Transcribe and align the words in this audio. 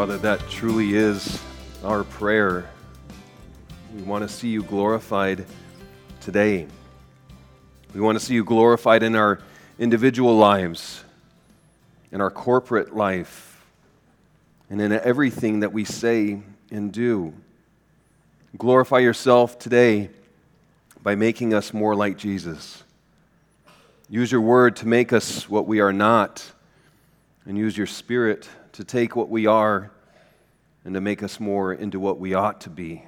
Father, 0.00 0.16
that 0.16 0.40
truly 0.48 0.94
is 0.94 1.42
our 1.84 2.04
prayer. 2.04 2.70
We 3.94 4.00
want 4.00 4.26
to 4.26 4.34
see 4.34 4.48
you 4.48 4.62
glorified 4.62 5.44
today. 6.22 6.66
We 7.92 8.00
want 8.00 8.18
to 8.18 8.24
see 8.24 8.32
you 8.32 8.42
glorified 8.42 9.02
in 9.02 9.14
our 9.14 9.42
individual 9.78 10.38
lives, 10.38 11.04
in 12.12 12.22
our 12.22 12.30
corporate 12.30 12.96
life, 12.96 13.62
and 14.70 14.80
in 14.80 14.90
everything 14.90 15.60
that 15.60 15.74
we 15.74 15.84
say 15.84 16.40
and 16.70 16.90
do. 16.90 17.34
Glorify 18.56 19.00
yourself 19.00 19.58
today 19.58 20.08
by 21.02 21.14
making 21.14 21.52
us 21.52 21.74
more 21.74 21.94
like 21.94 22.16
Jesus. 22.16 22.84
Use 24.08 24.32
your 24.32 24.40
word 24.40 24.76
to 24.76 24.88
make 24.88 25.12
us 25.12 25.46
what 25.46 25.66
we 25.66 25.78
are 25.78 25.92
not, 25.92 26.52
and 27.44 27.58
use 27.58 27.76
your 27.76 27.86
spirit 27.86 28.48
to 28.80 28.84
take 28.84 29.14
what 29.14 29.28
we 29.28 29.46
are 29.46 29.90
and 30.86 30.94
to 30.94 31.02
make 31.02 31.22
us 31.22 31.38
more 31.38 31.70
into 31.70 32.00
what 32.00 32.18
we 32.18 32.32
ought 32.32 32.62
to 32.62 32.70
be. 32.70 33.04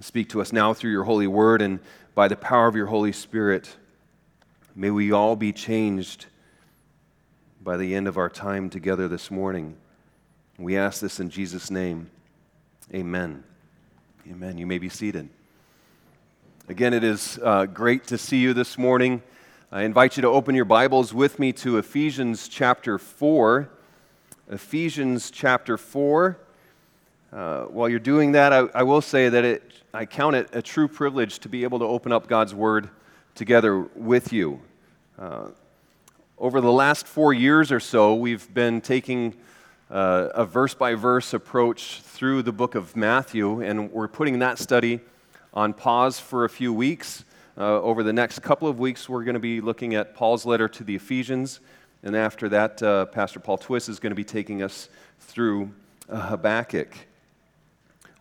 Speak 0.00 0.30
to 0.30 0.40
us 0.40 0.50
now 0.50 0.72
through 0.72 0.92
your 0.92 1.04
holy 1.04 1.26
word 1.26 1.60
and 1.60 1.78
by 2.14 2.26
the 2.26 2.36
power 2.36 2.66
of 2.66 2.74
your 2.74 2.86
Holy 2.86 3.12
Spirit. 3.12 3.76
May 4.74 4.88
we 4.88 5.12
all 5.12 5.36
be 5.36 5.52
changed 5.52 6.24
by 7.62 7.76
the 7.76 7.94
end 7.94 8.08
of 8.08 8.16
our 8.16 8.30
time 8.30 8.70
together 8.70 9.08
this 9.08 9.30
morning. 9.30 9.76
We 10.58 10.78
ask 10.78 11.02
this 11.02 11.20
in 11.20 11.28
Jesus' 11.28 11.70
name. 11.70 12.10
Amen. 12.94 13.44
Amen. 14.26 14.56
You 14.56 14.66
may 14.66 14.78
be 14.78 14.88
seated. 14.88 15.28
Again, 16.66 16.94
it 16.94 17.04
is 17.04 17.38
uh, 17.44 17.66
great 17.66 18.06
to 18.06 18.16
see 18.16 18.38
you 18.38 18.54
this 18.54 18.78
morning. 18.78 19.22
I 19.70 19.82
invite 19.82 20.16
you 20.16 20.22
to 20.22 20.28
open 20.28 20.54
your 20.54 20.64
Bibles 20.64 21.12
with 21.12 21.38
me 21.38 21.52
to 21.52 21.76
Ephesians 21.76 22.48
chapter 22.48 22.96
4. 22.96 23.68
Ephesians 24.50 25.30
chapter 25.30 25.76
4. 25.76 26.36
Uh, 27.32 27.60
while 27.66 27.88
you're 27.88 28.00
doing 28.00 28.32
that, 28.32 28.52
I, 28.52 28.66
I 28.74 28.82
will 28.82 29.00
say 29.00 29.28
that 29.28 29.44
it, 29.44 29.62
I 29.94 30.06
count 30.06 30.34
it 30.34 30.48
a 30.52 30.60
true 30.60 30.88
privilege 30.88 31.38
to 31.40 31.48
be 31.48 31.62
able 31.62 31.78
to 31.78 31.84
open 31.84 32.10
up 32.10 32.26
God's 32.26 32.52
Word 32.52 32.88
together 33.36 33.78
with 33.94 34.32
you. 34.32 34.60
Uh, 35.16 35.50
over 36.36 36.60
the 36.60 36.72
last 36.72 37.06
four 37.06 37.32
years 37.32 37.70
or 37.70 37.78
so, 37.78 38.16
we've 38.16 38.52
been 38.52 38.80
taking 38.80 39.36
uh, 39.88 40.30
a 40.34 40.44
verse 40.44 40.74
by 40.74 40.94
verse 40.94 41.32
approach 41.32 42.00
through 42.00 42.42
the 42.42 42.52
book 42.52 42.74
of 42.74 42.96
Matthew, 42.96 43.62
and 43.62 43.92
we're 43.92 44.08
putting 44.08 44.40
that 44.40 44.58
study 44.58 44.98
on 45.54 45.72
pause 45.72 46.18
for 46.18 46.44
a 46.44 46.48
few 46.50 46.72
weeks. 46.72 47.24
Uh, 47.56 47.80
over 47.82 48.02
the 48.02 48.12
next 48.12 48.40
couple 48.40 48.66
of 48.66 48.80
weeks, 48.80 49.08
we're 49.08 49.22
going 49.22 49.34
to 49.34 49.40
be 49.40 49.60
looking 49.60 49.94
at 49.94 50.16
Paul's 50.16 50.44
letter 50.44 50.66
to 50.66 50.82
the 50.82 50.96
Ephesians. 50.96 51.60
And 52.02 52.16
after 52.16 52.48
that, 52.48 52.82
uh, 52.82 53.06
Pastor 53.06 53.40
Paul 53.40 53.58
Twist 53.58 53.88
is 53.88 54.00
going 54.00 54.10
to 54.10 54.16
be 54.16 54.24
taking 54.24 54.62
us 54.62 54.88
through 55.18 55.70
uh, 56.08 56.28
Habakkuk. 56.28 56.88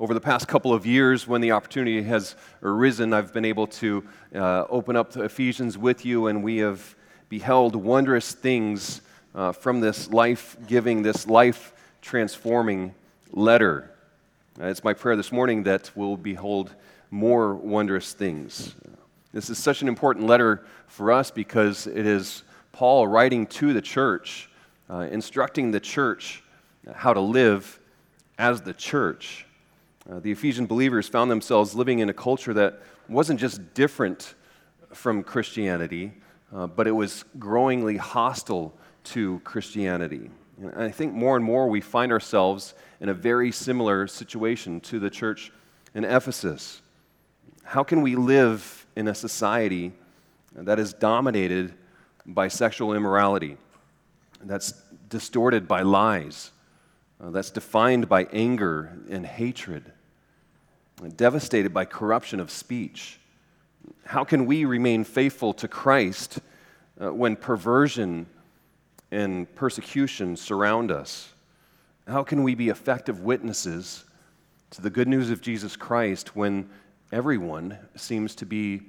Over 0.02 0.14
the 0.14 0.22
past 0.22 0.48
couple 0.48 0.74
of 0.74 0.86
years, 0.86 1.28
when 1.28 1.40
the 1.40 1.52
opportunity 1.52 2.02
has 2.04 2.36
arisen, 2.62 3.14
I've 3.14 3.34
been 3.34 3.46
able 3.46 3.68
to 3.68 4.04
uh, 4.36 4.66
open 4.70 4.96
up 4.96 5.16
Ephesians 5.16 5.78
with 5.78 6.06
you, 6.06 6.28
and 6.28 6.44
we 6.44 6.58
have 6.58 6.96
beheld 7.30 7.76
wondrous 7.76 8.34
things 8.34 9.02
uh, 9.34 9.54
from 9.54 9.80
this 9.80 10.10
life 10.10 10.58
giving, 10.68 11.02
this 11.02 11.28
life 11.28 11.74
transforming 12.02 12.94
letter. 13.32 13.92
Uh, 14.60 14.66
it's 14.66 14.84
my 14.84 14.94
prayer 14.94 15.16
this 15.16 15.32
morning 15.32 15.64
that 15.64 15.90
we'll 15.96 16.18
behold 16.18 16.74
more 17.12 17.56
wondrous 17.56 18.12
things. 18.12 18.76
This 19.32 19.50
is 19.50 19.58
such 19.58 19.82
an 19.82 19.88
important 19.88 20.26
letter 20.28 20.66
for 20.88 21.12
us 21.12 21.32
because 21.32 21.88
it 21.88 22.06
is 22.06 22.44
Paul 22.80 23.10
writing 23.10 23.46
to 23.48 23.74
the 23.74 23.82
church, 23.82 24.50
uh, 24.90 25.00
instructing 25.12 25.72
the 25.72 25.82
church 25.82 26.42
how 26.96 27.12
to 27.12 27.20
live 27.20 27.78
as 28.38 28.62
the 28.62 28.74
church. 28.74 29.46
Uh, 30.10 30.22
the 30.22 30.32
Ephesian 30.32 30.66
believers 30.66 31.06
found 31.06 31.30
themselves 31.30 31.76
living 31.76 32.00
in 32.00 32.08
a 32.08 32.14
culture 32.14 32.54
that 32.54 32.82
wasn't 33.10 33.38
just 33.38 33.74
different 33.74 34.36
from 34.94 35.24
Christianity, 35.24 36.14
uh, 36.56 36.68
but 36.68 36.88
it 36.88 36.94
was 36.94 37.26
growingly 37.38 37.98
hostile 37.98 38.74
to 39.04 39.42
Christianity. 39.44 40.32
And 40.62 40.82
I 40.82 40.90
think 40.90 41.14
more 41.14 41.36
and 41.36 41.44
more 41.44 41.68
we 41.68 41.82
find 41.82 42.14
ourselves 42.14 42.76
in 43.02 43.10
a 43.10 43.14
very 43.14 43.52
similar 43.52 44.08
situation 44.08 44.80
to 44.80 45.00
the 45.00 45.10
church 45.10 45.52
in 45.94 46.06
Ephesus. 46.06 46.82
How 47.66 47.84
can 47.84 48.02
we 48.02 48.16
live 48.16 48.88
in 48.96 49.10
a 49.10 49.14
society 49.14 49.92
that 50.56 50.80
is 50.80 50.94
dominated 50.94 51.74
by 52.34 52.48
sexual 52.48 52.94
immorality, 52.94 53.58
that's 54.44 54.74
distorted 55.10 55.68
by 55.68 55.82
lies, 55.82 56.52
uh, 57.22 57.32
that's 57.32 57.50
defined 57.50 58.08
by 58.08 58.26
anger 58.32 58.98
and 59.10 59.26
hatred, 59.26 59.92
and 61.02 61.16
devastated 61.18 61.74
by 61.74 61.86
corruption 61.86 62.40
of 62.40 62.52
speech. 62.52 63.20
How 64.06 64.24
can 64.24 64.46
we 64.46 64.66
remain 64.66 65.04
faithful 65.04 65.54
to 65.56 65.68
Christ 65.68 66.40
uh, 67.02 67.14
when 67.14 67.36
perversion 67.36 68.28
and 69.12 69.54
persecution 69.56 70.36
surround 70.38 70.92
us? 70.92 71.34
How 72.08 72.24
can 72.24 72.44
we 72.44 72.56
be 72.56 72.70
effective 72.70 73.22
witnesses 73.22 74.04
to 74.72 74.82
the 74.82 74.90
good 74.90 75.08
news 75.08 75.32
of 75.32 75.42
Jesus 75.42 75.76
Christ 75.76 76.36
when 76.36 76.70
everyone 77.12 77.78
seems 77.96 78.36
to 78.36 78.46
be 78.46 78.82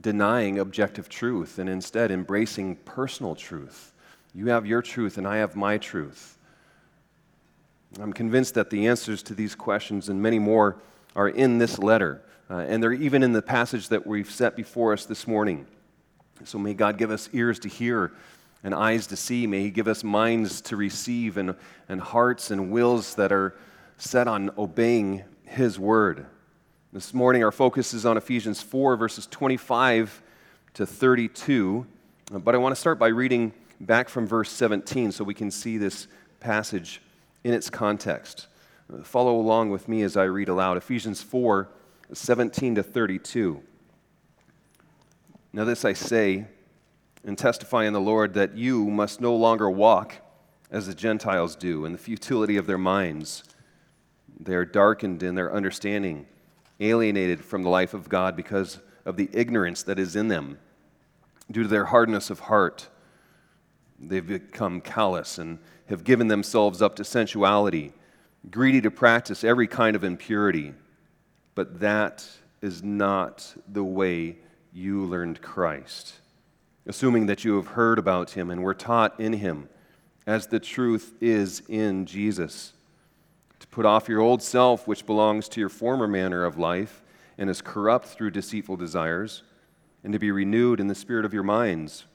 denying 0.00 0.58
objective 0.58 1.08
truth 1.08 1.58
and 1.58 1.68
instead 1.68 2.10
embracing 2.10 2.76
personal 2.76 3.34
truth. 3.34 3.92
You 4.34 4.48
have 4.48 4.66
your 4.66 4.82
truth, 4.82 5.16
and 5.16 5.26
I 5.26 5.38
have 5.38 5.56
my 5.56 5.78
truth. 5.78 6.36
I'm 7.98 8.12
convinced 8.12 8.54
that 8.54 8.70
the 8.70 8.86
answers 8.86 9.22
to 9.24 9.34
these 9.34 9.54
questions 9.54 10.08
and 10.08 10.20
many 10.20 10.38
more 10.38 10.76
are 11.14 11.28
in 11.28 11.58
this 11.58 11.78
letter, 11.78 12.20
uh, 12.50 12.58
and 12.58 12.82
they're 12.82 12.92
even 12.92 13.22
in 13.22 13.32
the 13.32 13.40
passage 13.40 13.88
that 13.88 14.06
we've 14.06 14.30
set 14.30 14.54
before 14.54 14.92
us 14.92 15.06
this 15.06 15.26
morning. 15.26 15.66
So 16.44 16.58
may 16.58 16.74
God 16.74 16.98
give 16.98 17.10
us 17.10 17.30
ears 17.32 17.58
to 17.60 17.68
hear 17.68 18.12
and 18.62 18.74
eyes 18.74 19.06
to 19.06 19.16
see. 19.16 19.46
May 19.46 19.62
He 19.62 19.70
give 19.70 19.88
us 19.88 20.04
minds 20.04 20.60
to 20.62 20.76
receive 20.76 21.38
and, 21.38 21.54
and 21.88 22.00
hearts 22.00 22.50
and 22.50 22.70
wills 22.70 23.14
that 23.14 23.32
are 23.32 23.56
set 23.96 24.28
on 24.28 24.50
obeying 24.58 25.24
His 25.44 25.78
word. 25.78 26.26
This 26.96 27.12
morning, 27.12 27.44
our 27.44 27.52
focus 27.52 27.92
is 27.92 28.06
on 28.06 28.16
Ephesians 28.16 28.62
4, 28.62 28.96
verses 28.96 29.26
25 29.26 30.22
to 30.72 30.86
32. 30.86 31.86
Uh, 32.32 32.38
but 32.38 32.54
I 32.54 32.58
want 32.58 32.74
to 32.74 32.80
start 32.80 32.98
by 32.98 33.08
reading 33.08 33.52
back 33.80 34.08
from 34.08 34.26
verse 34.26 34.50
17 34.50 35.12
so 35.12 35.22
we 35.22 35.34
can 35.34 35.50
see 35.50 35.76
this 35.76 36.08
passage 36.40 37.02
in 37.44 37.52
its 37.52 37.68
context. 37.68 38.46
Follow 39.02 39.38
along 39.38 39.68
with 39.68 39.88
me 39.88 40.04
as 40.04 40.16
I 40.16 40.22
read 40.22 40.48
aloud 40.48 40.78
Ephesians 40.78 41.20
4, 41.20 41.68
17 42.14 42.76
to 42.76 42.82
32. 42.82 43.60
Now, 45.52 45.64
this 45.64 45.84
I 45.84 45.92
say 45.92 46.46
and 47.26 47.36
testify 47.36 47.84
in 47.84 47.92
the 47.92 48.00
Lord 48.00 48.32
that 48.32 48.56
you 48.56 48.86
must 48.86 49.20
no 49.20 49.36
longer 49.36 49.68
walk 49.68 50.14
as 50.70 50.86
the 50.86 50.94
Gentiles 50.94 51.56
do 51.56 51.84
in 51.84 51.92
the 51.92 51.98
futility 51.98 52.56
of 52.56 52.66
their 52.66 52.78
minds. 52.78 53.44
They 54.40 54.54
are 54.54 54.64
darkened 54.64 55.22
in 55.22 55.34
their 55.34 55.52
understanding 55.52 56.26
alienated 56.80 57.44
from 57.44 57.62
the 57.62 57.68
life 57.68 57.94
of 57.94 58.08
God 58.08 58.36
because 58.36 58.78
of 59.04 59.16
the 59.16 59.28
ignorance 59.32 59.82
that 59.84 59.98
is 59.98 60.16
in 60.16 60.28
them. 60.28 60.58
Due 61.50 61.62
to 61.62 61.68
their 61.68 61.86
hardness 61.86 62.30
of 62.30 62.40
heart, 62.40 62.88
they've 63.98 64.26
become 64.26 64.80
callous 64.80 65.38
and 65.38 65.58
have 65.88 66.04
given 66.04 66.28
themselves 66.28 66.82
up 66.82 66.96
to 66.96 67.04
sensuality, 67.04 67.92
greedy 68.50 68.80
to 68.80 68.90
practice 68.90 69.44
every 69.44 69.66
kind 69.66 69.94
of 69.94 70.04
impurity. 70.04 70.74
But 71.54 71.80
that 71.80 72.28
is 72.60 72.82
not 72.82 73.54
the 73.68 73.84
way 73.84 74.36
you 74.72 75.04
learned 75.04 75.40
Christ, 75.40 76.14
assuming 76.86 77.26
that 77.26 77.44
you 77.44 77.56
have 77.56 77.68
heard 77.68 77.98
about 77.98 78.30
him 78.30 78.50
and 78.50 78.62
were 78.62 78.74
taught 78.74 79.18
in 79.20 79.34
him, 79.34 79.68
as 80.26 80.48
the 80.48 80.60
truth 80.60 81.14
is 81.20 81.62
in 81.68 82.04
Jesus 82.04 82.72
put 83.76 83.84
off 83.84 84.08
your 84.08 84.22
old 84.22 84.42
self, 84.42 84.88
which 84.88 85.04
belongs 85.04 85.50
to 85.50 85.60
your 85.60 85.68
former 85.68 86.08
manner 86.08 86.46
of 86.46 86.56
life 86.56 87.02
and 87.36 87.50
is 87.50 87.60
corrupt 87.60 88.06
through 88.06 88.30
deceitful 88.30 88.74
desires, 88.74 89.42
and 90.02 90.14
to 90.14 90.18
be 90.18 90.30
renewed 90.30 90.80
in 90.80 90.86
the 90.86 90.94
spirit 90.94 91.26
of 91.26 91.34
your 91.34 91.42
minds, 91.42 92.06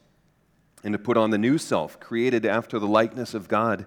and 0.84 0.92
to 0.92 0.98
put 0.98 1.18
on 1.18 1.30
the 1.30 1.38
new 1.38 1.60
self, 1.60 2.00
created 2.00 2.48
after 2.48 2.80
the 2.80 2.88
likeness 2.88 3.36
of 3.36 3.48
God 3.48 3.86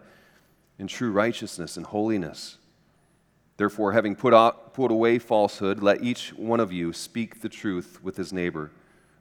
in 0.78 0.86
true 0.86 1.10
righteousness 1.10 1.76
and 1.76 1.84
holiness. 1.84 2.58
Therefore, 3.56 3.90
having 3.90 4.14
put, 4.14 4.32
put 4.72 4.92
away 4.92 5.18
falsehood, 5.18 5.82
let 5.82 6.00
each 6.00 6.28
one 6.34 6.60
of 6.60 6.72
you 6.72 6.92
speak 6.92 7.40
the 7.40 7.48
truth 7.48 7.98
with 8.04 8.16
his 8.16 8.32
neighbor. 8.32 8.70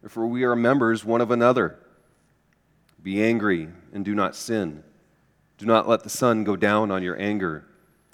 For 0.07 0.27
we 0.27 0.43
are 0.43 0.55
members 0.55 1.03
one 1.03 1.21
of 1.21 1.31
another. 1.31 1.79
Be 3.01 3.23
angry 3.23 3.69
and 3.91 4.05
do 4.05 4.13
not 4.13 4.35
sin. 4.35 4.83
Do 5.57 5.65
not 5.65 5.89
let 5.89 6.03
the 6.03 6.09
sun 6.11 6.43
go 6.43 6.55
down 6.55 6.91
on 6.91 7.01
your 7.01 7.19
anger 7.19 7.65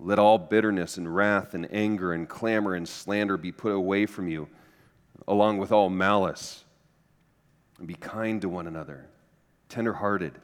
Let 0.00 0.18
all 0.18 0.38
bitterness 0.38 0.96
and 0.96 1.14
wrath 1.14 1.54
and 1.54 1.66
anger 1.72 2.12
and 2.12 2.28
clamor 2.28 2.74
and 2.74 2.88
slander 2.88 3.36
be 3.36 3.50
put 3.50 3.72
away 3.72 4.06
from 4.06 4.28
you, 4.28 4.48
along 5.26 5.58
with 5.58 5.72
all 5.72 5.90
malice. 5.90 6.64
And 7.78 7.86
be 7.86 7.94
kind 7.94 8.40
to 8.42 8.48
one 8.48 8.66
another, 8.66 9.06
tenderhearted, 9.68 10.34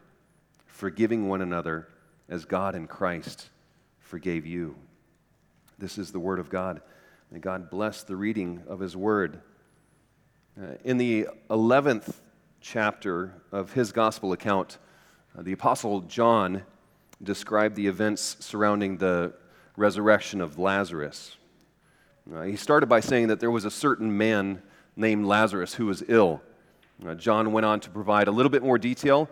forgiving 0.66 1.28
one 1.28 1.40
another 1.40 1.88
as 2.28 2.44
God 2.44 2.74
in 2.74 2.86
Christ 2.86 3.50
forgave 3.98 4.46
you. 4.46 4.76
This 5.78 5.98
is 5.98 6.12
the 6.12 6.20
Word 6.20 6.38
of 6.38 6.50
God. 6.50 6.80
May 7.30 7.40
God 7.40 7.70
bless 7.70 8.02
the 8.02 8.14
reading 8.14 8.62
of 8.68 8.80
His 8.80 8.96
Word. 8.96 9.40
Uh, 10.60 10.76
in 10.84 10.98
the 10.98 11.26
11th 11.50 12.14
chapter 12.60 13.34
of 13.50 13.72
his 13.72 13.90
gospel 13.90 14.32
account, 14.32 14.78
uh, 15.36 15.42
the 15.42 15.52
Apostle 15.52 16.00
John 16.02 16.62
described 17.22 17.74
the 17.74 17.88
events 17.88 18.36
surrounding 18.38 18.96
the 18.96 19.34
resurrection 19.76 20.40
of 20.40 20.58
Lazarus. 20.58 21.36
Uh, 22.32 22.42
he 22.42 22.56
started 22.56 22.86
by 22.86 23.00
saying 23.00 23.28
that 23.28 23.40
there 23.40 23.50
was 23.50 23.64
a 23.64 23.70
certain 23.70 24.16
man 24.16 24.62
named 24.96 25.26
Lazarus 25.26 25.74
who 25.74 25.86
was 25.86 26.02
ill. 26.08 26.40
Uh, 27.04 27.14
John 27.14 27.52
went 27.52 27.66
on 27.66 27.80
to 27.80 27.90
provide 27.90 28.28
a 28.28 28.30
little 28.30 28.50
bit 28.50 28.62
more 28.62 28.78
detail 28.78 29.28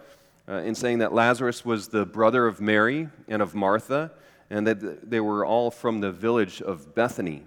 uh, 0.49 0.55
in 0.55 0.75
saying 0.75 0.99
that 0.99 1.13
Lazarus 1.13 1.65
was 1.65 1.89
the 1.89 2.05
brother 2.05 2.47
of 2.47 2.61
Mary 2.61 3.09
and 3.29 3.41
of 3.41 3.55
Martha, 3.55 4.11
and 4.51 4.67
that 4.67 5.09
they 5.09 5.21
were 5.21 5.47
all 5.47 5.71
from 5.71 6.01
the 6.01 6.11
village 6.11 6.61
of 6.61 6.95
Bethany. 6.95 7.45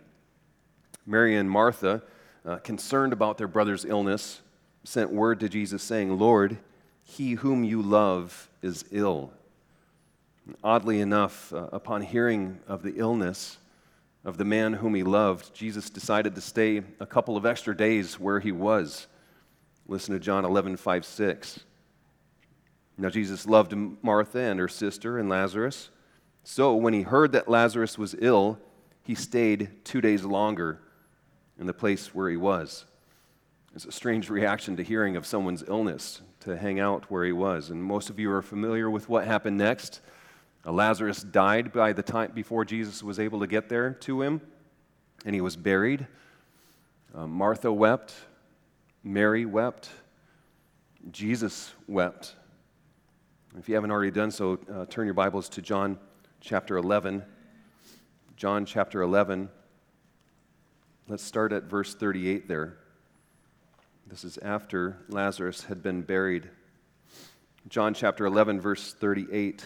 Mary 1.06 1.36
and 1.36 1.52
Martha, 1.52 2.02
uh, 2.46 2.58
concerned 2.58 3.14
about 3.14 3.38
their 3.38 3.48
brother's 3.48 3.86
illness, 3.86 4.42
sent 4.84 5.12
word 5.12 5.40
to 5.40 5.50
Jesus 5.50 5.84
saying, 5.84 6.18
Lord, 6.18 6.58
he 7.04 7.34
whom 7.34 7.64
you 7.64 7.82
love 7.82 8.50
is 8.62 8.86
ill. 8.92 9.32
Oddly 10.64 11.00
enough, 11.00 11.52
uh, 11.54 11.70
upon 11.72 12.02
hearing 12.02 12.60
of 12.68 12.84
the 12.84 12.94
illness 12.98 13.58
of 14.24 14.38
the 14.38 14.46
man 14.46 14.74
whom 14.74 14.96
he 14.96 15.04
loved, 15.04 15.54
Jesus 15.54 15.90
decided 15.90 16.36
to 16.36 16.42
stay 16.42 16.84
a 17.00 17.06
couple 17.06 17.38
of 17.38 17.46
extra 17.46 17.76
days 17.76 18.20
where 18.20 18.40
he 18.40 18.52
was. 18.52 19.08
Listen 19.88 20.14
to 20.14 20.20
John 20.20 20.46
11, 20.46 20.78
5, 20.78 21.06
6. 21.06 21.60
Now, 22.98 23.10
Jesus 23.10 23.46
loved 23.46 23.76
Martha 24.02 24.40
and 24.40 24.60
her 24.60 24.68
sister 24.68 25.18
and 25.18 25.30
Lazarus. 25.30 25.90
So, 26.44 26.76
when 26.76 26.94
he 26.94 27.02
heard 27.02 27.32
that 27.34 27.50
Lazarus 27.50 27.98
was 27.98 28.16
ill, 28.20 28.60
he 29.04 29.16
stayed 29.16 29.70
two 29.84 30.02
days 30.02 30.24
longer 30.24 30.80
in 31.60 31.68
the 31.68 31.74
place 31.74 32.14
where 32.14 32.30
he 32.30 32.38
was. 32.38 32.86
It's 33.76 33.86
a 33.86 33.92
strange 33.92 34.30
reaction 34.30 34.78
to 34.78 34.84
hearing 34.84 35.18
of 35.18 35.26
someone's 35.26 35.64
illness 35.68 36.22
to 36.42 36.56
hang 36.56 36.80
out 36.80 37.12
where 37.12 37.26
he 37.26 37.34
was. 37.34 37.70
And 37.70 37.84
most 37.84 38.10
of 38.10 38.20
you 38.20 38.32
are 38.32 38.42
familiar 38.42 38.90
with 38.90 39.10
what 39.10 39.26
happened 39.26 39.58
next. 39.58 40.02
Lazarus 40.72 41.22
died 41.22 41.72
by 41.72 41.94
the 41.94 42.02
time 42.02 42.32
before 42.34 42.66
Jesus 42.66 43.04
was 43.04 43.20
able 43.20 43.40
to 43.42 43.48
get 43.48 43.70
there 43.70 43.92
to 44.02 44.22
him, 44.22 44.42
and 45.26 45.36
he 45.36 45.42
was 45.42 45.56
buried. 45.56 46.08
Uh, 47.14 47.28
Martha 47.28 47.72
wept, 47.72 48.14
Mary 49.04 49.46
wept, 49.46 49.90
Jesus 51.12 51.74
wept. 51.88 52.36
If 53.58 53.70
you 53.70 53.76
haven't 53.76 53.92
already 53.92 54.12
done 54.12 54.32
so, 54.32 54.60
uh, 54.74 54.86
turn 54.88 55.06
your 55.06 55.14
Bibles 55.14 55.48
to 55.50 55.62
John 55.62 56.00
chapter 56.42 56.78
11. 56.78 57.24
John 58.36 58.66
chapter 58.66 59.02
11. 59.02 59.50
Let's 61.08 61.24
start 61.24 61.54
at 61.54 61.64
verse 61.64 61.94
38 61.94 62.48
there. 62.48 62.78
This 64.08 64.24
is 64.24 64.38
after 64.40 64.98
Lazarus 65.10 65.64
had 65.64 65.82
been 65.82 66.02
buried. 66.02 66.50
John 67.70 67.94
chapter 67.94 68.26
11, 68.26 68.60
verse 68.60 68.94
38. 68.94 69.66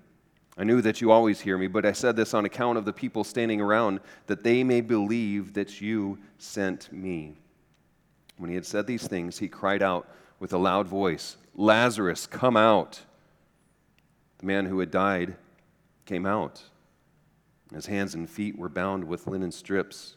I 0.57 0.63
knew 0.63 0.81
that 0.81 1.01
you 1.01 1.11
always 1.11 1.41
hear 1.41 1.57
me, 1.57 1.67
but 1.67 1.85
I 1.85 1.93
said 1.93 2.15
this 2.15 2.33
on 2.33 2.45
account 2.45 2.77
of 2.77 2.85
the 2.85 2.93
people 2.93 3.23
standing 3.23 3.61
around, 3.61 3.99
that 4.27 4.43
they 4.43 4.63
may 4.63 4.81
believe 4.81 5.53
that 5.53 5.81
you 5.81 6.19
sent 6.37 6.91
me. 6.91 7.37
When 8.37 8.49
he 8.49 8.55
had 8.55 8.65
said 8.65 8.85
these 8.85 9.07
things, 9.07 9.37
he 9.37 9.47
cried 9.47 9.81
out 9.81 10.09
with 10.39 10.51
a 10.51 10.57
loud 10.57 10.87
voice, 10.87 11.37
Lazarus, 11.55 12.27
come 12.27 12.57
out. 12.57 13.01
The 14.39 14.45
man 14.45 14.65
who 14.65 14.79
had 14.79 14.91
died 14.91 15.35
came 16.05 16.25
out. 16.25 16.63
His 17.73 17.85
hands 17.85 18.15
and 18.15 18.29
feet 18.29 18.57
were 18.57 18.69
bound 18.69 19.03
with 19.05 19.27
linen 19.27 19.51
strips, 19.51 20.15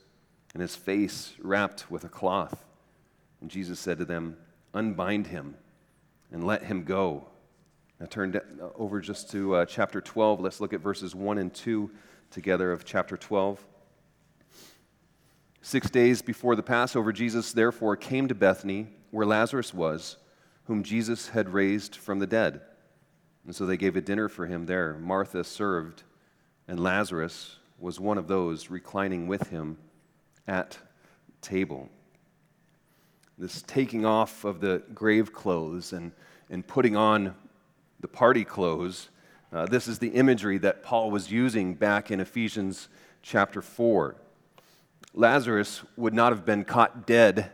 and 0.53 0.61
his 0.61 0.75
face 0.75 1.35
wrapped 1.41 1.91
with 1.91 2.05
a 2.05 2.09
cloth. 2.09 2.65
And 3.41 3.51
Jesus 3.51 3.79
said 3.79 3.99
to 3.99 4.05
them, 4.05 4.37
Unbind 4.73 5.29
him 5.29 5.57
and 6.33 6.45
let 6.45 6.65
him 6.65 6.85
go. 6.85 7.29
Now 8.05 8.09
turn 8.11 8.39
over 8.75 9.01
just 9.01 9.31
to 9.31 9.55
uh, 9.55 9.65
chapter 9.65 9.99
12. 9.99 10.39
Let's 10.39 10.61
look 10.61 10.75
at 10.75 10.81
verses 10.81 11.15
1 11.15 11.39
and 11.39 11.55
2 11.55 11.91
together 12.31 12.71
of 12.71 12.85
chapter 12.85 13.17
12. 13.17 13.65
Six 15.63 15.89
days 15.89 16.21
before 16.21 16.55
the 16.55 16.63
Passover, 16.63 17.15
Jesus 17.15 17.53
therefore 17.53 17.97
came 17.97 18.29
to 18.29 18.35
Bethany, 18.35 18.89
where 19.11 19.25
Lazarus 19.25 19.73
was, 19.73 20.19
whom 20.65 20.83
Jesus 20.83 21.29
had 21.29 21.55
raised 21.55 21.97
from 21.97 22.19
the 22.19 22.27
dead. 22.27 22.61
And 23.47 23.57
so 23.57 23.65
they 23.65 23.79
gave 23.79 23.97
a 23.97 24.03
dinner 24.03 24.29
for 24.29 24.45
him 24.45 24.67
there. 24.67 24.99
Martha 25.01 25.43
served, 25.43 26.03
and 26.69 26.79
Lazarus 26.79 27.57
was 27.79 27.99
one 27.99 28.19
of 28.19 28.29
those 28.29 28.69
reclining 28.69 29.29
with 29.29 29.49
him 29.49 29.79
at 30.47 30.77
table. 31.41 31.89
This 33.39 33.63
taking 33.63 34.05
off 34.05 34.45
of 34.45 34.61
the 34.61 34.83
grave 34.95 35.33
clothes 35.33 35.95
and, 35.95 36.13
and 36.51 36.67
putting 36.67 36.97
on 36.97 37.35
the 38.05 38.09
party 38.09 38.45
clothes, 38.45 39.09
uh, 39.51 39.65
this 39.65 39.89
is 39.89 39.99
the 39.99 40.09
imagery 40.09 40.59
that 40.59 40.83
Paul 40.83 41.11
was 41.11 41.33
using 41.33 41.73
back 41.73 42.11
in 42.11 42.21
Ephesians 42.21 42.91
chapter 43.23 43.63
4. 43.63 44.15
Lazarus 45.15 45.81
would 45.97 46.13
not 46.13 46.31
have 46.31 46.45
been 46.45 46.67
caught 46.67 47.07
dead 47.07 47.51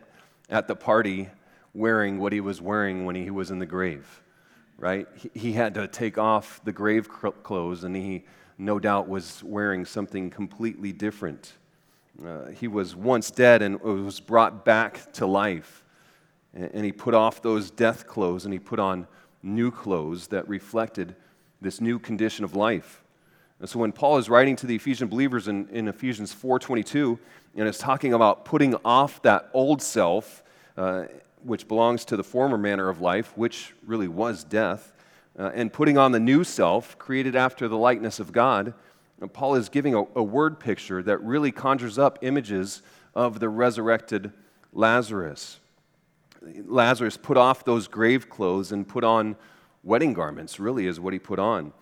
at 0.49 0.67
the 0.67 0.75
party 0.75 1.29
wearing 1.73 2.19
what 2.19 2.33
he 2.33 2.41
was 2.41 2.61
wearing 2.61 3.05
when 3.05 3.15
he 3.15 3.31
was 3.31 3.53
in 3.53 3.61
the 3.61 3.67
grave 3.67 4.23
right? 4.77 5.07
He, 5.15 5.31
he 5.35 5.53
had 5.53 5.75
to 5.75 5.87
take 5.87 6.19
off 6.19 6.61
the 6.65 6.73
grave 6.73 7.09
clothes, 7.09 7.85
and 7.85 7.95
he 7.95 8.25
no 8.59 8.81
doubt 8.81 9.09
was 9.09 9.45
wearing 9.45 9.85
something 9.85 10.31
completely 10.31 10.91
different. 10.91 11.53
Uh, 12.27 12.47
he 12.47 12.67
was 12.67 12.97
once 12.97 13.31
dead 13.31 13.63
and 13.63 13.81
was 13.81 14.19
brought 14.19 14.65
back 14.65 15.13
to 15.13 15.27
life. 15.27 15.85
And, 16.55 16.71
and 16.73 16.85
he 16.85 16.93
put 16.93 17.15
off 17.15 17.41
those 17.41 17.71
death 17.71 18.07
clothes 18.07 18.47
and 18.47 18.53
he 18.53 18.59
put 18.59 18.79
on 18.79 19.07
new 19.43 19.71
clothes 19.71 20.29
that 20.29 20.49
reflected 20.49 21.15
this 21.61 21.81
new 21.81 21.99
condition 21.99 22.45
of 22.45 22.55
life. 22.55 23.03
And 23.59 23.69
so 23.69 23.79
when 23.79 23.93
Paul 23.93 24.19
is 24.19 24.31
writing 24.31 24.57
to 24.57 24.67
the 24.67 24.77
Ephesian 24.77 25.09
believers 25.09 25.49
in, 25.49 25.69
in 25.69 25.89
Ephesians 25.89 26.35
4.22 26.35 27.19
and 27.57 27.69
is 27.69 27.79
talking 27.79 28.15
about 28.15 28.45
putting 28.45 28.75
off 28.85 29.21
that 29.23 29.51
old 29.53 29.83
self 29.83 30.43
uh, 30.77 31.05
which 31.43 31.69
belongs 31.69 32.05
to 32.07 32.17
the 32.17 32.25
former 32.25 32.59
manner 32.59 32.89
of 32.89 33.01
life, 33.01 33.37
which 33.37 33.75
really 33.87 34.09
was 34.09 34.45
death, 34.45 34.93
uh, 35.39 35.51
and 35.55 35.73
putting 35.73 35.97
on 35.97 36.13
the 36.13 36.21
new 36.21 36.45
self, 36.45 36.99
created 36.99 37.37
after 37.37 37.69
the 37.69 37.77
likeness 37.77 38.21
of 38.21 38.33
God, 38.33 38.75
Paul 39.33 39.55
is 39.55 39.69
giving 39.69 39.95
a, 39.95 40.05
a 40.15 40.23
word 40.23 40.59
picture 40.59 41.03
that 41.03 41.19
really 41.23 41.53
conjures 41.53 41.99
up 41.99 42.19
images 42.23 42.83
of 43.15 43.39
the 43.39 43.49
resurrected 43.49 44.33
Lazarus. 44.73 45.61
Lazarus 46.43 47.17
put 47.17 47.37
off 47.37 47.65
those 47.65 47.89
grave 47.89 48.29
clothes 48.31 48.73
and 48.73 48.87
put 48.87 49.05
on 49.05 49.37
wedding 49.83 50.13
garments, 50.13 50.59
really, 50.59 50.87
is 50.87 50.99
what 50.99 51.13
he 51.13 51.19
put 51.19 51.39
on. 51.39 51.73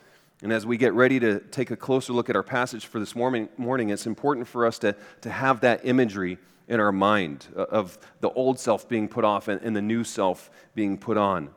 And 0.43 0.53
as 0.53 0.65
we 0.65 0.77
get 0.77 0.93
ready 0.95 1.19
to 1.21 1.41
take 1.41 1.71
a 1.71 1.77
closer 1.77 2.13
look 2.13 2.31
at 2.31 2.37
our 2.37 2.43
passage 2.43 2.87
for 2.87 3.01
this 3.01 3.17
morning, 3.17 3.49
morning 3.57 3.91
it's 3.91 4.07
important 4.07 4.47
for 4.47 4.67
us 4.67 4.79
to, 4.81 4.95
to 5.23 5.31
have 5.31 5.61
that 5.61 5.85
imagery 5.85 6.39
in 6.69 6.81
our 6.81 6.93
mind 6.93 7.47
uh, 7.57 7.63
of 7.63 7.99
the 8.21 8.31
old 8.31 8.61
self 8.61 8.89
being 8.89 9.09
put 9.09 9.25
off 9.25 9.49
and, 9.49 9.61
and 9.63 9.75
the 9.75 9.83
new 9.83 10.05
self 10.05 10.51
being 10.75 10.97
put 10.97 11.17
on. 11.17 11.51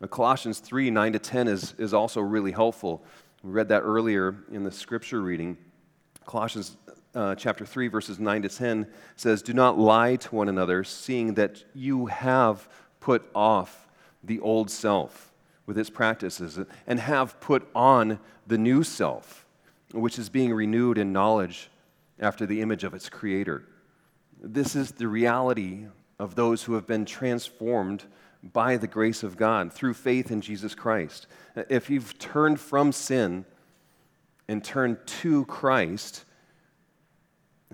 Now, 0.00 0.06
Colossians 0.06 0.60
3 0.60 0.90
9 0.90 1.12
to 1.12 1.18
10 1.18 1.48
is, 1.48 1.74
is 1.78 1.92
also 1.92 2.20
really 2.20 2.52
helpful. 2.52 3.04
We 3.42 3.50
read 3.50 3.68
that 3.68 3.80
earlier 3.80 4.36
in 4.50 4.62
the 4.62 4.72
scripture 4.72 5.20
reading. 5.20 5.58
Colossians 6.24 6.76
uh, 7.14 7.34
chapter 7.34 7.66
3, 7.66 7.88
verses 7.88 8.18
9 8.18 8.42
to 8.42 8.48
10 8.48 8.86
says, 9.16 9.42
Do 9.42 9.52
not 9.52 9.78
lie 9.78 10.16
to 10.16 10.34
one 10.34 10.48
another, 10.48 10.84
seeing 10.84 11.34
that 11.34 11.64
you 11.74 12.06
have 12.06 12.68
put 13.00 13.28
off 13.34 13.88
the 14.24 14.40
old 14.40 14.70
self 14.70 15.32
with 15.66 15.78
its 15.78 15.90
practices 15.90 16.58
and 16.86 17.00
have 17.00 17.40
put 17.40 17.68
on 17.74 18.18
the 18.46 18.58
new 18.58 18.82
self, 18.82 19.46
which 19.92 20.18
is 20.18 20.28
being 20.28 20.52
renewed 20.52 20.98
in 20.98 21.12
knowledge 21.12 21.70
after 22.18 22.46
the 22.46 22.60
image 22.60 22.84
of 22.84 22.94
its 22.94 23.08
creator. 23.08 23.64
This 24.40 24.74
is 24.74 24.92
the 24.92 25.08
reality 25.08 25.86
of 26.18 26.34
those 26.34 26.62
who 26.62 26.74
have 26.74 26.86
been 26.86 27.04
transformed 27.04 28.04
by 28.42 28.76
the 28.76 28.86
grace 28.86 29.22
of 29.22 29.36
God 29.36 29.72
through 29.72 29.94
faith 29.94 30.30
in 30.30 30.40
Jesus 30.40 30.74
Christ. 30.74 31.26
If 31.68 31.90
you've 31.90 32.18
turned 32.18 32.58
from 32.58 32.90
sin 32.90 33.44
and 34.48 34.64
turned 34.64 34.98
to 35.06 35.44
Christ, 35.44 36.24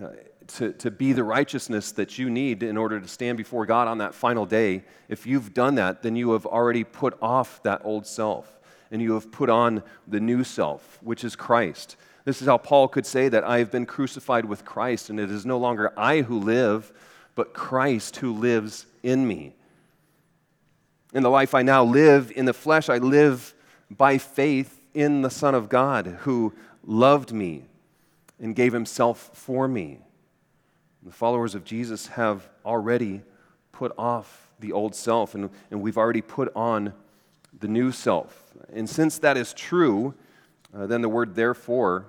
Uh, 0.03 0.09
to, 0.47 0.73
to 0.73 0.91
be 0.91 1.13
the 1.13 1.25
righteousness 1.25 1.93
that 1.93 2.19
you 2.19 2.31
need 2.31 2.63
in 2.63 2.79
order 2.79 2.99
to 2.99 3.07
stand 3.07 3.37
before 3.37 3.67
God 3.67 3.87
on 3.87 3.99
that 3.99 4.15
final 4.15 4.47
day, 4.47 4.83
if 5.09 5.27
you've 5.27 5.53
done 5.53 5.75
that, 5.75 6.03
then 6.03 6.17
you 6.17 6.33
have 6.33 6.47
already 6.47 6.85
put 6.85 7.19
off 7.21 7.63
that 7.65 7.83
old 7.85 8.07
self 8.07 8.59
and 8.91 9.03
you 9.03 9.13
have 9.13 9.31
put 9.31 9.51
on 9.51 9.83
the 10.07 10.21
new 10.21 10.43
self, 10.45 10.99
which 11.03 11.23
is 11.23 11.37
Christ. 11.37 11.97
This 12.25 12.41
is 12.41 12.49
how 12.49 12.57
Paul 12.57 12.89
could 12.89 13.05
say 13.05 13.29
that 13.29 13.45
I 13.45 13.59
have 13.59 13.71
been 13.71 13.85
crucified 13.85 14.47
with 14.47 14.65
Christ, 14.65 15.11
and 15.11 15.21
it 15.21 15.31
is 15.31 15.45
no 15.45 15.59
longer 15.59 15.93
I 15.99 16.23
who 16.23 16.39
live, 16.39 16.93
but 17.35 17.53
Christ 17.53 18.17
who 18.17 18.33
lives 18.33 18.87
in 19.03 19.27
me. 19.27 19.55
In 21.13 21.23
the 21.23 21.31
life 21.31 21.55
I 21.55 21.63
now 21.63 21.85
live 21.85 22.33
in 22.35 22.47
the 22.47 22.55
flesh, 22.55 22.89
I 22.89 22.99
live 22.99 23.55
by 23.91 24.17
faith 24.17 24.81
in 24.95 25.21
the 25.23 25.31
Son 25.31 25.55
of 25.55 25.69
God 25.69 26.07
who 26.21 26.55
loved 26.85 27.33
me 27.33 27.65
and 28.41 28.55
gave 28.55 28.73
himself 28.73 29.31
for 29.33 29.67
me. 29.69 30.01
The 31.03 31.13
followers 31.13 31.55
of 31.55 31.65
Jesus 31.65 32.09
have 32.09 32.49
already 32.65 33.23
put 33.73 33.93
off 33.97 34.51
the 34.61 34.73
old 34.73 34.95
self, 34.95 35.35
and, 35.35 35.51
and 35.71 35.81
we've 35.81 35.99
already 35.99 36.23
put 36.23 36.55
on 36.55 36.93
the 37.59 37.69
new 37.69 37.93
self. 37.93 38.53
And 38.73 38.89
since 38.89 39.19
that 39.19 39.37
is 39.37 39.53
true, 39.53 40.15
uh, 40.75 40.87
then 40.87 41.01
the 41.01 41.09
word 41.09 41.35
therefore 41.35 42.07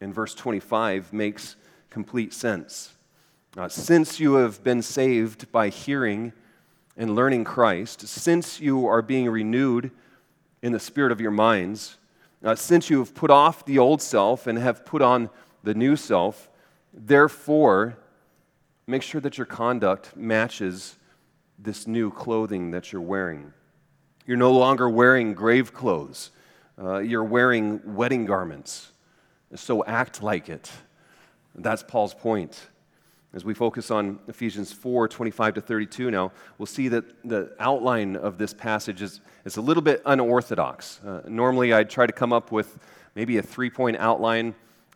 in 0.00 0.12
verse 0.12 0.34
25 0.34 1.12
makes 1.12 1.56
complete 1.90 2.32
sense. 2.32 2.94
Uh, 3.56 3.68
since 3.68 4.18
you 4.18 4.34
have 4.34 4.64
been 4.64 4.82
saved 4.82 5.50
by 5.52 5.68
hearing 5.68 6.32
and 6.96 7.14
learning 7.14 7.44
Christ, 7.44 8.06
since 8.06 8.60
you 8.60 8.86
are 8.86 9.02
being 9.02 9.28
renewed 9.28 9.90
in 10.62 10.72
the 10.72 10.80
spirit 10.80 11.12
of 11.12 11.20
your 11.20 11.30
minds, 11.30 11.96
uh, 12.42 12.54
since 12.54 12.90
you 12.90 12.98
have 12.98 13.14
put 13.14 13.30
off 13.30 13.64
the 13.64 13.78
old 13.78 14.02
self 14.02 14.46
and 14.46 14.58
have 14.58 14.84
put 14.84 15.02
on 15.02 15.30
the 15.64 15.74
new 15.74 15.96
self, 15.96 16.50
therefore, 16.92 17.96
make 18.86 19.02
sure 19.02 19.20
that 19.20 19.38
your 19.38 19.46
conduct 19.46 20.16
matches 20.16 20.96
this 21.58 21.86
new 21.86 22.10
clothing 22.10 22.70
that 22.72 22.92
you're 22.92 23.02
wearing. 23.02 23.52
You're 24.26 24.36
no 24.36 24.52
longer 24.52 24.88
wearing 24.88 25.34
grave 25.34 25.72
clothes, 25.72 26.30
uh, 26.78 26.98
you're 26.98 27.24
wearing 27.24 27.80
wedding 27.94 28.26
garments. 28.26 28.90
So 29.54 29.84
act 29.84 30.22
like 30.22 30.48
it. 30.48 30.70
That's 31.54 31.82
Paul's 31.82 32.14
point. 32.14 32.68
As 33.32 33.44
we 33.44 33.54
focus 33.54 33.90
on 33.90 34.18
Ephesians 34.28 34.72
4 34.72 35.08
25 35.08 35.54
to 35.54 35.60
32 35.60 36.10
now, 36.10 36.32
we'll 36.58 36.66
see 36.66 36.88
that 36.88 37.04
the 37.24 37.54
outline 37.58 38.16
of 38.16 38.38
this 38.38 38.52
passage 38.52 39.02
is, 39.02 39.20
is 39.44 39.56
a 39.56 39.60
little 39.60 39.82
bit 39.82 40.02
unorthodox. 40.06 41.00
Uh, 41.04 41.22
normally, 41.26 41.72
I'd 41.72 41.90
try 41.90 42.06
to 42.06 42.12
come 42.12 42.32
up 42.32 42.52
with 42.52 42.78
maybe 43.14 43.38
a 43.38 43.42
three 43.42 43.70
point 43.70 43.96
outline. 43.96 44.54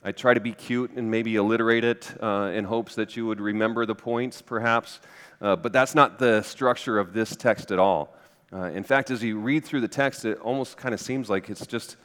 I'd 0.08 0.16
try 0.16 0.32
to 0.32 0.40
be 0.40 0.52
cute 0.52 0.92
and 0.92 1.10
maybe 1.10 1.36
alliterate 1.36 1.84
it 1.84 2.10
uh, 2.22 2.50
in 2.54 2.64
hopes 2.64 2.94
that 2.94 3.14
you 3.14 3.26
would 3.26 3.42
remember 3.42 3.84
the 3.84 3.94
points, 3.94 4.40
perhaps. 4.40 5.00
Uh, 5.38 5.54
but 5.54 5.70
that's 5.70 5.94
not 5.94 6.18
the 6.18 6.40
structure 6.40 6.98
of 6.98 7.12
this 7.12 7.36
text 7.36 7.70
at 7.72 7.78
all. 7.78 8.16
Uh, 8.50 8.70
in 8.70 8.84
fact, 8.84 9.10
as 9.10 9.22
you 9.22 9.38
read 9.38 9.66
through 9.66 9.82
the 9.82 9.86
text, 9.88 10.24
it 10.24 10.38
almost 10.38 10.78
kind 10.78 10.94
of 10.94 11.00
seems 11.02 11.28
like 11.28 11.50
it's 11.50 11.66
just 11.66 11.96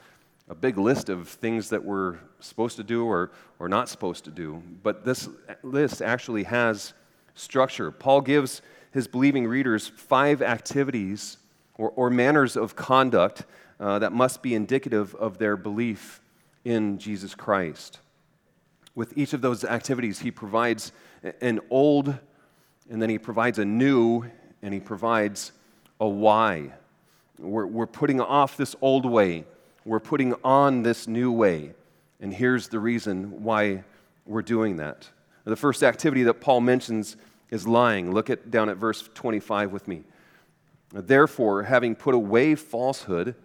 a 0.50 0.54
big 0.54 0.78
list 0.78 1.08
of 1.08 1.30
things 1.30 1.70
that 1.70 1.82
we're 1.82 2.18
supposed 2.42 2.76
to 2.76 2.84
do 2.84 3.06
or, 3.06 3.32
or 3.58 3.70
not 3.70 3.88
supposed 3.88 4.26
to 4.26 4.32
do. 4.32 4.62
But 4.84 5.06
this 5.06 5.30
list 5.62 6.02
actually 6.02 6.44
has 6.44 6.94
structure. 7.36 7.90
Paul 7.90 8.20
gives 8.20 8.62
his 8.92 9.08
believing 9.08 9.48
readers 9.48 9.88
five 9.88 10.42
activities 10.42 11.38
or, 11.76 11.94
or 11.96 12.10
manners 12.10 12.58
of 12.58 12.76
conduct 12.76 13.46
uh, 13.80 14.00
that 14.00 14.12
must 14.12 14.42
be 14.42 14.56
indicative 14.56 15.16
of 15.16 15.38
their 15.38 15.56
belief 15.56 16.20
in 16.66 16.98
Jesus 16.98 17.36
Christ. 17.36 18.00
With 18.96 19.18
each 19.18 19.34
of 19.34 19.42
those 19.42 19.64
activities, 19.64 20.20
he 20.20 20.32
provides 20.32 20.92
an 21.42 21.60
old, 21.70 22.18
and 22.90 23.02
then 23.02 23.10
he 23.10 23.18
provides 23.18 23.60
a 23.60 23.66
new, 23.66 24.26
and 24.62 24.74
he 24.74 24.80
provides 24.80 25.52
a 26.00 26.08
why. 26.08 26.74
We're, 27.40 27.66
we're 27.66 27.88
putting 27.88 28.22
off 28.22 28.56
this 28.56 28.76
old 28.82 29.06
way 29.06 29.46
we're 29.86 30.00
putting 30.00 30.34
on 30.44 30.84
this 30.84 31.08
new 31.08 31.32
way. 31.32 31.74
And 32.20 32.34
here's 32.34 32.70
the 32.70 32.80
reason 32.80 33.44
why 33.44 33.84
we're 34.26 34.42
doing 34.42 34.78
that. 34.78 35.10
The 35.44 35.56
first 35.56 35.84
activity 35.84 36.24
that 36.24 36.36
Paul 36.36 36.62
mentions 36.62 37.18
is 37.50 37.68
lying. 37.68 38.14
Look 38.14 38.30
at 38.30 38.50
down 38.50 38.70
at 38.70 38.78
verse 38.78 39.10
25 39.14 39.72
with 39.72 39.88
me. 39.88 40.04
Therefore, 40.94 41.64
having 41.64 41.96
put 41.96 42.16
away 42.16 42.56
falsehood, 42.56 43.36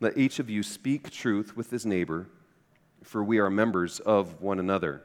let 0.00 0.18
each 0.18 0.38
of 0.38 0.50
you 0.50 0.62
speak 0.62 1.10
truth 1.10 1.56
with 1.56 1.70
his 1.70 1.86
neighbor, 1.86 2.26
for 3.02 3.24
we 3.24 3.38
are 3.38 3.50
members 3.50 4.00
of 4.00 4.40
one 4.40 4.58
another. 4.58 5.02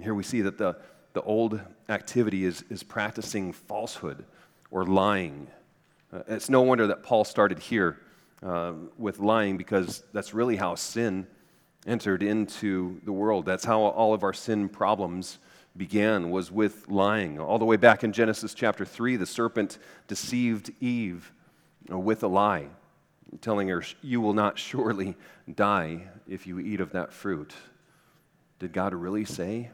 Here 0.00 0.14
we 0.14 0.22
see 0.22 0.42
that 0.42 0.58
the, 0.58 0.76
the 1.12 1.22
old 1.22 1.60
activity 1.88 2.44
is, 2.44 2.64
is 2.70 2.82
practicing 2.82 3.52
falsehood 3.52 4.24
or 4.70 4.84
lying. 4.84 5.48
Uh, 6.12 6.20
it's 6.28 6.48
no 6.48 6.62
wonder 6.62 6.86
that 6.88 7.02
Paul 7.02 7.24
started 7.24 7.58
here 7.58 7.98
uh, 8.42 8.72
with 8.98 9.18
lying 9.20 9.56
because 9.56 10.02
that's 10.12 10.34
really 10.34 10.56
how 10.56 10.74
sin 10.74 11.26
entered 11.86 12.22
into 12.22 13.00
the 13.04 13.12
world. 13.12 13.46
That's 13.46 13.64
how 13.64 13.82
all 13.82 14.14
of 14.14 14.22
our 14.22 14.32
sin 14.32 14.68
problems 14.68 15.38
began 15.76 16.30
was 16.30 16.52
with 16.52 16.88
lying. 16.88 17.38
All 17.38 17.58
the 17.58 17.64
way 17.64 17.76
back 17.76 18.04
in 18.04 18.12
Genesis 18.12 18.54
chapter 18.54 18.84
3, 18.84 19.16
the 19.16 19.26
serpent 19.26 19.78
deceived 20.06 20.70
Eve 20.80 21.32
uh, 21.90 21.98
with 21.98 22.22
a 22.22 22.28
lie, 22.28 22.68
telling 23.40 23.68
her, 23.68 23.82
You 24.02 24.20
will 24.20 24.32
not 24.32 24.58
surely 24.58 25.16
die 25.54 26.08
if 26.28 26.46
you 26.46 26.58
eat 26.58 26.80
of 26.80 26.92
that 26.92 27.12
fruit. 27.12 27.54
Did 28.58 28.72
God 28.72 28.94
really 28.94 29.24
say 29.24 29.70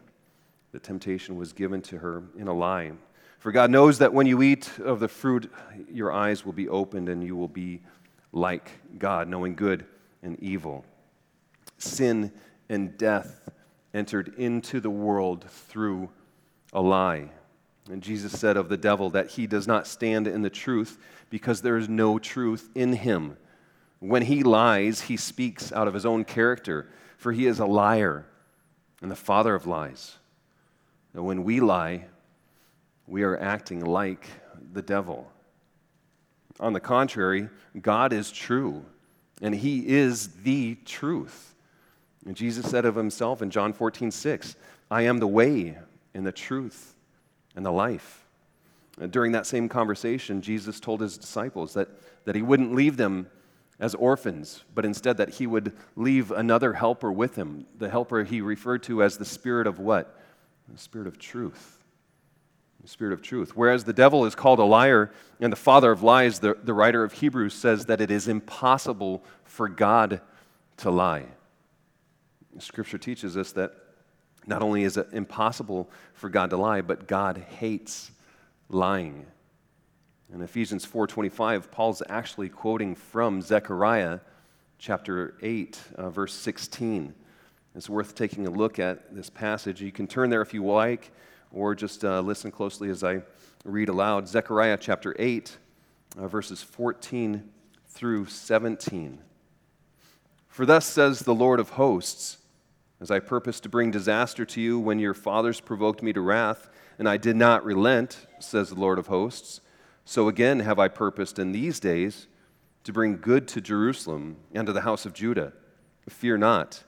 the 0.72 0.78
temptation 0.78 1.36
was 1.36 1.52
given 1.52 1.82
to 1.82 1.98
her 1.98 2.24
in 2.36 2.48
a 2.48 2.54
lie? 2.54 2.92
For 3.38 3.52
God 3.52 3.70
knows 3.70 3.98
that 3.98 4.12
when 4.12 4.26
you 4.26 4.42
eat 4.42 4.70
of 4.80 5.00
the 5.00 5.08
fruit, 5.08 5.50
your 5.90 6.12
eyes 6.12 6.44
will 6.44 6.52
be 6.52 6.68
opened 6.68 7.08
and 7.08 7.24
you 7.24 7.36
will 7.36 7.48
be 7.48 7.80
like 8.32 8.70
God, 8.98 9.28
knowing 9.28 9.54
good 9.54 9.86
and 10.22 10.38
evil. 10.40 10.84
Sin 11.78 12.32
and 12.68 12.96
death 12.98 13.48
entered 13.94 14.34
into 14.36 14.80
the 14.80 14.90
world 14.90 15.44
through 15.48 16.10
a 16.72 16.80
lie. 16.80 17.30
And 17.88 18.02
Jesus 18.02 18.38
said 18.38 18.56
of 18.56 18.68
the 18.68 18.76
devil 18.76 19.10
that 19.10 19.30
he 19.30 19.46
does 19.46 19.66
not 19.66 19.86
stand 19.86 20.26
in 20.26 20.42
the 20.42 20.50
truth 20.50 20.98
because 21.30 21.62
there 21.62 21.76
is 21.76 21.88
no 21.88 22.18
truth 22.18 22.68
in 22.74 22.92
him. 22.92 23.36
When 24.00 24.22
he 24.22 24.42
lies, 24.42 25.02
he 25.02 25.16
speaks 25.16 25.72
out 25.72 25.88
of 25.88 25.94
his 25.94 26.06
own 26.06 26.24
character, 26.24 26.88
for 27.16 27.32
he 27.32 27.46
is 27.46 27.58
a 27.58 27.66
liar 27.66 28.26
and 29.02 29.10
the 29.10 29.16
father 29.16 29.54
of 29.54 29.66
lies. 29.66 30.16
And 31.14 31.24
when 31.24 31.44
we 31.44 31.60
lie, 31.60 32.04
we 33.06 33.22
are 33.24 33.38
acting 33.38 33.84
like 33.84 34.26
the 34.72 34.82
devil. 34.82 35.30
On 36.60 36.72
the 36.72 36.80
contrary, 36.80 37.48
God 37.80 38.12
is 38.12 38.30
true, 38.30 38.84
and 39.42 39.54
He 39.54 39.86
is 39.88 40.28
the 40.42 40.76
truth. 40.84 41.54
And 42.26 42.36
Jesus 42.36 42.70
said 42.70 42.84
of 42.84 42.94
Himself 42.94 43.42
in 43.42 43.50
John 43.50 43.72
14, 43.72 44.10
6, 44.10 44.56
I 44.90 45.02
am 45.02 45.18
the 45.18 45.26
way 45.26 45.76
and 46.14 46.26
the 46.26 46.32
truth 46.32 46.94
and 47.56 47.64
the 47.64 47.70
life. 47.70 48.24
And 49.00 49.10
during 49.10 49.32
that 49.32 49.46
same 49.46 49.68
conversation, 49.68 50.42
Jesus 50.42 50.80
told 50.80 51.00
His 51.00 51.16
disciples 51.16 51.74
that, 51.74 51.88
that 52.24 52.34
He 52.34 52.42
wouldn't 52.42 52.74
leave 52.74 52.96
them 52.96 53.28
as 53.78 53.94
orphans, 53.94 54.64
but 54.74 54.84
instead 54.84 55.16
that 55.16 55.30
He 55.30 55.46
would 55.46 55.72
leave 55.96 56.30
another 56.30 56.74
helper 56.74 57.10
with 57.10 57.36
Him, 57.36 57.66
the 57.78 57.88
helper 57.88 58.24
He 58.24 58.40
referred 58.40 58.82
to 58.84 59.02
as 59.02 59.16
the 59.16 59.24
Spirit 59.24 59.66
of 59.66 59.78
what? 59.78 60.18
The 60.68 60.78
Spirit 60.78 61.06
of 61.06 61.18
truth 61.18 61.80
the 62.82 62.88
spirit 62.88 63.12
of 63.12 63.22
truth. 63.22 63.52
Whereas 63.54 63.84
the 63.84 63.92
devil 63.92 64.24
is 64.24 64.34
called 64.34 64.58
a 64.58 64.64
liar 64.64 65.12
and 65.40 65.52
the 65.52 65.56
father 65.56 65.90
of 65.90 66.02
lies, 66.02 66.38
the, 66.38 66.56
the 66.62 66.72
writer 66.72 67.04
of 67.04 67.12
Hebrews 67.12 67.54
says 67.54 67.86
that 67.86 68.00
it 68.00 68.10
is 68.10 68.28
impossible 68.28 69.22
for 69.44 69.68
God 69.68 70.20
to 70.78 70.90
lie. 70.90 71.26
Scripture 72.58 72.98
teaches 72.98 73.36
us 73.36 73.52
that 73.52 73.72
not 74.46 74.62
only 74.62 74.84
is 74.84 74.96
it 74.96 75.08
impossible 75.12 75.90
for 76.14 76.28
God 76.28 76.50
to 76.50 76.56
lie, 76.56 76.80
but 76.80 77.06
God 77.06 77.38
hates 77.58 78.10
lying. 78.68 79.26
In 80.32 80.42
Ephesians 80.42 80.84
4:25, 80.84 81.70
Paul's 81.70 82.02
actually 82.08 82.48
quoting 82.48 82.94
from 82.94 83.42
Zechariah 83.42 84.20
chapter 84.78 85.34
8, 85.42 85.80
uh, 85.96 86.10
verse 86.10 86.32
16. 86.34 87.14
It's 87.74 87.88
worth 87.88 88.14
taking 88.14 88.46
a 88.46 88.50
look 88.50 88.78
at 88.78 89.14
this 89.14 89.30
passage. 89.30 89.80
You 89.80 89.92
can 89.92 90.06
turn 90.06 90.30
there 90.30 90.42
if 90.42 90.54
you 90.54 90.64
like, 90.64 91.12
or 91.52 91.74
just 91.74 92.04
uh, 92.04 92.20
listen 92.20 92.50
closely 92.50 92.90
as 92.90 93.04
I 93.04 93.22
read 93.64 93.88
aloud. 93.88 94.28
Zechariah 94.28 94.78
chapter 94.80 95.14
8, 95.18 95.56
uh, 96.18 96.28
verses 96.28 96.62
14 96.62 97.48
through 97.88 98.26
17. 98.26 99.18
For 100.48 100.66
thus 100.66 100.86
says 100.86 101.20
the 101.20 101.34
Lord 101.34 101.60
of 101.60 101.70
hosts, 101.70 102.38
as 103.00 103.10
I 103.10 103.18
purposed 103.18 103.62
to 103.62 103.68
bring 103.68 103.90
disaster 103.90 104.44
to 104.44 104.60
you 104.60 104.78
when 104.78 104.98
your 104.98 105.14
fathers 105.14 105.60
provoked 105.60 106.02
me 106.02 106.12
to 106.12 106.20
wrath, 106.20 106.68
and 106.98 107.08
I 107.08 107.16
did 107.16 107.36
not 107.36 107.64
relent, 107.64 108.26
says 108.40 108.68
the 108.68 108.74
Lord 108.74 108.98
of 108.98 109.06
hosts, 109.06 109.60
so 110.04 110.28
again 110.28 110.60
have 110.60 110.78
I 110.78 110.88
purposed 110.88 111.38
in 111.38 111.52
these 111.52 111.80
days 111.80 112.26
to 112.84 112.92
bring 112.92 113.18
good 113.18 113.46
to 113.48 113.60
Jerusalem 113.60 114.36
and 114.52 114.66
to 114.66 114.72
the 114.72 114.82
house 114.82 115.06
of 115.06 115.14
Judah. 115.14 115.52
Fear 116.08 116.38
not. 116.38 116.82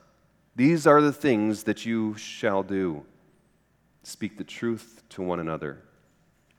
These 0.55 0.85
are 0.85 1.01
the 1.01 1.13
things 1.13 1.63
that 1.63 1.85
you 1.85 2.15
shall 2.15 2.63
do 2.63 3.05
speak 4.03 4.37
the 4.37 4.43
truth 4.43 5.01
to 5.09 5.21
one 5.21 5.39
another, 5.39 5.81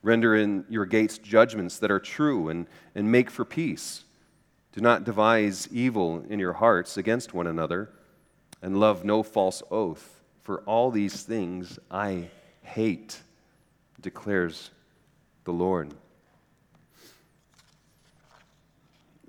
render 0.02 0.34
in 0.34 0.64
your 0.70 0.86
gates 0.86 1.18
judgments 1.18 1.78
that 1.78 1.90
are 1.90 2.00
true, 2.00 2.48
and, 2.48 2.66
and 2.94 3.12
make 3.12 3.30
for 3.30 3.44
peace. 3.44 4.04
Do 4.72 4.80
not 4.80 5.04
devise 5.04 5.68
evil 5.70 6.24
in 6.28 6.38
your 6.38 6.54
hearts 6.54 6.96
against 6.96 7.34
one 7.34 7.46
another, 7.46 7.90
and 8.64 8.80
love 8.80 9.04
no 9.04 9.22
false 9.22 9.62
oath, 9.70 10.22
for 10.42 10.60
all 10.60 10.90
these 10.90 11.22
things 11.22 11.78
I 11.90 12.30
hate, 12.62 13.20
declares 14.00 14.70
the 15.44 15.52
Lord. 15.52 15.92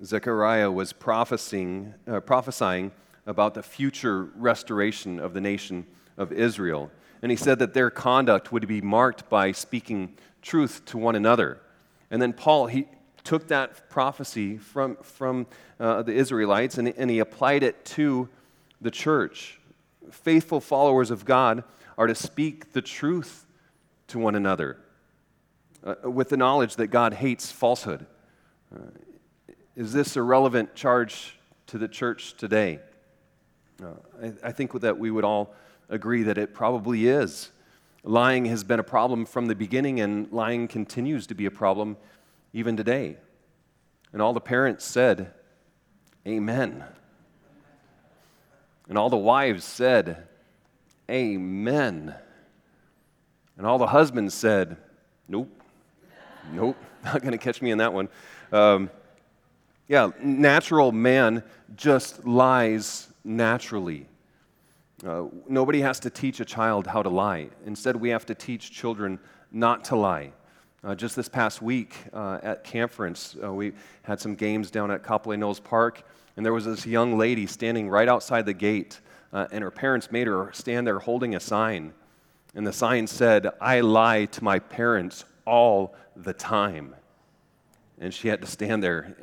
Zechariah 0.02 0.70
was 0.70 0.94
prophesying, 0.94 1.92
uh, 2.08 2.20
prophesying 2.20 2.92
about 3.26 3.52
the 3.52 3.62
future 3.62 4.30
restoration 4.36 5.20
of 5.20 5.34
the 5.34 5.40
nation 5.42 5.86
of 6.16 6.32
Israel. 6.32 6.90
And 7.20 7.30
he 7.30 7.36
said 7.36 7.58
that 7.58 7.74
their 7.74 7.90
conduct 7.90 8.52
would 8.52 8.66
be 8.66 8.80
marked 8.80 9.28
by 9.28 9.52
speaking 9.52 10.14
truth 10.40 10.82
to 10.86 10.96
one 10.96 11.14
another. 11.14 11.60
And 12.10 12.22
then 12.22 12.32
Paul, 12.32 12.68
he 12.68 12.86
took 13.22 13.48
that 13.48 13.90
prophecy 13.90 14.56
from, 14.56 14.96
from 15.02 15.46
uh, 15.78 16.00
the 16.04 16.14
Israelites 16.14 16.78
and, 16.78 16.88
and 16.88 17.10
he 17.10 17.18
applied 17.18 17.62
it 17.62 17.84
to 17.84 18.30
the 18.80 18.90
church. 18.90 19.58
Faithful 20.10 20.60
followers 20.60 21.10
of 21.10 21.24
God 21.24 21.64
are 21.98 22.06
to 22.06 22.14
speak 22.14 22.72
the 22.72 22.82
truth 22.82 23.46
to 24.08 24.18
one 24.18 24.34
another 24.34 24.78
uh, 25.84 26.10
with 26.10 26.28
the 26.28 26.36
knowledge 26.36 26.76
that 26.76 26.88
God 26.88 27.14
hates 27.14 27.50
falsehood. 27.50 28.06
Uh, 28.74 28.80
is 29.74 29.92
this 29.92 30.16
a 30.16 30.22
relevant 30.22 30.74
charge 30.74 31.38
to 31.68 31.78
the 31.78 31.88
church 31.88 32.36
today? 32.36 32.80
Uh, 33.82 33.88
I, 34.22 34.48
I 34.48 34.52
think 34.52 34.80
that 34.80 34.98
we 34.98 35.10
would 35.10 35.24
all 35.24 35.54
agree 35.88 36.22
that 36.24 36.38
it 36.38 36.54
probably 36.54 37.06
is. 37.06 37.50
Lying 38.02 38.46
has 38.46 38.64
been 38.64 38.80
a 38.80 38.84
problem 38.84 39.26
from 39.26 39.46
the 39.46 39.54
beginning, 39.54 40.00
and 40.00 40.30
lying 40.32 40.68
continues 40.68 41.26
to 41.26 41.34
be 41.34 41.46
a 41.46 41.50
problem 41.50 41.96
even 42.52 42.76
today. 42.76 43.16
And 44.12 44.22
all 44.22 44.32
the 44.32 44.40
parents 44.40 44.84
said, 44.84 45.32
Amen. 46.26 46.84
And 48.88 48.96
all 48.96 49.10
the 49.10 49.16
wives 49.16 49.64
said, 49.64 50.26
Amen. 51.10 52.14
And 53.56 53.66
all 53.66 53.78
the 53.78 53.86
husbands 53.86 54.34
said, 54.34 54.76
Nope, 55.28 55.50
nope, 56.52 56.76
not 57.04 57.20
going 57.20 57.32
to 57.32 57.38
catch 57.38 57.62
me 57.62 57.70
in 57.70 57.78
that 57.78 57.92
one. 57.92 58.08
Um, 58.52 58.90
yeah, 59.88 60.10
natural 60.20 60.92
man 60.92 61.42
just 61.76 62.26
lies 62.26 63.08
naturally. 63.24 64.06
Uh, 65.04 65.24
nobody 65.48 65.80
has 65.80 66.00
to 66.00 66.10
teach 66.10 66.40
a 66.40 66.44
child 66.44 66.86
how 66.86 67.02
to 67.02 67.08
lie. 67.08 67.48
Instead, 67.66 67.96
we 67.96 68.08
have 68.08 68.26
to 68.26 68.34
teach 68.34 68.72
children 68.72 69.18
not 69.52 69.84
to 69.84 69.96
lie. 69.96 70.32
Uh, 70.84 70.94
just 70.94 71.16
this 71.16 71.28
past 71.28 71.60
week 71.60 71.96
uh, 72.12 72.38
at 72.42 72.64
conference, 72.64 73.36
uh, 73.42 73.52
we 73.52 73.72
had 74.02 74.20
some 74.20 74.34
games 74.34 74.70
down 74.70 74.90
at 74.90 75.02
Kapolei 75.02 75.38
Knolls 75.38 75.60
Park, 75.60 76.02
and 76.36 76.44
there 76.44 76.52
was 76.52 76.64
this 76.64 76.86
young 76.86 77.18
lady 77.18 77.46
standing 77.46 77.88
right 77.88 78.08
outside 78.08 78.46
the 78.46 78.54
gate, 78.54 79.00
uh, 79.32 79.46
and 79.50 79.64
her 79.64 79.70
parents 79.70 80.12
made 80.12 80.26
her 80.26 80.50
stand 80.52 80.86
there 80.86 80.98
holding 80.98 81.34
a 81.34 81.40
sign. 81.40 81.92
And 82.54 82.66
the 82.66 82.72
sign 82.72 83.06
said, 83.06 83.48
I 83.60 83.80
lie 83.80 84.26
to 84.26 84.44
my 84.44 84.58
parents 84.58 85.24
all 85.44 85.94
the 86.14 86.32
time. 86.32 86.94
And 87.98 88.12
she 88.12 88.28
had 88.28 88.40
to 88.40 88.46
stand 88.46 88.82
there 88.82 89.16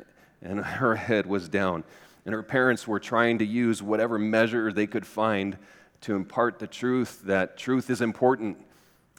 and 0.44 0.60
her 0.64 0.94
head 0.94 1.26
was 1.26 1.48
down. 1.48 1.82
And 2.26 2.34
her 2.34 2.42
parents 2.42 2.86
were 2.86 3.00
trying 3.00 3.38
to 3.38 3.44
use 3.44 3.82
whatever 3.82 4.18
measure 4.18 4.72
they 4.72 4.86
could 4.86 5.06
find 5.06 5.58
to 6.02 6.14
impart 6.14 6.58
the 6.58 6.66
truth 6.66 7.22
that 7.24 7.56
truth 7.56 7.90
is 7.90 8.00
important 8.00 8.58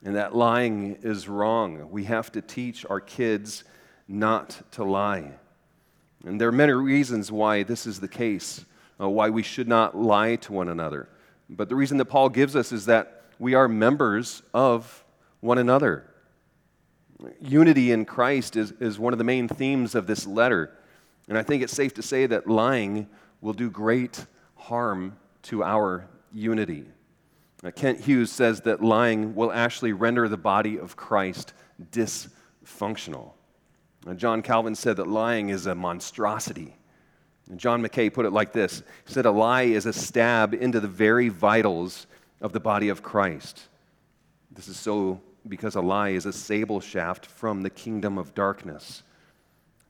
and 0.06 0.16
that 0.16 0.36
lying 0.36 1.00
is 1.02 1.28
wrong. 1.28 1.90
We 1.90 2.04
have 2.04 2.32
to 2.34 2.42
teach 2.42 2.86
our 2.88 3.02
kids 3.02 3.64
not 4.08 4.62
to 4.74 4.84
lie. 4.84 5.32
And 6.24 6.40
there 6.40 6.48
are 6.48 6.54
many 6.54 6.74
reasons 6.74 7.32
why 7.32 7.64
this 7.64 7.88
is 7.88 8.00
the 8.00 8.08
case, 8.08 8.64
uh, 9.02 9.10
why 9.10 9.32
we 9.32 9.42
should 9.42 9.68
not 9.68 9.98
lie 9.98 10.36
to 10.38 10.54
one 10.54 10.70
another. 10.70 11.10
But 11.50 11.70
the 11.70 11.76
reason 11.76 11.98
that 11.98 12.06
Paul 12.06 12.30
gives 12.30 12.56
us 12.56 12.72
is 12.72 12.86
that 12.86 13.24
we 13.40 13.56
are 13.56 13.68
members 13.68 14.44
of 14.54 15.04
one 15.40 15.58
another. 15.58 16.06
Unity 17.42 17.92
in 17.92 18.06
Christ 18.06 18.56
is, 18.56 18.74
is 18.80 19.00
one 19.00 19.12
of 19.12 19.18
the 19.18 19.26
main 19.26 19.48
themes 19.48 19.96
of 19.96 20.06
this 20.06 20.28
letter. 20.28 20.72
And 21.28 21.36
I 21.36 21.42
think 21.42 21.64
it's 21.64 21.74
safe 21.74 21.96
to 21.96 22.04
say 22.04 22.28
that 22.28 22.48
lying 22.48 23.08
will 23.42 23.54
do 23.54 23.72
great 23.72 24.24
harm 24.56 25.18
to 25.44 25.64
our 25.64 26.08
unity. 26.32 26.86
Now, 27.64 27.72
Kent 27.72 28.02
Hughes 28.02 28.32
says 28.32 28.62
that 28.62 28.84
lying 28.84 29.36
will 29.36 29.52
actually 29.52 29.94
render 29.94 30.28
the 30.28 30.38
body 30.38 30.78
of 30.78 30.96
Christ 30.96 31.54
dysfunctional. 31.92 33.32
Now, 34.06 34.14
John 34.14 34.42
Calvin 34.42 34.76
said 34.76 34.98
that 34.98 35.08
lying 35.08 35.50
is 35.50 35.66
a 35.66 35.76
monstrosity. 35.76 36.76
And 37.50 37.60
John 37.60 37.82
Mackay 37.82 38.10
put 38.10 38.26
it 38.26 38.32
like 38.32 38.54
this 38.54 38.84
He 39.06 39.14
said, 39.14 39.26
A 39.26 39.32
lie 39.32 39.64
is 39.64 39.86
a 39.86 39.94
stab 39.94 40.54
into 40.54 40.80
the 40.80 40.88
very 40.88 41.30
vitals 41.30 42.08
of 42.42 42.54
the 42.54 42.60
body 42.60 42.90
of 42.90 43.02
Christ. 43.02 43.68
This 44.52 44.68
is 44.68 44.78
so 44.78 45.22
because 45.48 45.76
a 45.76 45.82
lie 45.82 46.10
is 46.10 46.26
a 46.26 46.34
sable 46.34 46.80
shaft 46.80 47.26
from 47.26 47.62
the 47.62 47.70
kingdom 47.70 48.18
of 48.18 48.34
darkness. 48.34 49.04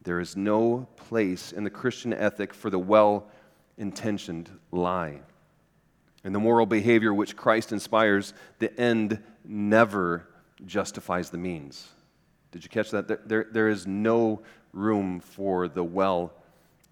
There 0.03 0.19
is 0.19 0.35
no 0.35 0.87
place 0.97 1.51
in 1.51 1.63
the 1.63 1.69
Christian 1.69 2.13
ethic 2.13 2.53
for 2.53 2.69
the 2.69 2.79
well 2.79 3.27
intentioned 3.77 4.49
lie. 4.71 5.21
And 6.25 6.33
the 6.33 6.39
moral 6.39 6.65
behavior 6.65 7.13
which 7.13 7.37
Christ 7.37 7.71
inspires, 7.71 8.33
the 8.57 8.77
end 8.81 9.21
never 9.45 10.27
justifies 10.65 11.29
the 11.29 11.37
means. 11.37 11.87
Did 12.51 12.63
you 12.63 12.69
catch 12.69 12.89
that? 12.91 13.29
There, 13.29 13.45
there, 13.51 13.69
is 13.69 13.85
no 13.85 14.41
room 14.73 15.19
for 15.19 15.67
the 15.67 15.83
well 15.83 16.33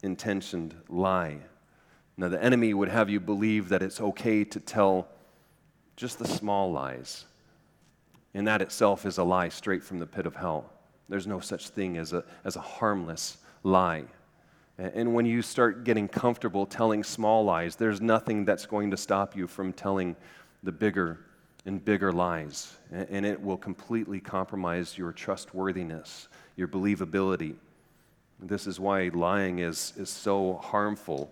intentioned 0.04 0.76
lie. 0.88 1.40
Now, 2.16 2.30
the 2.30 2.42
enemy 2.42 2.76
would 2.76 2.90
have 2.90 3.10
you 3.10 3.20
believe 3.20 3.70
that 3.70 3.82
it's 3.82 4.00
okay 4.00 4.44
to 4.44 4.60
tell 4.60 5.08
just 5.96 6.20
the 6.20 6.28
small 6.28 6.72
lies. 6.72 7.26
And 8.36 8.48
that 8.48 8.62
itself 8.62 9.04
is 9.04 9.18
a 9.18 9.24
lie 9.24 9.50
straight 9.50 9.84
from 9.84 9.98
the 9.98 10.06
pit 10.06 10.28
of 10.28 10.36
hell. 10.36 10.72
There's 11.10 11.26
no 11.26 11.40
such 11.40 11.70
thing 11.70 11.98
as 11.98 12.14
a, 12.14 12.24
as 12.46 12.56
a 12.56 12.62
harmless 12.62 13.38
lie. 13.64 14.04
And 14.78 15.14
when 15.14 15.26
you 15.26 15.42
start 15.44 15.84
getting 15.84 16.08
comfortable 16.08 16.66
telling 16.66 17.04
small 17.04 17.46
lies, 17.46 17.76
there's 17.76 18.02
nothing 18.02 18.44
that's 18.44 18.66
going 18.66 18.90
to 18.92 18.98
stop 18.98 19.36
you 19.36 19.46
from 19.48 19.72
telling 19.72 20.16
the 20.64 20.72
bigger 20.72 21.20
and 21.66 21.84
bigger 21.84 22.12
lies. 22.12 22.76
And 22.92 23.26
it 23.26 23.40
will 23.40 23.58
completely 23.58 24.20
compromise 24.20 24.98
your 24.98 25.12
trustworthiness, 25.12 26.28
your 26.56 26.68
believability. 26.68 27.56
This 28.40 28.66
is 28.66 28.80
why 28.80 29.10
lying 29.14 29.60
is, 29.60 29.94
is 29.96 30.10
so 30.10 30.60
harmful, 30.64 31.32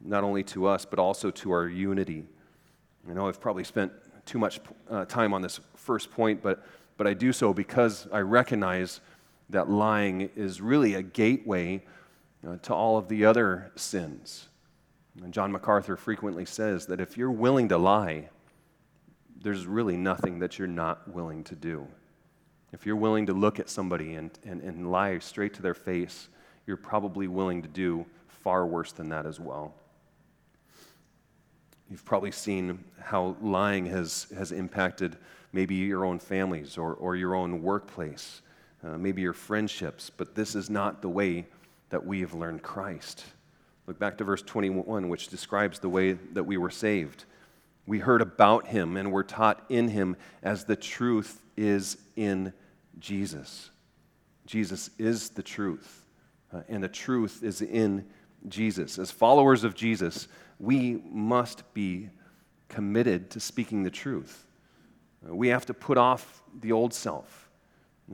not 0.00 0.24
only 0.24 0.42
to 0.44 0.66
us, 0.66 0.84
but 0.84 0.98
also 0.98 1.30
to 1.30 1.52
our 1.52 1.68
unity. 1.68 2.24
I 3.08 3.12
know 3.12 3.28
I've 3.28 3.40
probably 3.40 3.64
spent 3.64 3.92
too 4.24 4.38
much 4.38 4.60
uh, 4.90 5.04
time 5.04 5.32
on 5.34 5.42
this 5.42 5.60
first 5.76 6.10
point, 6.10 6.42
but, 6.42 6.66
but 6.96 7.06
I 7.06 7.14
do 7.14 7.32
so 7.32 7.52
because 7.52 8.08
I 8.12 8.20
recognize 8.20 9.00
that 9.50 9.70
lying 9.70 10.30
is 10.36 10.60
really 10.60 10.94
a 10.94 11.02
gateway 11.02 11.82
uh, 12.46 12.56
to 12.62 12.74
all 12.74 12.96
of 12.96 13.08
the 13.08 13.24
other 13.24 13.70
sins. 13.76 14.48
And 15.22 15.32
John 15.32 15.50
MacArthur 15.52 15.96
frequently 15.96 16.44
says 16.44 16.86
that 16.86 17.00
if 17.00 17.16
you're 17.16 17.30
willing 17.30 17.68
to 17.68 17.78
lie, 17.78 18.28
there's 19.42 19.66
really 19.66 19.96
nothing 19.96 20.38
that 20.40 20.58
you're 20.58 20.68
not 20.68 21.08
willing 21.12 21.44
to 21.44 21.54
do. 21.54 21.86
If 22.72 22.86
you're 22.86 22.96
willing 22.96 23.26
to 23.26 23.32
look 23.32 23.58
at 23.58 23.68
somebody 23.68 24.14
and, 24.14 24.30
and, 24.44 24.62
and 24.62 24.90
lie 24.90 25.18
straight 25.18 25.54
to 25.54 25.62
their 25.62 25.74
face, 25.74 26.28
you're 26.66 26.76
probably 26.76 27.28
willing 27.28 27.62
to 27.62 27.68
do 27.68 28.04
far 28.26 28.66
worse 28.66 28.92
than 28.92 29.08
that 29.08 29.26
as 29.26 29.40
well. 29.40 29.74
You've 31.90 32.04
probably 32.04 32.30
seen 32.30 32.84
how 33.00 33.36
lying 33.40 33.86
has, 33.86 34.26
has 34.36 34.52
impacted 34.52 35.16
maybe 35.52 35.74
your 35.74 36.04
own 36.04 36.18
families 36.18 36.76
or, 36.76 36.92
or 36.94 37.16
your 37.16 37.34
own 37.34 37.62
workplace 37.62 38.42
uh, 38.84 38.96
maybe 38.96 39.22
your 39.22 39.32
friendships, 39.32 40.10
but 40.10 40.34
this 40.34 40.54
is 40.54 40.70
not 40.70 41.02
the 41.02 41.08
way 41.08 41.46
that 41.90 42.06
we 42.06 42.20
have 42.20 42.34
learned 42.34 42.62
Christ. 42.62 43.24
Look 43.86 43.98
back 43.98 44.18
to 44.18 44.24
verse 44.24 44.42
21, 44.42 45.08
which 45.08 45.28
describes 45.28 45.78
the 45.78 45.88
way 45.88 46.12
that 46.12 46.44
we 46.44 46.56
were 46.56 46.70
saved. 46.70 47.24
We 47.86 48.00
heard 48.00 48.20
about 48.20 48.66
him 48.66 48.96
and 48.96 49.10
were 49.10 49.24
taught 49.24 49.64
in 49.70 49.88
him 49.88 50.16
as 50.42 50.64
the 50.64 50.76
truth 50.76 51.42
is 51.56 51.96
in 52.16 52.52
Jesus. 52.98 53.70
Jesus 54.44 54.90
is 54.98 55.30
the 55.30 55.42
truth, 55.42 56.04
uh, 56.52 56.62
and 56.68 56.82
the 56.82 56.88
truth 56.88 57.42
is 57.42 57.62
in 57.62 58.06
Jesus. 58.48 58.98
As 58.98 59.10
followers 59.10 59.64
of 59.64 59.74
Jesus, 59.74 60.28
we 60.58 61.02
must 61.10 61.72
be 61.74 62.10
committed 62.68 63.30
to 63.30 63.40
speaking 63.40 63.82
the 63.82 63.90
truth. 63.90 64.46
Uh, 65.26 65.34
we 65.34 65.48
have 65.48 65.66
to 65.66 65.74
put 65.74 65.98
off 65.98 66.42
the 66.60 66.72
old 66.72 66.92
self, 66.92 67.47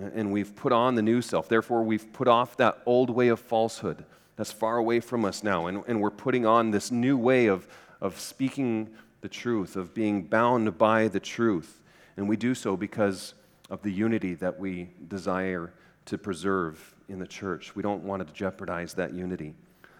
and 0.01 0.33
we've 0.33 0.55
put 0.57 0.73
on 0.73 0.95
the 0.95 1.03
new 1.03 1.23
self. 1.23 1.49
Therefore, 1.49 1.83
we've 1.83 2.13
put 2.13 2.29
off 2.29 2.57
that 2.57 2.83
old 2.87 3.11
way 3.11 3.29
of 3.29 3.41
falsehood 3.41 4.05
that's 4.37 4.53
far 4.53 4.79
away 4.79 5.01
from 5.01 5.25
us 5.25 5.43
now, 5.45 5.67
and, 5.67 5.85
and 5.87 6.01
we're 6.01 6.11
putting 6.11 6.45
on 6.45 6.71
this 6.71 6.91
new 6.91 7.17
way 7.17 7.47
of, 7.47 7.69
of 8.01 8.19
speaking 8.19 8.91
the 9.21 9.29
truth, 9.29 9.77
of 9.77 9.95
being 9.95 10.23
bound 10.23 10.77
by 10.77 11.09
the 11.09 11.21
truth. 11.21 11.81
And 12.17 12.29
we 12.29 12.37
do 12.37 12.55
so 12.55 12.77
because 12.77 13.35
of 13.71 13.83
the 13.83 13.93
unity 13.93 14.35
that 14.35 14.59
we 14.59 14.91
desire 15.09 15.73
to 16.07 16.19
preserve 16.19 16.95
in 17.09 17.19
the 17.19 17.27
church. 17.27 17.75
We 17.75 17.83
don't 17.83 18.03
want 18.03 18.27
to 18.27 18.35
jeopardize 18.35 18.95
that 18.95 19.15
unity. 19.15 19.55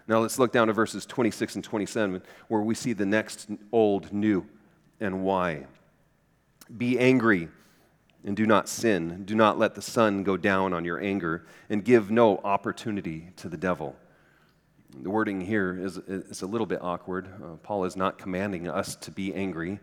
Now 0.07 0.19
let's 0.19 0.39
look 0.39 0.53
down 0.53 0.67
to 0.67 0.73
verses 0.73 1.07
26 1.07 1.55
and 1.55 1.65
27, 1.65 2.23
where 2.49 2.61
we 2.61 2.75
see 2.75 2.93
the 2.93 3.07
next 3.07 3.49
old, 3.73 4.13
new, 4.13 4.47
and 5.01 5.25
why. 5.25 5.67
Be 6.77 6.99
angry 6.99 7.49
and 8.25 8.37
do 8.37 8.47
not 8.47 8.69
sin. 8.69 9.25
Do 9.25 9.35
not 9.35 9.59
let 9.59 9.75
the 9.75 9.83
sun 9.83 10.23
go 10.23 10.37
down 10.37 10.73
on 10.73 10.85
your 10.85 11.01
anger, 11.01 11.45
and 11.69 11.85
give 11.85 12.11
no 12.11 12.39
opportunity 12.39 13.31
to 13.37 13.49
the 13.49 13.57
devil. 13.57 13.97
The 15.03 15.11
wording 15.11 15.41
here 15.41 15.79
is, 15.79 15.99
is 15.99 16.43
a 16.43 16.47
little 16.47 16.67
bit 16.67 16.81
awkward. 16.81 17.29
Uh, 17.43 17.57
Paul 17.63 17.85
is 17.85 17.97
not 17.97 18.17
commanding 18.17 18.69
us 18.69 18.95
to 18.97 19.11
be 19.11 19.35
angry, 19.35 19.81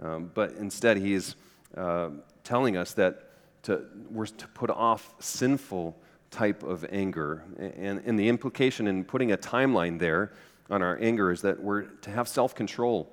um, 0.00 0.30
but 0.34 0.52
instead 0.52 0.96
he 0.96 1.14
is 1.14 1.36
uh, 1.76 2.10
telling 2.44 2.76
us 2.76 2.92
that 2.94 3.30
to, 3.64 3.84
we're 4.10 4.26
to 4.26 4.48
put 4.48 4.70
off 4.70 5.14
sinful 5.20 5.96
type 6.30 6.62
of 6.62 6.84
anger. 6.90 7.44
And, 7.58 8.02
and 8.04 8.18
the 8.18 8.28
implication 8.28 8.86
in 8.86 9.04
putting 9.04 9.32
a 9.32 9.36
timeline 9.36 9.98
there 9.98 10.32
on 10.70 10.82
our 10.82 10.98
anger 11.00 11.30
is 11.30 11.40
that 11.42 11.60
we're 11.60 11.82
to 11.82 12.10
have 12.10 12.28
self 12.28 12.54
control 12.54 13.10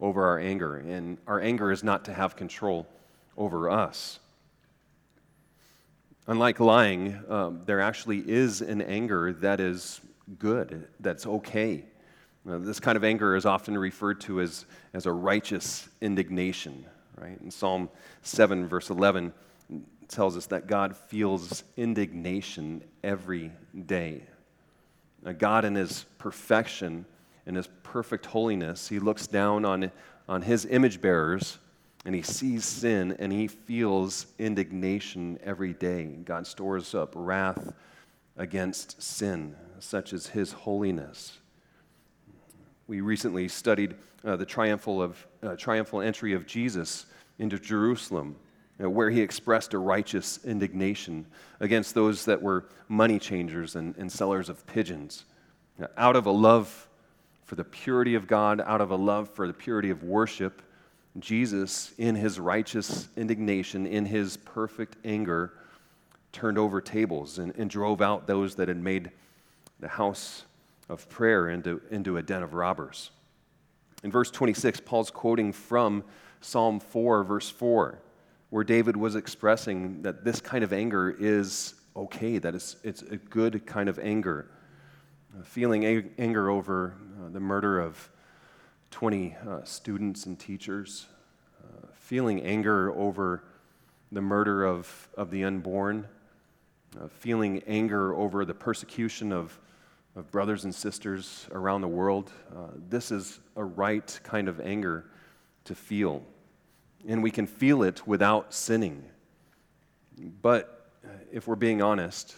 over 0.00 0.24
our 0.26 0.38
anger, 0.38 0.76
and 0.76 1.18
our 1.26 1.40
anger 1.40 1.70
is 1.70 1.84
not 1.84 2.04
to 2.06 2.12
have 2.12 2.36
control 2.36 2.86
over 3.36 3.70
us. 3.70 4.18
Unlike 6.26 6.60
lying, 6.60 7.22
um, 7.28 7.62
there 7.66 7.80
actually 7.80 8.18
is 8.18 8.62
an 8.62 8.80
anger 8.80 9.32
that 9.34 9.60
is 9.60 10.00
good, 10.38 10.88
that's 11.00 11.26
okay. 11.26 11.84
Uh, 12.48 12.58
this 12.58 12.80
kind 12.80 12.96
of 12.96 13.04
anger 13.04 13.36
is 13.36 13.44
often 13.44 13.76
referred 13.76 14.20
to 14.22 14.40
as, 14.40 14.64
as 14.94 15.06
a 15.06 15.12
righteous 15.12 15.88
indignation, 16.00 16.84
right? 17.18 17.38
In 17.40 17.50
Psalm 17.50 17.90
7, 18.22 18.66
verse 18.66 18.90
11, 18.90 19.32
tells 20.08 20.36
us 20.36 20.46
that 20.46 20.66
God 20.66 20.96
feels 20.96 21.64
indignation 21.76 22.82
every 23.02 23.50
day. 23.86 24.22
Now, 25.22 25.32
God, 25.32 25.64
in 25.64 25.74
his 25.74 26.04
perfection, 26.18 27.06
in 27.46 27.54
his 27.54 27.68
perfect 27.82 28.26
holiness, 28.26 28.88
he 28.88 28.98
looks 28.98 29.26
down 29.26 29.64
on, 29.64 29.90
on 30.28 30.42
his 30.42 30.66
image 30.66 31.00
bearers 31.00 31.58
and 32.04 32.14
he 32.14 32.22
sees 32.22 32.64
sin 32.64 33.16
and 33.18 33.32
he 33.32 33.46
feels 33.46 34.26
indignation 34.38 35.38
every 35.42 35.72
day. 35.72 36.04
God 36.24 36.46
stores 36.46 36.94
up 36.94 37.12
wrath 37.14 37.72
against 38.36 39.02
sin, 39.02 39.54
such 39.78 40.12
as 40.12 40.26
his 40.26 40.52
holiness. 40.52 41.38
We 42.86 43.00
recently 43.00 43.48
studied 43.48 43.94
uh, 44.24 44.36
the 44.36 44.44
triumphal, 44.44 45.00
of, 45.00 45.26
uh, 45.42 45.56
triumphal 45.56 46.02
entry 46.02 46.34
of 46.34 46.46
Jesus 46.46 47.06
into 47.38 47.58
Jerusalem 47.58 48.36
you 48.78 48.84
know, 48.84 48.90
where 48.90 49.10
he 49.10 49.20
expressed 49.20 49.72
a 49.72 49.78
righteous 49.78 50.44
indignation 50.44 51.26
against 51.60 51.94
those 51.94 52.24
that 52.24 52.42
were 52.42 52.66
money 52.88 53.18
changers 53.18 53.76
and, 53.76 53.96
and 53.96 54.10
sellers 54.10 54.48
of 54.48 54.66
pigeons. 54.66 55.24
You 55.78 55.82
know, 55.82 55.90
out 55.96 56.16
of 56.16 56.26
a 56.26 56.30
love 56.30 56.88
for 57.44 57.54
the 57.54 57.64
purity 57.64 58.14
of 58.14 58.26
God, 58.26 58.60
out 58.60 58.80
of 58.80 58.90
a 58.90 58.96
love 58.96 59.28
for 59.28 59.46
the 59.46 59.52
purity 59.52 59.90
of 59.90 60.02
worship, 60.02 60.60
Jesus, 61.18 61.92
in 61.98 62.14
his 62.14 62.40
righteous 62.40 63.08
indignation, 63.16 63.86
in 63.86 64.04
his 64.04 64.36
perfect 64.36 64.96
anger, 65.04 65.52
turned 66.32 66.58
over 66.58 66.80
tables 66.80 67.38
and, 67.38 67.54
and 67.56 67.70
drove 67.70 68.02
out 68.02 68.26
those 68.26 68.56
that 68.56 68.68
had 68.68 68.76
made 68.76 69.10
the 69.78 69.88
house 69.88 70.44
of 70.88 71.08
prayer 71.08 71.48
into, 71.48 71.80
into 71.90 72.16
a 72.16 72.22
den 72.22 72.42
of 72.42 72.54
robbers. 72.54 73.10
In 74.02 74.10
verse 74.10 74.30
26, 74.30 74.80
Paul's 74.80 75.10
quoting 75.10 75.52
from 75.52 76.04
Psalm 76.40 76.80
4, 76.80 77.24
verse 77.24 77.48
4 77.48 78.00
where 78.54 78.62
David 78.62 78.96
was 78.96 79.16
expressing 79.16 80.02
that 80.02 80.24
this 80.24 80.40
kind 80.40 80.62
of 80.62 80.72
anger 80.72 81.10
is 81.18 81.74
okay, 81.96 82.38
that 82.38 82.54
it's, 82.54 82.76
it's 82.84 83.02
a 83.02 83.16
good 83.16 83.66
kind 83.66 83.88
of 83.88 83.98
anger. 83.98 84.48
Feeling 85.42 85.84
anger 86.18 86.48
over 86.48 86.94
uh, 87.18 87.30
the 87.30 87.40
murder 87.40 87.80
of 87.80 88.08
20 88.94 89.34
uh, 89.48 89.64
students 89.64 90.26
and 90.26 90.38
teachers, 90.38 91.08
uh, 91.60 91.88
feeling 91.94 92.40
anger 92.42 92.92
over 92.96 93.42
the 94.12 94.20
murder 94.20 94.64
of, 94.64 95.08
of 95.16 95.32
the 95.32 95.42
unborn, 95.42 96.06
uh, 97.02 97.08
feeling 97.08 97.60
anger 97.66 98.14
over 98.14 98.44
the 98.44 98.54
persecution 98.54 99.32
of, 99.32 99.58
of 100.14 100.30
brothers 100.30 100.62
and 100.62 100.72
sisters 100.72 101.48
around 101.50 101.80
the 101.80 101.88
world. 101.88 102.30
Uh, 102.54 102.68
this 102.88 103.10
is 103.10 103.40
a 103.56 103.64
right 103.64 104.20
kind 104.22 104.46
of 104.46 104.60
anger 104.60 105.06
to 105.64 105.74
feel 105.74 106.22
and 107.04 107.20
we 107.20 107.32
can 107.32 107.48
feel 107.48 107.82
it 107.82 108.06
without 108.06 108.54
sinning. 108.54 109.02
But 110.40 110.86
if 111.32 111.48
we're 111.48 111.56
being 111.56 111.82
honest, 111.82 112.36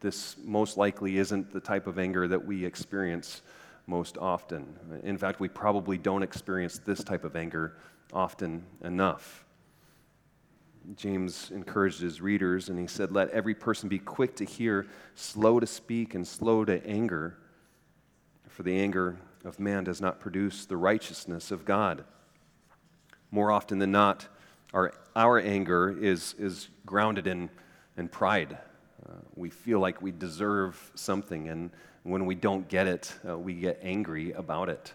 this 0.00 0.34
most 0.42 0.76
likely 0.76 1.18
isn't 1.18 1.52
the 1.52 1.60
type 1.60 1.86
of 1.86 2.00
anger 2.00 2.26
that 2.26 2.44
we 2.44 2.64
experience 2.64 3.42
most 3.86 4.16
often. 4.18 4.76
In 5.02 5.18
fact, 5.18 5.40
we 5.40 5.48
probably 5.48 5.98
don't 5.98 6.22
experience 6.22 6.78
this 6.78 7.02
type 7.02 7.24
of 7.24 7.36
anger 7.36 7.76
often 8.12 8.64
enough. 8.82 9.44
James 10.96 11.50
encouraged 11.52 12.00
his 12.00 12.20
readers 12.20 12.68
and 12.68 12.78
he 12.78 12.86
said, 12.86 13.12
Let 13.12 13.30
every 13.30 13.54
person 13.54 13.88
be 13.88 13.98
quick 13.98 14.36
to 14.36 14.44
hear, 14.44 14.86
slow 15.14 15.60
to 15.60 15.66
speak, 15.66 16.14
and 16.14 16.26
slow 16.26 16.64
to 16.64 16.84
anger, 16.86 17.38
for 18.48 18.62
the 18.62 18.78
anger 18.78 19.18
of 19.44 19.60
man 19.60 19.84
does 19.84 20.00
not 20.00 20.20
produce 20.20 20.66
the 20.66 20.76
righteousness 20.76 21.50
of 21.50 21.64
God 21.64 22.04
more 23.32 23.50
often 23.50 23.80
than 23.80 23.90
not, 23.90 24.28
our, 24.72 24.92
our 25.16 25.40
anger 25.40 25.90
is, 25.98 26.36
is 26.38 26.68
grounded 26.86 27.26
in, 27.26 27.50
in 27.96 28.06
pride. 28.06 28.58
Uh, 29.08 29.14
we 29.34 29.50
feel 29.50 29.80
like 29.80 30.00
we 30.00 30.12
deserve 30.12 30.90
something, 30.94 31.48
and 31.48 31.70
when 32.04 32.26
we 32.26 32.34
don't 32.34 32.68
get 32.68 32.86
it, 32.86 33.12
uh, 33.28 33.38
we 33.38 33.54
get 33.54 33.80
angry 33.82 34.32
about 34.32 34.68
it. 34.68 34.92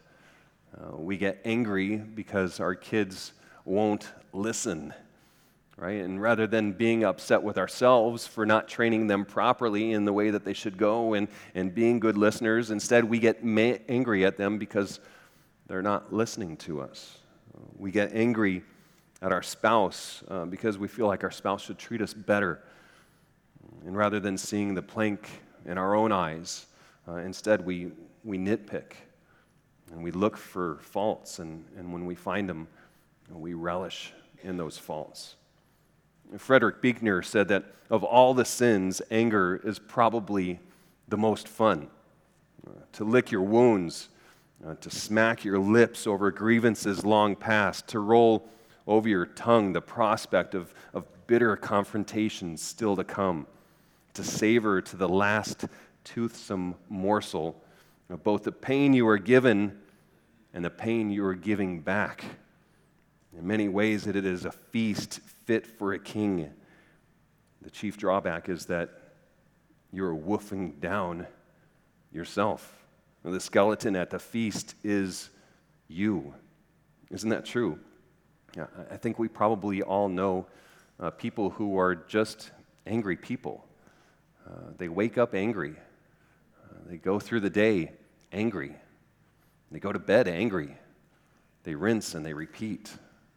Uh, 0.77 0.95
we 0.95 1.17
get 1.17 1.39
angry 1.45 1.97
because 1.97 2.59
our 2.59 2.75
kids 2.75 3.33
won't 3.65 4.11
listen, 4.33 4.93
right? 5.75 6.01
And 6.01 6.21
rather 6.21 6.47
than 6.47 6.71
being 6.71 7.03
upset 7.03 7.43
with 7.43 7.57
ourselves 7.57 8.27
for 8.27 8.45
not 8.45 8.67
training 8.67 9.07
them 9.07 9.25
properly 9.25 9.91
in 9.91 10.05
the 10.05 10.13
way 10.13 10.29
that 10.29 10.45
they 10.45 10.53
should 10.53 10.77
go 10.77 11.13
and, 11.13 11.27
and 11.55 11.73
being 11.73 11.99
good 11.99 12.17
listeners, 12.17 12.71
instead 12.71 13.03
we 13.03 13.19
get 13.19 13.43
ma- 13.43 13.77
angry 13.89 14.25
at 14.25 14.37
them 14.37 14.57
because 14.57 14.99
they're 15.67 15.81
not 15.81 16.13
listening 16.13 16.55
to 16.57 16.81
us. 16.81 17.17
We 17.77 17.91
get 17.91 18.13
angry 18.13 18.63
at 19.21 19.31
our 19.31 19.43
spouse 19.43 20.23
uh, 20.27 20.45
because 20.45 20.77
we 20.77 20.87
feel 20.87 21.07
like 21.07 21.23
our 21.23 21.31
spouse 21.31 21.63
should 21.63 21.77
treat 21.77 22.01
us 22.01 22.13
better. 22.13 22.61
And 23.85 23.95
rather 23.95 24.19
than 24.19 24.37
seeing 24.37 24.73
the 24.73 24.81
plank 24.81 25.29
in 25.65 25.77
our 25.77 25.95
own 25.95 26.11
eyes, 26.11 26.65
uh, 27.07 27.15
instead 27.15 27.65
we, 27.65 27.91
we 28.23 28.37
nitpick 28.37 28.93
and 29.91 30.03
we 30.03 30.11
look 30.11 30.37
for 30.37 30.79
faults. 30.81 31.39
And, 31.39 31.63
and 31.77 31.91
when 31.91 32.05
we 32.05 32.15
find 32.15 32.49
them, 32.49 32.67
we 33.29 33.53
relish 33.53 34.13
in 34.43 34.57
those 34.57 34.77
faults. 34.77 35.35
Frederick 36.37 36.81
Buechner 36.81 37.21
said 37.21 37.47
that 37.47 37.65
of 37.89 38.03
all 38.03 38.33
the 38.33 38.45
sins, 38.45 39.01
anger 39.11 39.61
is 39.63 39.79
probably 39.79 40.59
the 41.07 41.17
most 41.17 41.47
fun. 41.47 41.87
Uh, 42.65 42.71
to 42.91 43.05
lick 43.05 43.31
your 43.31 43.43
wounds 43.43 44.09
uh, 44.65 44.75
to 44.81 44.89
smack 44.89 45.43
your 45.43 45.59
lips 45.59 46.07
over 46.07 46.31
grievances 46.31 47.05
long 47.05 47.35
past, 47.35 47.87
to 47.87 47.99
roll 47.99 48.49
over 48.87 49.07
your 49.07 49.25
tongue 49.25 49.73
the 49.73 49.81
prospect 49.81 50.55
of, 50.55 50.73
of 50.93 51.05
bitter 51.27 51.55
confrontations 51.55 52.61
still 52.61 52.95
to 52.95 53.03
come, 53.03 53.45
to 54.17 54.23
savor 54.23 54.81
to 54.81 54.97
the 54.97 55.07
last 55.07 55.65
toothsome 56.03 56.75
morsel 56.89 57.63
of 58.09 58.23
both 58.23 58.43
the 58.43 58.51
pain 58.51 58.93
you 58.93 59.07
are 59.07 59.17
given 59.17 59.77
and 60.53 60.65
the 60.65 60.69
pain 60.69 61.11
you 61.11 61.23
are 61.23 61.35
giving 61.35 61.79
back. 61.81 62.25
In 63.37 63.45
many 63.45 63.69
ways, 63.69 64.07
it 64.07 64.15
is 64.15 64.45
a 64.45 64.51
feast 64.51 65.19
fit 65.45 65.67
for 65.67 65.93
a 65.93 65.99
king. 65.99 66.49
The 67.61 67.69
chief 67.69 67.95
drawback 67.97 68.49
is 68.49 68.65
that 68.65 68.89
you're 69.93 70.15
woofing 70.15 70.79
down 70.79 71.27
yourself. 72.11 72.85
The 73.23 73.39
skeleton 73.39 73.95
at 73.95 74.09
the 74.09 74.19
feast 74.19 74.73
is 74.83 75.29
you. 75.87 76.33
Isn't 77.11 77.29
that 77.29 77.45
true? 77.45 77.77
Yeah, 78.55 78.65
I 78.89 78.97
think 78.97 79.19
we 79.19 79.27
probably 79.27 79.83
all 79.83 80.09
know 80.09 80.47
uh, 80.99 81.11
people 81.11 81.51
who 81.51 81.77
are 81.77 81.93
just 81.93 82.49
angry 82.87 83.15
people. 83.15 83.66
Uh, 84.47 84.71
they 84.77 84.87
wake 84.87 85.17
up 85.17 85.35
angry. 85.35 85.75
Uh, 86.63 86.77
they 86.87 86.97
go 86.97 87.19
through 87.19 87.41
the 87.41 87.49
day 87.49 87.91
angry. 88.31 88.75
They 89.71 89.79
go 89.79 89.91
to 89.91 89.99
bed 89.99 90.27
angry. 90.27 90.77
They 91.63 91.75
rinse 91.75 92.15
and 92.15 92.25
they 92.25 92.33
repeat, 92.33 92.93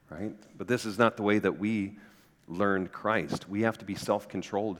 right? 0.08 0.32
But 0.56 0.68
this 0.68 0.84
is 0.84 0.98
not 0.98 1.16
the 1.16 1.22
way 1.22 1.38
that 1.40 1.58
we 1.58 1.96
learned 2.46 2.92
Christ. 2.92 3.48
We 3.48 3.62
have 3.62 3.78
to 3.78 3.84
be 3.84 3.94
self 3.94 4.28
controlled 4.28 4.78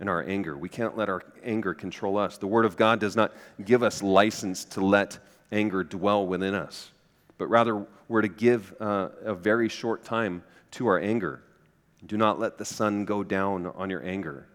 in 0.00 0.08
our 0.08 0.22
anger. 0.22 0.56
We 0.56 0.68
can't 0.68 0.96
let 0.96 1.08
our 1.08 1.22
anger 1.44 1.74
control 1.74 2.18
us. 2.18 2.38
The 2.38 2.46
Word 2.46 2.64
of 2.64 2.76
God 2.76 3.00
does 3.00 3.16
not 3.16 3.32
give 3.64 3.82
us 3.82 4.02
license 4.02 4.64
to 4.66 4.84
let 4.84 5.18
anger 5.52 5.84
dwell 5.84 6.26
within 6.26 6.54
us, 6.54 6.90
but 7.36 7.46
rather 7.48 7.86
we're 8.08 8.22
to 8.22 8.28
give 8.28 8.74
uh, 8.80 9.08
a 9.22 9.34
very 9.34 9.68
short 9.68 10.04
time 10.04 10.42
to 10.72 10.86
our 10.86 10.98
anger. 10.98 11.42
Do 12.06 12.16
not 12.16 12.38
let 12.38 12.58
the 12.58 12.64
sun 12.64 13.04
go 13.04 13.22
down 13.24 13.66
on 13.66 13.90
your 13.90 14.04
anger. 14.04 14.46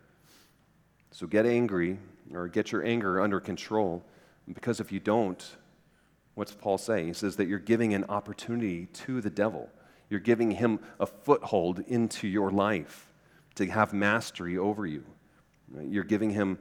So 1.14 1.28
get 1.28 1.46
angry 1.46 2.00
or 2.34 2.48
get 2.48 2.72
your 2.72 2.84
anger 2.84 3.22
under 3.22 3.40
control, 3.40 4.04
because 4.52 4.80
if 4.80 4.92
you 4.92 5.00
don't, 5.00 5.48
what's 6.34 6.56
Paul 6.56 6.80
say? 6.80 7.06
He 7.06 7.14
says 7.14 7.36
that 7.36 7.48
you're 7.48 7.60
giving 7.60 7.94
an 7.94 8.06
opportunity 8.10 8.88
to 8.88 9.22
the 9.22 9.30
devil. 9.30 9.70
You're 10.10 10.20
giving 10.20 10.50
him 10.50 10.80
a 11.00 11.06
foothold 11.06 11.84
into 11.88 12.28
your 12.28 12.50
life 12.50 13.14
to 13.56 13.68
have 13.68 13.94
mastery 13.94 14.58
over 14.58 14.88
you. 14.88 15.04
You're 15.84 16.04
giving 16.04 16.32
him 16.32 16.58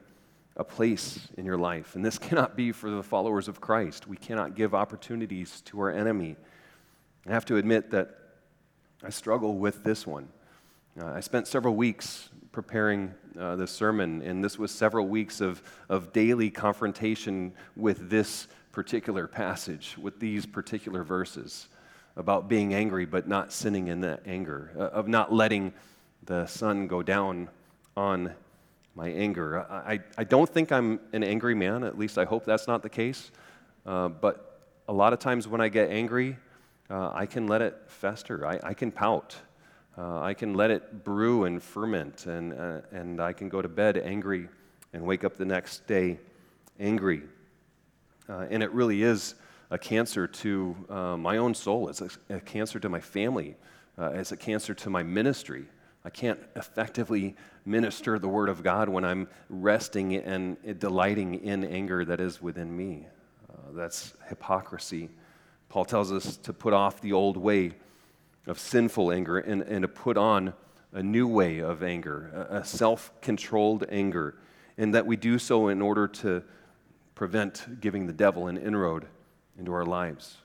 a 0.55 0.63
place 0.63 1.27
in 1.35 1.45
your 1.45 1.57
life. 1.57 1.95
And 1.95 2.05
this 2.05 2.17
cannot 2.19 2.55
be 2.55 2.71
for 2.71 2.91
the 2.91 3.01
followers 3.01 3.47
of 3.47 3.59
Christ. 3.59 4.07
We 4.07 4.17
cannot 4.17 4.55
give 4.55 4.75
opportunities 4.75 5.61
to 5.61 5.79
our 5.79 5.91
enemy. 5.91 6.35
I 7.25 7.31
have 7.31 7.45
to 7.45 7.57
admit 7.57 7.89
that 7.89 8.19
I 9.03 9.09
struggle 9.09 9.57
with 9.57 9.83
this 9.83 10.05
one. 10.05 10.29
Uh, 11.01 11.07
I 11.07 11.21
spent 11.21 11.47
several 11.47 11.75
weeks 11.75 12.29
preparing 12.51 13.15
uh, 13.39 13.55
this 13.55 13.71
sermon, 13.71 14.21
and 14.21 14.43
this 14.43 14.57
was 14.57 14.71
several 14.71 15.07
weeks 15.07 15.41
of, 15.41 15.61
of 15.89 16.13
daily 16.13 16.49
confrontation 16.49 17.53
with 17.75 18.09
this 18.09 18.47
particular 18.71 19.27
passage, 19.27 19.95
with 20.01 20.19
these 20.19 20.45
particular 20.45 21.03
verses 21.03 21.67
about 22.15 22.47
being 22.47 22.73
angry 22.73 23.05
but 23.05 23.27
not 23.27 23.51
sinning 23.51 23.87
in 23.87 24.01
that 24.01 24.21
anger, 24.25 24.71
uh, 24.77 24.83
of 24.83 25.07
not 25.07 25.33
letting 25.33 25.73
the 26.25 26.45
sun 26.45 26.87
go 26.87 27.01
down 27.03 27.49
on 27.97 28.33
my 28.95 29.09
anger. 29.09 29.59
I, 29.59 29.99
I 30.17 30.23
don't 30.23 30.49
think 30.49 30.71
I'm 30.71 30.99
an 31.13 31.23
angry 31.23 31.55
man, 31.55 31.83
at 31.83 31.97
least 31.97 32.17
I 32.17 32.25
hope 32.25 32.45
that's 32.45 32.67
not 32.67 32.83
the 32.83 32.89
case. 32.89 33.31
Uh, 33.85 34.07
but 34.09 34.61
a 34.87 34.93
lot 34.93 35.13
of 35.13 35.19
times 35.19 35.47
when 35.47 35.61
I 35.61 35.69
get 35.69 35.89
angry, 35.89 36.37
uh, 36.89 37.11
I 37.13 37.25
can 37.25 37.47
let 37.47 37.61
it 37.61 37.75
fester, 37.87 38.45
I, 38.45 38.59
I 38.63 38.73
can 38.73 38.91
pout. 38.91 39.35
Uh, 39.95 40.21
I 40.21 40.33
can 40.33 40.55
let 40.55 40.71
it 40.71 41.03
brew 41.03 41.43
and 41.43 41.61
ferment, 41.61 42.25
and, 42.25 42.53
uh, 42.53 42.81
and 42.91 43.21
I 43.21 43.31
can 43.31 43.47
go 43.47 43.61
to 43.61 43.67
bed 43.67 43.97
angry 43.97 44.49
and 44.91 45.05
wake 45.05 45.23
up 45.23 45.37
the 45.37 45.45
next 45.45 45.85
day 45.85 46.19
angry. 46.79 47.21
Uh, 48.27 48.47
and 48.49 48.63
it 48.63 48.71
really 48.71 49.03
is 49.03 49.35
a 49.69 49.77
cancer 49.77 50.27
to 50.27 50.75
uh, 50.89 51.17
my 51.17 51.37
own 51.37 51.53
soul, 51.53 51.89
it's 51.89 52.01
a, 52.01 52.09
a, 52.29 52.39
cancer 52.39 52.79
to 52.79 52.89
my 52.89 52.99
family, 52.99 53.55
uh, 53.97 54.11
it's 54.13 54.31
a 54.31 54.37
cancer 54.37 54.73
to 54.73 54.89
my 54.89 55.03
ministry. 55.03 55.65
I 56.05 56.09
can't 56.09 56.39
effectively 56.55 57.35
minister 57.65 58.19
the 58.19 58.27
Word 58.27 58.49
of 58.49 58.61
God 58.61 58.89
when 58.89 59.05
I'm 59.05 59.27
resting 59.49 60.15
and 60.15 60.57
delighting 60.79 61.35
in 61.35 61.63
anger 61.63 62.03
that 62.03 62.19
is 62.19 62.41
within 62.41 62.75
me. 62.75 63.07
Uh, 63.49 63.71
that's 63.71 64.13
hypocrisy. 64.27 65.09
Paul 65.69 65.85
tells 65.85 66.11
us 66.11 66.35
to 66.37 66.51
put 66.51 66.73
off 66.73 66.99
the 66.99 67.13
old 67.13 67.37
way 67.37 67.73
of 68.47 68.59
sinful 68.59 69.11
anger 69.11 69.37
and, 69.37 69.61
and 69.63 69.83
to 69.83 69.87
put 69.87 70.17
on 70.17 70.53
a 70.91 71.01
new 71.01 71.27
way 71.27 71.59
of 71.59 71.81
anger, 71.81 72.47
a, 72.49 72.63
self 72.63 73.11
controlled 73.21 73.85
anger, 73.89 74.35
and 74.77 74.93
that 74.93 75.05
we 75.05 75.15
do 75.15 75.39
so 75.39 75.67
in 75.67 75.81
order 75.81 76.07
to 76.07 76.43
prevent 77.15 77.81
giving 77.81 78.05
the 78.07 78.13
devil 78.13 78.47
an 78.47 78.57
inroad 78.57 79.07
into 79.57 79.73
our 79.73 79.85
lives. 79.85 80.37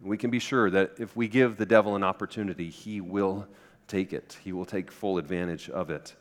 We 0.00 0.16
can 0.16 0.30
be 0.30 0.38
sure 0.38 0.70
that 0.70 0.92
if 0.98 1.14
we 1.14 1.28
give 1.28 1.56
the 1.56 1.66
devil 1.66 1.94
an 1.94 2.02
opportunity, 2.02 2.70
he 2.70 3.00
will 3.00 3.46
take 3.86 4.12
it, 4.12 4.38
he 4.42 4.52
will 4.52 4.64
take 4.64 4.90
full 4.90 5.18
advantage 5.18 5.68
of 5.68 5.90
it. 5.90 6.14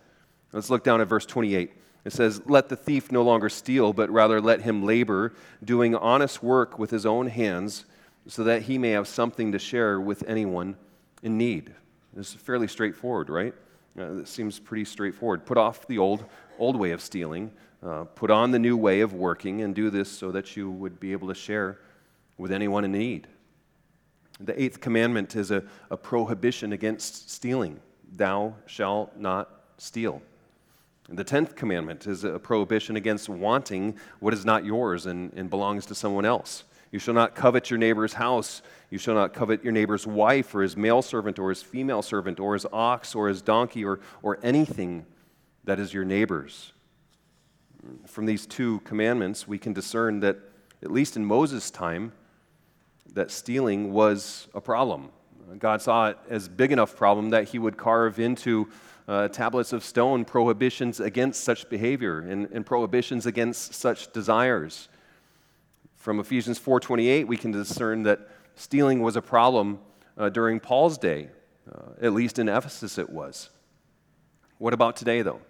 Let's 0.51 0.69
look 0.69 0.83
down 0.83 1.01
at 1.01 1.07
verse 1.07 1.25
28. 1.25 1.73
It 2.05 2.13
says, 2.13 2.41
Let 2.45 2.69
the 2.69 2.75
thief 2.75 3.11
no 3.11 3.21
longer 3.21 3.49
steal, 3.49 3.93
but 3.93 4.09
rather 4.09 4.41
let 4.41 4.61
him 4.61 4.83
labor, 4.83 5.33
doing 5.63 5.95
honest 5.95 6.41
work 6.41 6.79
with 6.79 6.91
his 6.91 7.05
own 7.05 7.27
hands, 7.27 7.85
so 8.27 8.43
that 8.43 8.63
he 8.63 8.77
may 8.77 8.91
have 8.91 9.07
something 9.07 9.51
to 9.51 9.59
share 9.59 9.99
with 9.99 10.23
anyone 10.27 10.75
in 11.23 11.37
need. 11.37 11.73
This 12.13 12.29
is 12.29 12.35
fairly 12.35 12.67
straightforward, 12.67 13.29
right? 13.29 13.53
Uh, 13.97 14.19
it 14.19 14.27
seems 14.27 14.59
pretty 14.59 14.85
straightforward. 14.85 15.45
Put 15.45 15.57
off 15.57 15.87
the 15.87 15.97
old, 15.97 16.25
old 16.57 16.75
way 16.75 16.91
of 16.91 17.01
stealing, 17.01 17.51
uh, 17.83 18.05
put 18.05 18.31
on 18.31 18.51
the 18.51 18.59
new 18.59 18.77
way 18.77 19.01
of 19.01 19.13
working, 19.13 19.61
and 19.61 19.75
do 19.75 19.89
this 19.89 20.09
so 20.09 20.31
that 20.31 20.55
you 20.55 20.69
would 20.69 20.99
be 20.99 21.11
able 21.11 21.27
to 21.27 21.35
share 21.35 21.79
with 22.37 22.51
anyone 22.51 22.85
in 22.85 22.91
need. 22.91 23.27
The 24.39 24.59
eighth 24.61 24.79
commandment 24.79 25.35
is 25.35 25.51
a, 25.51 25.63
a 25.91 25.97
prohibition 25.97 26.71
against 26.71 27.29
stealing. 27.29 27.79
Thou 28.15 28.55
shalt 28.65 29.17
not 29.17 29.49
steal. 29.77 30.21
The 31.09 31.23
tenth 31.23 31.55
commandment 31.55 32.05
is 32.07 32.23
a 32.23 32.37
prohibition 32.37 32.95
against 32.95 33.29
wanting 33.29 33.97
what 34.19 34.33
is 34.33 34.45
not 34.45 34.63
yours 34.63 35.07
and, 35.07 35.33
and 35.33 35.49
belongs 35.49 35.85
to 35.87 35.95
someone 35.95 36.23
else. 36.23 36.63
You 36.91 36.99
shall 36.99 37.13
not 37.13 37.35
covet 37.35 37.69
your 37.69 37.77
neighbor's 37.77 38.13
house. 38.13 38.61
You 38.89 38.97
shall 38.97 39.13
not 39.13 39.33
covet 39.33 39.63
your 39.63 39.73
neighbor's 39.73 40.07
wife, 40.07 40.55
or 40.55 40.61
his 40.61 40.75
male 40.75 41.01
servant, 41.01 41.37
or 41.37 41.49
his 41.49 41.61
female 41.61 42.01
servant, 42.01 42.39
or 42.39 42.53
his 42.53 42.65
ox, 42.73 43.13
or 43.13 43.27
his 43.27 43.41
donkey, 43.41 43.85
or, 43.85 43.99
or 44.23 44.39
anything 44.41 45.05
that 45.65 45.79
is 45.79 45.93
your 45.93 46.05
neighbor's. 46.05 46.73
From 48.07 48.25
these 48.25 48.45
two 48.45 48.79
commandments, 48.81 49.47
we 49.47 49.59
can 49.59 49.73
discern 49.73 50.19
that, 50.21 50.37
at 50.81 50.91
least 50.91 51.15
in 51.15 51.23
Moses' 51.23 51.69
time, 51.69 52.11
that 53.13 53.31
stealing 53.31 53.93
was 53.93 54.47
a 54.53 54.61
problem. 54.61 55.09
God 55.57 55.81
saw 55.81 56.09
it 56.09 56.17
as 56.29 56.47
big 56.47 56.71
enough 56.71 56.95
problem 56.95 57.31
that 57.31 57.49
he 57.49 57.59
would 57.59 57.77
carve 57.77 58.19
into 58.19 58.69
uh, 59.07 59.27
tablets 59.29 59.73
of 59.73 59.83
stone 59.83 60.23
prohibitions 60.23 60.99
against 60.99 61.43
such 61.43 61.67
behavior 61.69 62.19
and, 62.19 62.47
and 62.51 62.65
prohibitions 62.65 63.25
against 63.25 63.73
such 63.73 64.11
desires. 64.13 64.89
From 65.99 66.21
Ephesians 66.21 66.57
4:28, 66.57 67.27
we 67.27 67.35
can 67.35 67.51
discern 67.51 68.03
that 68.03 68.21
stealing 68.55 69.01
was 69.01 69.17
a 69.17 69.21
problem 69.21 69.79
uh, 70.17 70.29
during 70.29 70.61
Paul's 70.61 70.97
day. 70.97 71.29
Uh, 71.69 71.91
at 72.01 72.13
least 72.13 72.39
in 72.39 72.47
Ephesus, 72.47 72.97
it 72.97 73.09
was. 73.09 73.49
What 74.57 74.73
about 74.73 74.95
today, 74.95 75.21
though? 75.21 75.41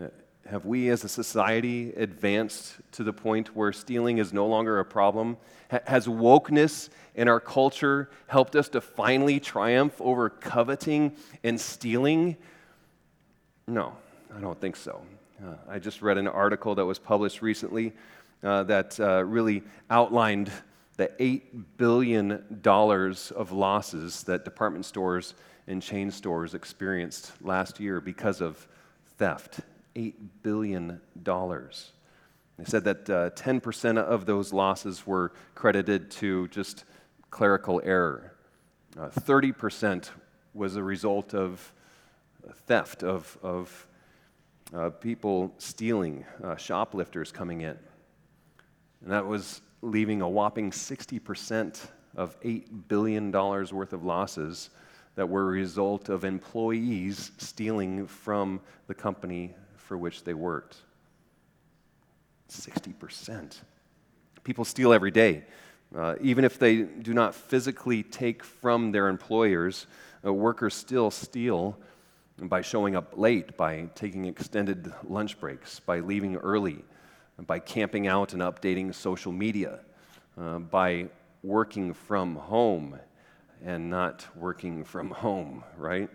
Uh, 0.00 0.08
have 0.46 0.64
we 0.64 0.88
as 0.88 1.04
a 1.04 1.08
society 1.08 1.92
advanced 1.92 2.76
to 2.92 3.04
the 3.04 3.12
point 3.12 3.54
where 3.54 3.72
stealing 3.72 4.18
is 4.18 4.32
no 4.32 4.46
longer 4.46 4.80
a 4.80 4.84
problem? 4.84 5.36
has 5.86 6.06
wokeness 6.06 6.88
in 7.16 7.26
our 7.26 7.40
culture 7.40 8.08
helped 8.28 8.54
us 8.54 8.68
to 8.68 8.80
finally 8.80 9.40
triumph 9.40 10.00
over 10.00 10.30
coveting 10.30 11.16
and 11.42 11.60
stealing? 11.60 12.36
No, 13.66 13.96
I 14.34 14.40
don't 14.40 14.60
think 14.60 14.76
so. 14.76 15.02
Uh, 15.44 15.54
I 15.68 15.78
just 15.78 16.00
read 16.00 16.16
an 16.16 16.28
article 16.28 16.76
that 16.76 16.84
was 16.84 16.98
published 16.98 17.42
recently 17.42 17.92
that 18.44 19.00
uh, 19.00 19.24
really 19.24 19.62
outlined 19.90 20.52
the 20.96 21.08
$8 21.18 21.42
billion 21.76 22.44
of 22.64 23.52
losses 23.52 24.22
that 24.24 24.44
department 24.44 24.84
stores 24.84 25.34
and 25.66 25.82
chain 25.82 26.10
stores 26.10 26.54
experienced 26.54 27.32
last 27.40 27.80
year 27.80 28.00
because 28.00 28.40
of 28.40 28.68
theft. 29.18 29.60
$8 29.96 30.14
billion. 30.42 31.00
They 31.24 32.64
said 32.64 32.84
that 32.84 33.10
uh, 33.10 33.30
10% 33.30 33.98
of 33.98 34.26
those 34.26 34.52
losses 34.52 35.06
were 35.06 35.32
credited 35.54 36.10
to 36.12 36.48
just 36.48 36.84
clerical 37.30 37.80
error. 37.84 38.34
Uh, 38.98 39.08
30% 39.08 40.10
was 40.52 40.76
a 40.76 40.82
result 40.82 41.34
of 41.34 41.72
theft, 42.66 43.02
of, 43.02 43.36
of 43.42 43.86
uh, 44.72 44.90
people 44.90 45.52
stealing, 45.58 46.24
uh, 46.42 46.56
shoplifters 46.56 47.32
coming 47.32 47.62
in. 47.62 47.76
And 49.04 49.12
that 49.12 49.26
was 49.26 49.60
leaving 49.82 50.22
a 50.22 50.28
whopping 50.28 50.70
60% 50.70 51.86
of 52.16 52.40
$8 52.40 52.88
billion 52.88 53.30
worth 53.30 53.92
of 53.92 54.02
losses 54.02 54.70
that 55.14 55.28
were 55.28 55.42
a 55.42 55.52
result 55.52 56.08
of 56.08 56.24
employees 56.24 57.30
stealing 57.36 58.06
from 58.06 58.60
the 58.86 58.94
company 58.94 59.54
for 59.76 59.98
which 59.98 60.24
they 60.24 60.32
worked. 60.32 60.78
60%. 62.50 63.58
People 64.42 64.64
steal 64.64 64.92
every 64.92 65.10
day. 65.10 65.44
Uh, 65.94 66.14
even 66.20 66.44
if 66.44 66.58
they 66.58 66.82
do 66.82 67.12
not 67.12 67.34
physically 67.34 68.02
take 68.02 68.42
from 68.42 68.90
their 68.90 69.08
employers, 69.08 69.86
uh, 70.24 70.32
workers 70.32 70.74
still 70.74 71.10
steal 71.10 71.78
by 72.38 72.62
showing 72.62 72.96
up 72.96 73.16
late, 73.16 73.56
by 73.56 73.88
taking 73.94 74.24
extended 74.24 74.92
lunch 75.06 75.38
breaks, 75.38 75.78
by 75.78 76.00
leaving 76.00 76.36
early, 76.36 76.82
by 77.46 77.58
camping 77.58 78.06
out 78.06 78.32
and 78.32 78.42
updating 78.42 78.94
social 78.94 79.32
media, 79.32 79.80
uh, 80.38 80.58
by 80.58 81.08
working 81.42 81.92
from 81.94 82.36
home. 82.36 82.98
and 83.64 83.88
not 83.88 84.26
working 84.36 84.84
from 84.84 85.10
home, 85.10 85.64
right? 85.78 86.10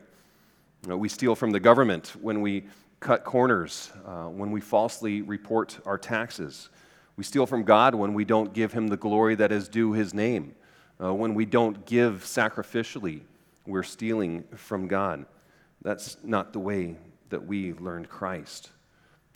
You 0.84 0.90
know, 0.90 0.98
we 0.98 1.10
steal 1.10 1.36
from 1.36 1.50
the 1.52 1.60
government 1.60 2.14
when 2.22 2.42
we 2.42 2.66
cut 3.00 3.24
corners, 3.24 3.92
uh, 4.06 4.26
when 4.26 4.52
we 4.52 4.62
falsely 4.62 5.22
report 5.24 5.80
our 5.86 5.98
taxes. 5.98 6.70
We 7.18 7.24
steal 7.24 7.46
from 7.46 7.64
God 7.64 7.96
when 7.96 8.14
we 8.14 8.24
don't 8.24 8.54
give 8.54 8.72
Him 8.72 8.88
the 8.88 8.98
glory 8.98 9.36
that 9.36 9.52
is 9.52 9.68
due 9.68 9.94
His 9.94 10.14
name. 10.14 10.54
Uh, 11.02 11.14
when 11.14 11.34
we 11.34 11.46
don't 11.46 11.86
give 11.86 12.24
sacrificially, 12.24 13.22
we're 13.66 13.84
stealing 13.84 14.44
from 14.56 14.88
God. 14.88 15.26
That's 15.82 16.18
not 16.24 16.54
the 16.54 16.60
way 16.60 16.98
that 17.30 17.46
we 17.46 17.74
learned 17.74 18.10
Christ. 18.10 18.70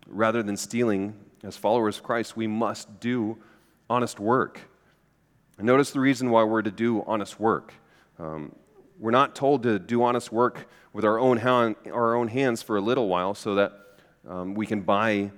Rather 0.08 0.44
than 0.44 0.58
stealing, 0.58 1.16
as 1.44 1.58
followers 1.58 1.98
of 1.98 2.04
Christ, 2.04 2.38
we 2.38 2.48
must 2.48 3.00
do 3.00 3.38
honest 3.90 4.20
work. 4.20 4.62
And 5.58 5.68
notice 5.68 5.92
the 5.92 6.00
reason 6.00 6.30
why 6.30 6.44
we're 6.44 6.62
to 6.62 6.72
do 6.72 7.04
honest 7.06 7.40
work. 7.40 7.74
Um, 8.20 8.56
we're 9.00 9.12
not 9.12 9.36
told 9.36 9.64
to 9.64 9.80
do 9.80 10.04
honest 10.04 10.32
work 10.32 10.68
with 10.94 11.06
our 11.06 11.20
own, 11.20 11.38
hand, 11.38 11.76
our 11.92 12.16
own 12.16 12.28
hands 12.28 12.62
for 12.62 12.78
a 12.78 12.82
little 12.82 13.08
while 13.08 13.34
so 13.34 13.56
that 13.56 13.74
um, 14.28 14.54
we 14.54 14.66
can 14.66 14.82
buy 14.82 15.32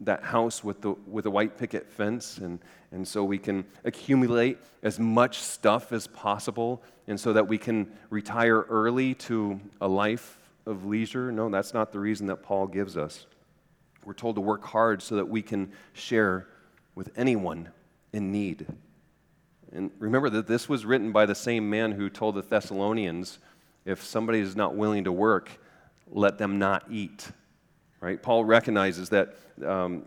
that 0.00 0.22
house 0.22 0.64
with 0.64 0.80
the, 0.80 0.90
with 1.06 1.26
a 1.26 1.30
white 1.30 1.56
picket 1.56 1.88
fence 1.88 2.38
and, 2.38 2.58
and 2.90 3.06
so 3.06 3.22
we 3.22 3.38
can 3.38 3.64
accumulate 3.84 4.58
as 4.82 4.98
much 4.98 5.38
stuff 5.38 5.92
as 5.92 6.06
possible 6.08 6.82
and 7.06 7.18
so 7.18 7.32
that 7.32 7.46
we 7.46 7.58
can 7.58 7.90
retire 8.10 8.62
early 8.62 9.14
to 9.14 9.60
a 9.80 9.86
life 9.86 10.38
of 10.66 10.84
leisure. 10.84 11.30
No, 11.30 11.48
that's 11.48 11.74
not 11.74 11.92
the 11.92 12.00
reason 12.00 12.26
that 12.26 12.42
Paul 12.42 12.66
gives 12.66 12.96
us. 12.96 13.26
We're 14.04 14.14
told 14.14 14.36
to 14.36 14.40
work 14.40 14.64
hard 14.64 15.02
so 15.02 15.16
that 15.16 15.28
we 15.28 15.42
can 15.42 15.72
share 15.92 16.48
with 16.94 17.10
anyone 17.16 17.70
in 18.12 18.32
need. 18.32 18.66
And 19.72 19.90
remember 19.98 20.28
that 20.30 20.46
this 20.46 20.68
was 20.68 20.84
written 20.84 21.12
by 21.12 21.26
the 21.26 21.34
same 21.34 21.70
man 21.70 21.92
who 21.92 22.10
told 22.10 22.34
the 22.34 22.42
Thessalonians 22.42 23.38
if 23.84 24.02
somebody 24.04 24.38
is 24.38 24.54
not 24.54 24.76
willing 24.76 25.04
to 25.04 25.12
work, 25.12 25.50
let 26.10 26.38
them 26.38 26.58
not 26.58 26.84
eat. 26.90 27.28
Right? 28.00 28.22
Paul 28.22 28.44
recognizes 28.44 29.08
that 29.10 29.36
um, 29.64 30.04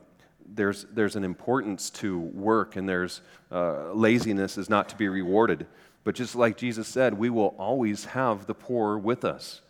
there's, 0.54 0.86
there's 0.92 1.16
an 1.16 1.24
importance 1.24 1.90
to 1.92 2.20
work 2.20 2.76
and 2.76 2.88
there's 2.88 3.22
uh, 3.52 3.92
laziness 3.94 4.58
is 4.58 4.70
not 4.70 4.90
to 4.90 4.96
be 4.96 5.08
rewarded. 5.08 5.66
But 6.04 6.16
just 6.16 6.36
like 6.36 6.58
Jesus 6.58 6.88
said, 6.88 7.16
we 7.16 7.30
will 7.30 7.56
always 7.58 8.06
have 8.06 8.46
the 8.46 8.54
poor 8.54 8.98
with 8.98 9.26
us. 9.26 9.62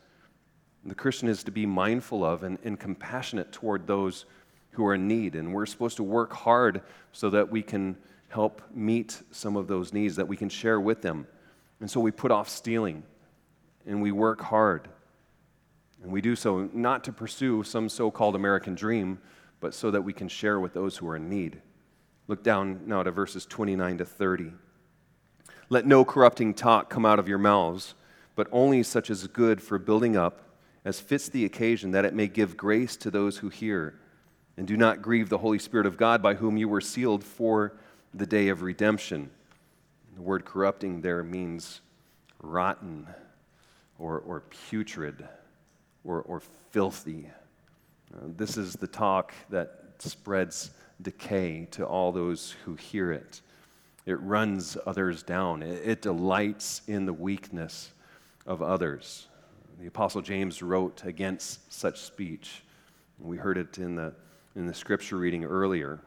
The 0.86 0.96
Christian 0.96 1.28
is 1.28 1.44
to 1.46 1.52
be 1.52 1.66
mindful 1.66 2.24
of 2.24 2.44
and, 2.44 2.60
and 2.64 2.80
compassionate 2.80 3.52
toward 3.52 3.88
those 3.88 4.26
who 4.72 4.86
are 4.86 4.94
in 4.94 5.08
need. 5.08 5.36
And 5.36 5.54
we're 5.54 5.66
supposed 5.66 5.98
to 5.98 6.04
work 6.04 6.32
hard 6.32 6.82
so 7.12 7.30
that 7.32 7.50
we 7.50 7.64
can 7.64 7.98
help 8.30 8.62
meet 8.74 9.22
some 9.32 9.56
of 9.56 9.68
those 9.68 9.94
needs, 9.94 10.16
that 10.18 10.28
we 10.28 10.38
can 10.38 10.50
share 10.50 10.80
with 10.80 11.02
them. 11.02 11.26
And 11.80 11.90
so 11.90 12.00
we 12.00 12.12
put 12.12 12.32
off 12.32 12.50
stealing 12.50 13.04
and 13.86 14.02
we 14.02 14.12
work 14.12 14.42
hard. 14.42 14.88
And 16.04 16.12
we 16.12 16.22
do 16.22 16.36
so 16.36 16.70
not 16.72 17.04
to 17.06 17.12
pursue 17.12 17.64
some 17.64 17.90
so 17.90 18.12
called 18.12 18.36
American 18.36 18.76
dream, 18.76 19.20
but 19.60 19.74
so 19.74 19.90
that 19.90 20.04
we 20.04 20.14
can 20.14 20.28
share 20.28 20.60
with 20.60 20.74
those 20.74 20.98
who 20.98 21.08
are 21.08 21.16
in 21.16 21.30
need. 21.30 21.62
Look 22.28 22.44
down 22.44 22.82
now 22.86 23.02
to 23.02 23.12
verses 23.12 23.46
29 23.46 24.00
to 24.00 24.06
30. 24.06 24.52
Let 25.70 25.88
no 25.88 26.06
corrupting 26.06 26.54
talk 26.54 26.90
come 26.90 27.06
out 27.06 27.18
of 27.18 27.28
your 27.28 27.38
mouths, 27.38 27.96
but 28.36 28.48
only 28.52 28.84
such 28.84 29.10
as 29.10 29.22
is 29.22 29.28
good 29.28 29.62
for 29.62 29.80
building 29.80 30.16
up, 30.16 30.45
as 30.86 31.00
fits 31.00 31.28
the 31.28 31.44
occasion, 31.44 31.92
that 31.92 32.06
it 32.06 32.14
may 32.14 32.28
give 32.28 32.56
grace 32.56 32.96
to 32.98 33.12
those 33.12 33.40
who 33.40 33.50
hear. 33.50 33.96
And 34.56 34.68
do 34.68 34.78
not 34.78 35.02
grieve 35.02 35.28
the 35.28 35.40
Holy 35.40 35.60
Spirit 35.60 35.88
of 35.88 35.98
God, 35.98 36.22
by 36.22 36.36
whom 36.36 36.56
you 36.56 36.70
were 36.70 36.80
sealed 36.80 37.24
for 37.24 37.74
the 38.14 38.28
day 38.28 38.48
of 38.48 38.62
redemption. 38.62 39.32
The 40.16 40.22
word 40.22 40.46
corrupting 40.46 41.02
there 41.02 41.24
means 41.24 41.82
rotten 42.42 43.08
or, 43.98 44.20
or 44.20 44.44
putrid 44.70 45.28
or, 46.06 46.22
or 46.22 46.42
filthy. 46.72 47.30
Uh, 48.14 48.28
this 48.38 48.56
is 48.56 48.74
the 48.74 48.88
talk 48.88 49.34
that 49.50 49.82
spreads 50.00 50.72
decay 51.02 51.68
to 51.72 51.86
all 51.86 52.12
those 52.12 52.56
who 52.64 52.76
hear 52.76 53.12
it. 53.12 53.42
It 54.06 54.20
runs 54.22 54.78
others 54.86 55.24
down, 55.24 55.64
it, 55.64 55.82
it 55.84 56.02
delights 56.02 56.84
in 56.88 57.06
the 57.06 57.14
weakness 57.14 57.92
of 58.46 58.62
others. 58.62 59.28
The 59.80 59.88
Apostle 59.88 60.22
James 60.22 60.62
wrote 60.62 61.04
against 61.04 61.72
such 61.72 62.00
speech. 62.00 62.64
We 63.20 63.38
heard 63.38 63.58
it 63.58 63.78
in 63.78 63.96
the, 63.96 64.14
in 64.56 64.68
the 64.68 64.74
scripture 64.74 65.18
reading 65.18 65.44
earlier. 65.44 66.00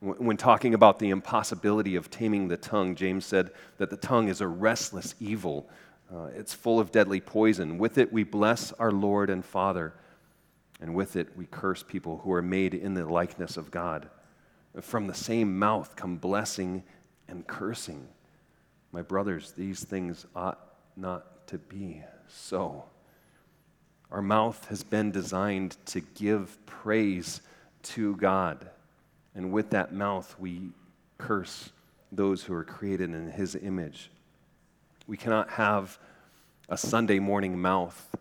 When 0.00 0.36
talking 0.36 0.74
about 0.74 0.98
the 0.98 1.08
impossibility 1.08 1.96
of 1.96 2.10
taming 2.10 2.48
the 2.48 2.58
tongue, 2.58 2.94
James 2.94 3.24
said 3.24 3.50
that 3.78 3.88
the 3.88 3.96
tongue 3.96 4.28
is 4.28 4.42
a 4.42 4.46
restless 4.46 5.14
evil. 5.20 5.70
Uh, 6.14 6.26
it's 6.36 6.52
full 6.52 6.78
of 6.78 6.92
deadly 6.92 7.20
poison. 7.20 7.78
With 7.78 7.96
it, 7.96 8.12
we 8.12 8.24
bless 8.24 8.72
our 8.72 8.92
Lord 8.92 9.30
and 9.30 9.42
Father, 9.42 9.94
and 10.80 10.94
with 10.94 11.16
it, 11.16 11.28
we 11.34 11.46
curse 11.46 11.82
people 11.82 12.18
who 12.18 12.32
are 12.32 12.42
made 12.42 12.74
in 12.74 12.92
the 12.92 13.06
likeness 13.06 13.56
of 13.56 13.70
God. 13.70 14.10
From 14.82 15.06
the 15.06 15.14
same 15.14 15.58
mouth 15.58 15.96
come 15.96 16.16
blessing 16.18 16.82
and 17.26 17.46
cursing. 17.46 18.06
My 18.92 19.00
brothers, 19.00 19.52
these 19.52 19.82
things 19.82 20.26
ought 20.36 20.60
not 20.96 21.46
to 21.46 21.56
be 21.56 22.02
so. 22.28 22.84
Our 24.10 24.22
mouth 24.22 24.68
has 24.68 24.82
been 24.82 25.10
designed 25.10 25.76
to 25.86 26.00
give 26.00 26.56
praise 26.66 27.40
to 27.82 28.16
God. 28.16 28.68
And 29.34 29.52
with 29.52 29.70
that 29.70 29.92
mouth, 29.92 30.34
we 30.38 30.70
curse 31.18 31.70
those 32.12 32.42
who 32.42 32.54
are 32.54 32.64
created 32.64 33.10
in 33.10 33.30
His 33.30 33.54
image. 33.56 34.10
We 35.06 35.16
cannot 35.16 35.50
have 35.50 35.98
a 36.68 36.76
Sunday 36.76 37.18
morning 37.18 37.60
mouth 37.60 38.16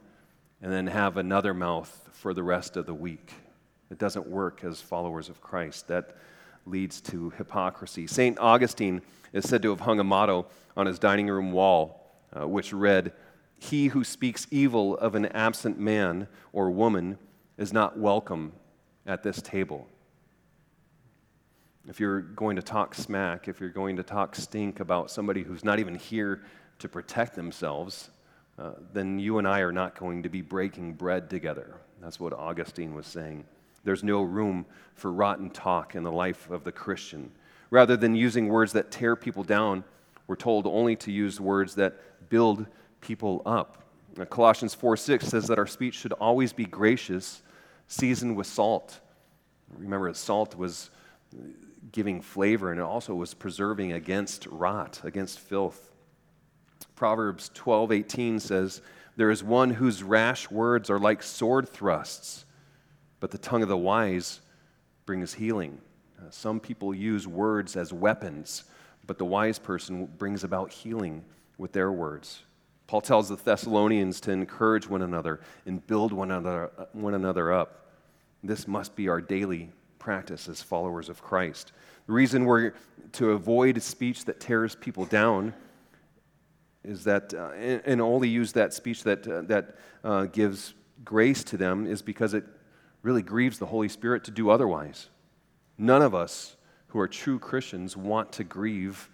and 0.62 0.72
then 0.72 0.88
have 0.88 1.18
another 1.18 1.54
mouth 1.54 2.10
for 2.12 2.34
the 2.34 2.44
rest 2.44 2.78
of 2.78 2.86
the 2.86 2.94
week. 2.94 3.34
It 3.92 4.00
doesn't 4.00 4.28
work 4.28 4.64
as 4.64 4.82
followers 4.82 5.30
of 5.30 5.42
Christ. 5.42 5.88
That 5.88 6.16
leads 6.66 7.02
to 7.02 7.30
hypocrisy. 7.32 8.08
St. 8.08 8.40
Augustine 8.40 9.02
is 9.34 9.48
said 9.48 9.62
to 9.62 9.70
have 9.70 9.82
hung 9.82 10.00
a 10.00 10.04
motto 10.04 10.48
on 10.76 10.86
his 10.86 11.00
dining 11.00 11.28
room 11.28 11.52
wall, 11.52 12.12
uh, 12.36 12.48
which 12.48 12.74
read, 12.74 13.12
He 13.70 13.88
who 13.88 14.04
speaks 14.04 14.46
evil 14.52 14.98
of 14.98 15.16
an 15.16 15.28
absent 15.28 15.80
man 15.80 16.28
or 16.52 16.70
woman 16.70 17.18
is 17.58 17.72
not 17.72 17.98
welcome 17.98 18.52
at 19.06 19.24
this 19.24 19.42
table. 19.42 19.88
If 21.88 21.98
you're 21.98 22.20
going 22.20 22.58
to 22.58 22.62
talk 22.62 22.94
smack, 22.94 23.48
if 23.48 23.62
you're 23.62 23.70
going 23.70 23.96
to 23.96 24.04
talk 24.04 24.36
stink 24.36 24.82
about 24.82 25.10
somebody 25.10 25.44
who's 25.44 25.64
not 25.64 25.80
even 25.80 25.96
here 25.96 26.42
to 26.80 26.90
protect 26.90 27.36
themselves, 27.36 28.10
uh, 28.60 28.72
then 28.92 29.18
you 29.18 29.38
and 29.38 29.48
I 29.48 29.62
are 29.62 29.72
not 29.72 29.98
going 29.98 30.24
to 30.24 30.30
be 30.30 30.42
breaking 30.42 30.96
bread 30.96 31.30
together. 31.30 31.78
That's 32.02 32.20
what 32.20 32.34
Augustine 32.34 32.94
was 32.94 33.08
saying. 33.08 33.46
There's 33.86 34.04
no 34.04 34.24
room 34.24 34.66
for 34.96 35.10
rotten 35.10 35.50
talk 35.50 35.96
in 35.96 36.04
the 36.04 36.12
life 36.12 36.50
of 36.50 36.66
the 36.66 36.74
Christian. 36.74 37.32
Rather 37.70 37.96
than 37.96 38.14
using 38.14 38.50
words 38.50 38.74
that 38.74 38.92
tear 38.92 39.16
people 39.16 39.46
down, 39.46 39.86
we're 40.28 40.36
told 40.36 40.68
only 40.68 40.98
to 40.98 41.14
use 41.14 41.40
words 41.40 41.76
that 41.76 42.30
build 42.30 42.66
people 43.04 43.42
up. 43.46 43.84
Now, 44.16 44.26
Colossians 44.26 44.74
4 44.74 44.96
6 44.98 45.28
says 45.28 45.48
that 45.48 45.60
our 45.60 45.68
speech 45.68 45.96
should 45.96 46.14
always 46.14 46.54
be 46.54 46.66
gracious, 46.66 47.44
seasoned 47.88 48.36
with 48.36 48.48
salt. 48.48 49.00
Remember, 49.78 50.12
salt 50.14 50.56
was 50.56 50.90
giving 51.92 52.22
flavor 52.22 52.72
and 52.72 52.80
it 52.80 52.84
also 52.84 53.14
was 53.14 53.34
preserving 53.34 53.92
against 53.92 54.48
rot, 54.48 55.02
against 55.04 55.40
filth. 55.40 55.92
Proverbs 56.96 57.50
12:18 57.54 58.40
says, 58.40 58.82
"There 59.18 59.32
is 59.32 59.44
one 59.44 59.72
whose 59.72 60.04
rash 60.04 60.50
words 60.50 60.90
are 60.90 61.00
like 61.00 61.22
sword 61.22 61.68
thrusts, 61.68 62.46
but 63.20 63.32
the 63.32 63.38
tongue 63.38 63.64
of 63.64 63.70
the 63.70 63.78
wise 63.78 64.42
brings 65.06 65.34
healing." 65.34 65.82
Uh, 66.18 66.30
some 66.30 66.60
people 66.60 66.94
use 66.94 67.28
words 67.28 67.76
as 67.76 67.92
weapons, 67.92 68.64
but 69.06 69.18
the 69.18 69.26
wise 69.26 69.60
person 69.60 70.06
brings 70.06 70.44
about 70.44 70.72
healing 70.72 71.26
with 71.58 71.74
their 71.74 71.92
words. 71.92 72.44
Paul 72.94 73.02
tells 73.02 73.30
the 73.30 73.38
Thessalonians 73.38 74.22
to 74.22 74.32
encourage 74.32 74.88
one 74.88 75.02
another 75.02 75.40
and 75.66 75.84
build 75.88 76.14
one 76.14 76.30
another, 76.30 76.70
one 76.92 77.16
another 77.16 77.52
up. 77.52 77.88
This 78.44 78.68
must 78.68 78.96
be 78.96 79.10
our 79.10 79.20
daily 79.20 79.72
practice 79.98 80.48
as 80.48 80.62
followers 80.62 81.10
of 81.10 81.20
Christ. 81.20 81.72
The 82.06 82.14
reason 82.14 82.46
we're 82.46 82.74
to 83.14 83.32
avoid 83.32 83.82
speech 83.82 84.26
that 84.26 84.40
tears 84.40 84.76
people 84.76 85.06
down 85.06 85.56
is 86.84 87.04
that, 87.06 87.34
uh, 87.34 87.54
and, 87.54 88.00
only 88.00 88.30
use 88.30 88.52
that 88.52 88.76
speech 88.76 89.02
that, 89.06 89.28
uh, 89.28 89.42
that 89.42 89.76
uh, 90.04 90.26
gives 90.26 90.76
grace 91.04 91.44
to 91.46 91.58
them, 91.58 91.88
is 91.88 92.04
because 92.04 92.36
it 92.36 92.44
really 93.02 93.24
grieves 93.24 93.58
the 93.58 93.66
Holy 93.66 93.90
Spirit 93.90 94.24
to 94.26 94.30
do 94.30 94.52
otherwise. 94.52 95.10
None 95.80 96.04
of 96.04 96.14
us 96.14 96.58
who 96.90 97.00
are 97.00 97.08
true 97.08 97.40
Christians 97.40 97.98
want 97.98 98.32
to 98.34 98.44
grieve 98.44 99.10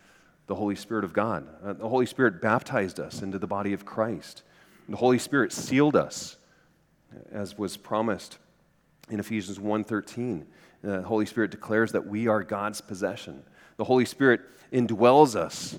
the 0.50 0.56
Holy 0.56 0.76
Spirit 0.76 1.04
of 1.06 1.14
God. 1.14 1.48
Uh, 1.64 1.74
the 1.74 1.88
Holy 1.88 2.08
Spirit 2.08 2.42
baptized 2.42 3.00
us 3.00 3.22
into 3.22 3.38
the 3.38 3.46
body 3.46 3.72
of 3.72 3.86
Christ. 3.86 4.42
The 4.90 4.98
Holy 4.98 5.20
Spirit 5.20 5.54
sealed 5.54 5.96
us, 5.96 6.38
as 7.32 7.56
was 7.56 7.78
promised 7.78 8.40
in 9.12 9.20
Ephesians 9.20 9.60
1:13. 9.60 10.48
The 10.82 11.04
Holy 11.04 11.28
Spirit 11.28 11.52
declares 11.52 11.92
that 11.92 12.08
we 12.08 12.28
are 12.28 12.44
God's 12.44 12.82
possession. 12.82 13.44
The 13.78 13.84
Holy 13.84 14.06
Spirit 14.06 14.42
indwells 14.74 15.36
us 15.36 15.78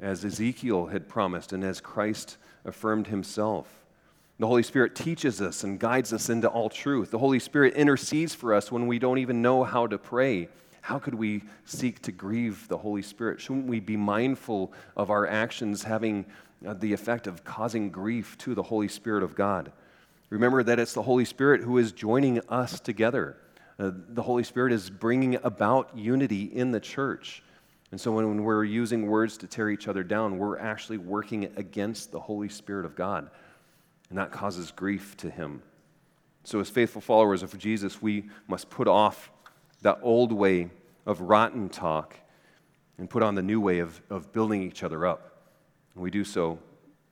as 0.00 0.24
Ezekiel 0.24 0.86
had 0.86 1.08
promised 1.08 1.52
and 1.52 1.64
as 1.64 1.80
Christ 1.80 2.36
affirmed 2.64 3.08
himself. 3.08 3.84
The 4.38 4.46
Holy 4.46 4.62
Spirit 4.62 4.94
teaches 4.94 5.42
us 5.42 5.64
and 5.64 5.80
guides 5.80 6.12
us 6.12 6.30
into 6.30 6.46
all 6.46 6.70
truth. 6.70 7.10
The 7.10 7.18
Holy 7.18 7.40
Spirit 7.40 7.74
intercedes 7.74 8.32
for 8.32 8.54
us 8.54 8.70
when 8.70 8.86
we 8.86 9.00
don't 9.00 9.18
even 9.18 9.42
know 9.42 9.64
how 9.64 9.88
to 9.88 9.98
pray. 9.98 10.48
How 10.80 10.98
could 10.98 11.14
we 11.14 11.42
seek 11.64 12.00
to 12.02 12.12
grieve 12.12 12.66
the 12.68 12.78
Holy 12.78 13.02
Spirit? 13.02 13.40
Shouldn't 13.40 13.66
we 13.66 13.80
be 13.80 13.96
mindful 13.96 14.72
of 14.96 15.10
our 15.10 15.26
actions 15.26 15.82
having 15.82 16.26
uh, 16.66 16.74
the 16.74 16.92
effect 16.92 17.26
of 17.26 17.44
causing 17.44 17.90
grief 17.90 18.36
to 18.38 18.54
the 18.54 18.62
Holy 18.62 18.88
Spirit 18.88 19.22
of 19.22 19.34
God? 19.34 19.72
Remember 20.30 20.62
that 20.62 20.78
it's 20.78 20.92
the 20.92 21.02
Holy 21.02 21.24
Spirit 21.24 21.62
who 21.62 21.78
is 21.78 21.92
joining 21.92 22.40
us 22.48 22.80
together. 22.80 23.36
Uh, 23.78 23.92
the 23.94 24.22
Holy 24.22 24.44
Spirit 24.44 24.72
is 24.72 24.90
bringing 24.90 25.36
about 25.42 25.96
unity 25.96 26.44
in 26.44 26.70
the 26.70 26.80
church. 26.80 27.42
And 27.90 28.00
so 28.00 28.12
when, 28.12 28.28
when 28.28 28.42
we're 28.42 28.64
using 28.64 29.06
words 29.06 29.38
to 29.38 29.46
tear 29.46 29.70
each 29.70 29.88
other 29.88 30.02
down, 30.02 30.36
we're 30.36 30.58
actually 30.58 30.98
working 30.98 31.44
against 31.56 32.12
the 32.12 32.20
Holy 32.20 32.48
Spirit 32.48 32.84
of 32.84 32.94
God. 32.94 33.30
And 34.10 34.18
that 34.18 34.30
causes 34.30 34.70
grief 34.70 35.16
to 35.18 35.30
Him. 35.30 35.62
So, 36.44 36.60
as 36.60 36.70
faithful 36.70 37.00
followers 37.00 37.42
of 37.42 37.56
Jesus, 37.58 38.00
we 38.00 38.30
must 38.46 38.70
put 38.70 38.88
off 38.88 39.30
that 39.82 39.98
old 40.02 40.32
way 40.32 40.70
of 41.06 41.20
rotten 41.20 41.68
talk 41.68 42.16
and 42.98 43.08
put 43.08 43.22
on 43.22 43.34
the 43.34 43.42
new 43.42 43.60
way 43.60 43.78
of, 43.78 44.00
of 44.10 44.32
building 44.32 44.62
each 44.62 44.82
other 44.82 45.06
up. 45.06 45.42
And 45.94 46.02
we 46.02 46.10
do 46.10 46.24
so 46.24 46.58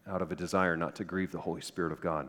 out 0.09 0.23
of 0.23 0.31
a 0.33 0.37
desire 0.37 0.77
not 0.77 0.97
to 0.97 1.05
grieve 1.05 1.33
the 1.33 1.41
Holy 1.41 1.61
Spirit 1.61 1.93
of 1.93 2.01
God. 2.01 2.29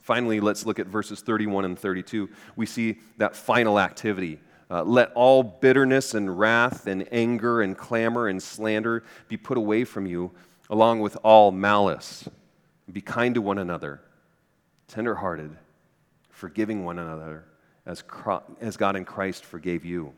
Finally, 0.00 0.40
let's 0.40 0.64
look 0.66 0.78
at 0.78 0.86
verses 0.86 1.20
31 1.20 1.64
and 1.64 1.78
32. 1.78 2.28
We 2.56 2.66
see 2.66 2.98
that 3.18 3.36
final 3.36 3.78
activity. 3.78 4.40
Uh, 4.70 4.82
let 4.84 5.12
all 5.12 5.42
bitterness 5.42 6.14
and 6.14 6.38
wrath 6.38 6.86
and 6.86 7.06
anger 7.12 7.60
and 7.60 7.76
clamor 7.76 8.28
and 8.28 8.42
slander 8.42 9.04
be 9.28 9.36
put 9.36 9.58
away 9.58 9.84
from 9.84 10.06
you, 10.06 10.30
along 10.70 11.00
with 11.00 11.16
all 11.22 11.50
malice. 11.50 12.28
Be 12.90 13.00
kind 13.00 13.34
to 13.34 13.42
one 13.42 13.58
another, 13.58 14.00
tenderhearted, 14.88 15.56
forgiving 16.30 16.84
one 16.84 16.98
another, 16.98 17.44
as, 17.90 18.04
as 18.60 18.76
God 18.76 18.94
in 18.94 19.04
Christ 19.04 19.44
forgave 19.44 19.84
you. 19.84 20.12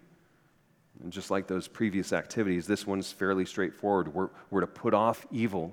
And 1.03 1.11
just 1.11 1.31
like 1.31 1.47
those 1.47 1.67
previous 1.67 2.13
activities, 2.13 2.67
this 2.67 2.87
one's 2.87 3.11
fairly 3.11 3.47
straightforward. 3.47 4.13
We're, 4.15 4.29
we're 4.51 4.61
to 4.61 4.67
put 4.67 4.95
off 4.95 5.27
evil 5.33 5.73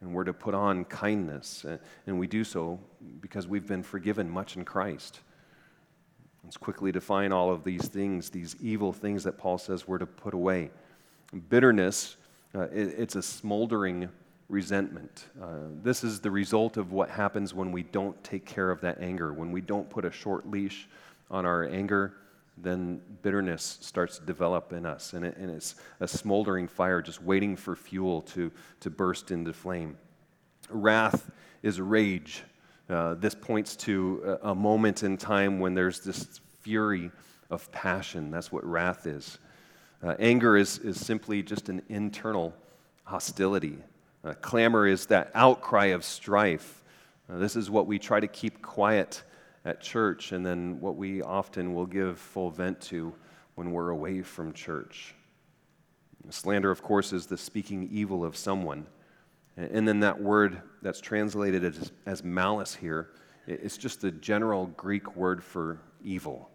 and 0.00 0.12
we're 0.12 0.24
to 0.24 0.34
put 0.34 0.54
on 0.54 0.84
kindness. 0.84 1.64
And 2.06 2.18
we 2.18 2.26
do 2.26 2.44
so 2.44 2.78
because 3.20 3.48
we've 3.48 3.66
been 3.66 3.82
forgiven 3.82 4.30
much 4.30 4.56
in 4.56 4.64
Christ. 4.64 5.20
Let's 6.44 6.58
quickly 6.58 6.92
define 6.92 7.32
all 7.32 7.50
of 7.50 7.64
these 7.64 7.88
things, 7.88 8.30
these 8.30 8.54
evil 8.60 8.92
things 8.92 9.24
that 9.24 9.38
Paul 9.38 9.58
says 9.58 9.88
we're 9.88 9.98
to 9.98 10.06
put 10.06 10.34
away. 10.34 10.70
Bitterness, 11.48 12.16
uh, 12.54 12.62
it, 12.64 12.94
it's 12.98 13.16
a 13.16 13.22
smoldering 13.22 14.08
resentment. 14.48 15.26
Uh, 15.42 15.56
this 15.82 16.04
is 16.04 16.20
the 16.20 16.30
result 16.30 16.76
of 16.76 16.92
what 16.92 17.10
happens 17.10 17.52
when 17.52 17.72
we 17.72 17.82
don't 17.82 18.22
take 18.22 18.46
care 18.46 18.70
of 18.70 18.80
that 18.82 19.00
anger, 19.00 19.32
when 19.32 19.50
we 19.50 19.60
don't 19.60 19.90
put 19.90 20.04
a 20.04 20.10
short 20.10 20.48
leash 20.48 20.88
on 21.30 21.46
our 21.46 21.64
anger 21.64 22.14
then 22.62 23.00
bitterness 23.22 23.78
starts 23.80 24.18
to 24.18 24.24
develop 24.24 24.72
in 24.72 24.86
us. 24.86 25.12
And, 25.12 25.24
it, 25.24 25.36
and, 25.36 25.50
it's 25.50 25.76
a 26.00 26.08
smoldering 26.08 26.68
fire 26.68 27.02
just 27.02 27.22
waiting 27.22 27.56
for 27.56 27.76
fuel 27.76 28.22
to, 28.22 28.50
to 28.80 28.90
burst 28.90 29.30
into 29.30 29.52
flame. 29.52 29.96
Wrath 30.70 31.30
is 31.62 31.80
rage. 31.80 32.42
Uh, 32.88 33.14
this 33.14 33.34
points 33.34 33.76
to 33.76 34.38
a, 34.42 34.50
a, 34.50 34.54
moment 34.54 35.02
in 35.02 35.16
time 35.16 35.60
when 35.60 35.74
there's 35.74 36.00
this 36.00 36.40
fury 36.60 37.10
of 37.50 37.70
passion. 37.70 38.30
That's 38.30 38.50
what 38.50 38.64
wrath 38.64 39.06
is. 39.06 39.38
Uh, 40.02 40.14
anger 40.18 40.56
is, 40.56 40.78
is 40.78 41.04
simply 41.04 41.42
just 41.42 41.68
an 41.68 41.82
internal 41.88 42.54
hostility. 43.04 43.78
Uh, 44.24 44.32
clamor 44.34 44.86
is 44.86 45.06
that 45.06 45.30
outcry 45.34 45.86
of 45.86 46.04
strife. 46.04 46.82
Uh, 47.30 47.38
this 47.38 47.56
is 47.56 47.68
what 47.70 47.86
we 47.86 47.98
try 47.98 48.20
to 48.20 48.28
keep 48.28 48.62
quiet 48.62 49.22
at 49.68 49.82
church, 49.82 50.32
and 50.32 50.44
then 50.44 50.80
what 50.80 50.96
we 50.96 51.20
often 51.20 51.74
will 51.74 51.86
give 51.86 52.18
full 52.18 52.50
vent 52.50 52.80
to 52.80 53.12
when 53.54 53.70
we're 53.70 53.90
away 53.90 54.22
from 54.22 54.52
church. 54.52 55.14
Slander, 56.30 56.70
of 56.70 56.82
course, 56.82 57.12
is 57.12 57.26
the 57.26 57.36
speaking 57.36 57.88
evil 57.92 58.24
of 58.24 58.34
someone. 58.36 58.86
And 59.56 59.86
then 59.86 60.00
that 60.00 60.20
word 60.20 60.62
that's 60.82 61.00
translated 61.00 61.64
as, 61.64 61.92
as 62.06 62.24
malice 62.24 62.74
here, 62.74 63.10
it's 63.46 63.76
just 63.76 64.00
the 64.00 64.10
general 64.10 64.66
Greek 64.68 65.16
word 65.16 65.42
for 65.44 65.80
evil. 66.02 66.50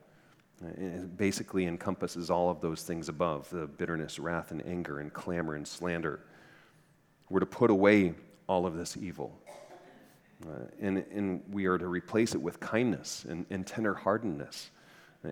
It 0.78 1.18
basically 1.18 1.66
encompasses 1.66 2.30
all 2.30 2.50
of 2.50 2.62
those 2.62 2.84
things 2.84 3.10
above 3.10 3.50
the 3.50 3.68
bitterness, 3.68 4.18
wrath, 4.18 4.52
and 4.52 4.66
anger, 4.66 5.00
and 5.00 5.14
clamor 5.14 5.56
and 5.56 5.68
slander. 5.68 6.22
We're 7.30 7.42
to 7.42 7.46
put 7.46 7.70
away 7.70 8.16
all 8.48 8.66
of 8.66 8.76
this 8.76 8.98
evil. 8.98 9.40
Uh, 10.46 10.66
and, 10.82 10.98
and 11.12 11.42
we 11.52 11.66
are 11.66 11.78
to 11.78 11.88
replace 11.88 12.36
it 12.36 12.42
with 12.42 12.60
kindness 12.60 13.26
and, 13.28 13.46
and 13.50 13.66
tenderheartedness 13.66 14.70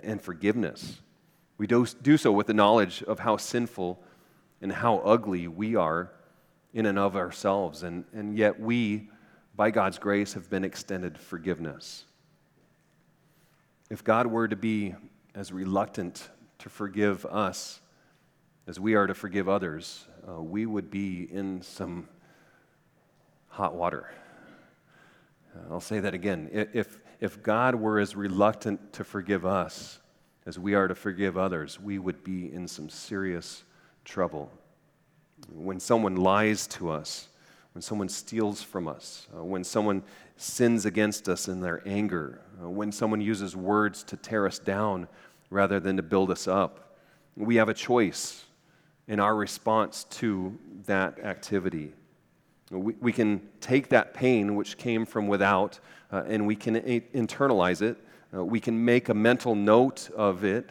and 0.04 0.22
forgiveness. 0.22 1.02
We 1.58 1.68
do, 1.68 1.86
do 2.02 2.18
so 2.18 2.32
with 2.32 2.48
the 2.48 2.54
knowledge 2.54 3.04
of 3.04 3.20
how 3.20 3.38
sinful 3.38 4.02
and 4.62 4.72
how 4.72 5.00
ugly 5.00 5.48
we 5.48 5.76
are 5.76 6.12
in 6.74 6.86
and 6.86 6.98
of 6.98 7.16
ourselves. 7.16 7.84
And, 7.84 8.06
and 8.14 8.38
yet, 8.38 8.60
we, 8.60 9.10
by 9.56 9.72
God's 9.72 10.00
grace, 10.00 10.34
have 10.34 10.50
been 10.50 10.64
extended 10.64 11.18
forgiveness. 11.18 12.06
If 13.90 14.04
God 14.04 14.28
were 14.28 14.48
to 14.48 14.56
be 14.56 14.96
as 15.36 15.52
reluctant 15.52 16.30
to 16.60 16.70
forgive 16.70 17.26
us 17.26 17.82
as 18.68 18.80
we 18.80 18.94
are 18.94 19.08
to 19.08 19.14
forgive 19.14 19.50
others, 19.50 20.06
uh, 20.28 20.42
we 20.42 20.66
would 20.66 20.90
be 20.90 21.28
in 21.32 21.62
some 21.62 22.08
hot 23.50 23.76
water. 23.76 24.10
I'll 25.70 25.80
say 25.80 26.00
that 26.00 26.14
again. 26.14 26.50
If, 26.52 27.00
if 27.20 27.42
God 27.44 27.76
were 27.76 28.00
as 28.00 28.16
reluctant 28.16 28.94
to 28.94 29.04
forgive 29.04 29.46
us 29.46 30.00
as 30.46 30.58
we 30.58 30.74
are 30.74 30.88
to 30.88 30.96
forgive 30.96 31.38
others, 31.38 31.80
we 31.80 32.00
would 32.00 32.24
be 32.24 32.52
in 32.52 32.68
some 32.68 32.90
serious 32.90 33.64
trouble. 34.06 34.52
When 35.54 35.80
someone 35.80 36.16
lies 36.16 36.68
to 36.68 36.90
us, 36.90 37.28
when 37.74 37.82
someone 37.82 38.10
steals 38.10 38.62
from 38.62 38.88
us, 38.88 39.28
uh, 39.36 39.44
when 39.44 39.64
someone 39.64 40.04
sins 40.38 40.86
against 40.86 41.30
us 41.30 41.48
in 41.48 41.62
their 41.62 41.82
anger, 41.86 42.42
uh, 42.62 42.70
when 42.70 42.92
someone 42.92 43.22
uses 43.22 43.56
words 43.56 44.04
to 44.04 44.18
tear 44.18 44.46
us 44.46 44.60
down 44.60 45.08
rather 45.50 45.80
than 45.80 45.98
to 45.98 46.04
build 46.04 46.32
us 46.32 46.48
up, 46.48 46.98
we 47.36 47.56
have 47.56 47.70
a 47.70 47.74
choice 47.74 48.46
in 49.08 49.20
our 49.20 49.36
response 49.36 50.04
to 50.06 50.58
that 50.86 51.20
activity. 51.20 51.94
We, 52.72 52.96
we 53.02 53.12
can 53.12 53.42
take 53.60 53.90
that 53.90 54.14
pain 54.14 54.56
which 54.56 54.78
came 54.78 55.06
from 55.06 55.28
without 55.28 55.80
uh, 56.12 56.24
and 56.28 56.48
we 56.48 56.56
can 56.56 56.78
a- 56.78 57.02
internalize 57.14 57.82
it. 57.82 57.98
Uh, 58.34 58.44
we 58.46 58.60
can 58.60 58.84
make 58.84 59.10
a 59.10 59.14
mental 59.14 59.56
note 59.56 60.10
of 60.16 60.44
it. 60.44 60.70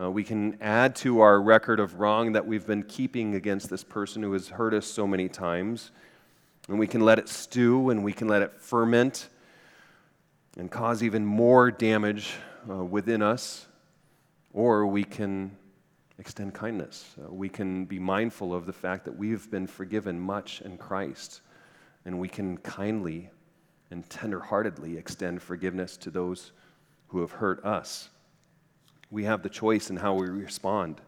Uh, 0.00 0.10
we 0.10 0.22
can 0.22 0.56
add 0.60 0.94
to 0.96 1.20
our 1.20 1.40
record 1.40 1.80
of 1.80 1.98
wrong 1.98 2.32
that 2.32 2.46
we've 2.46 2.66
been 2.66 2.84
keeping 2.84 3.34
against 3.34 3.68
this 3.68 3.82
person 3.82 4.22
who 4.22 4.32
has 4.32 4.48
hurt 4.48 4.72
us 4.72 4.86
so 4.86 5.06
many 5.06 5.28
times. 5.28 5.90
And 6.68 6.78
we 6.78 6.86
can 6.86 7.00
let 7.00 7.18
it 7.18 7.28
stew 7.28 7.90
and 7.90 8.04
we 8.04 8.12
can 8.12 8.28
let 8.28 8.42
it 8.42 8.52
ferment 8.60 9.28
and 10.56 10.70
cause 10.70 11.02
even 11.02 11.26
more 11.26 11.70
damage 11.70 12.34
uh, 12.70 12.84
within 12.84 13.22
us. 13.22 13.66
Or 14.52 14.86
we 14.86 15.04
can 15.04 15.56
extend 16.20 16.52
kindness. 16.52 17.16
Uh, 17.18 17.32
we 17.32 17.48
can 17.48 17.86
be 17.86 17.98
mindful 17.98 18.54
of 18.54 18.66
the 18.66 18.72
fact 18.72 19.06
that 19.06 19.16
we've 19.16 19.50
been 19.50 19.66
forgiven 19.66 20.20
much 20.20 20.60
in 20.60 20.76
Christ, 20.76 21.40
and 22.04 22.20
we 22.20 22.28
can 22.28 22.58
kindly 22.58 23.30
and 23.90 24.08
tenderheartedly 24.08 24.98
extend 24.98 25.40
forgiveness 25.42 25.96
to 25.96 26.10
those 26.10 26.52
who 27.08 27.20
have 27.22 27.32
hurt 27.32 27.64
us. 27.64 28.10
We 29.10 29.24
have 29.24 29.42
the 29.42 29.48
choice 29.48 29.88
in 29.88 29.96
how 29.96 30.14
we 30.14 30.28
respond. 30.28 31.00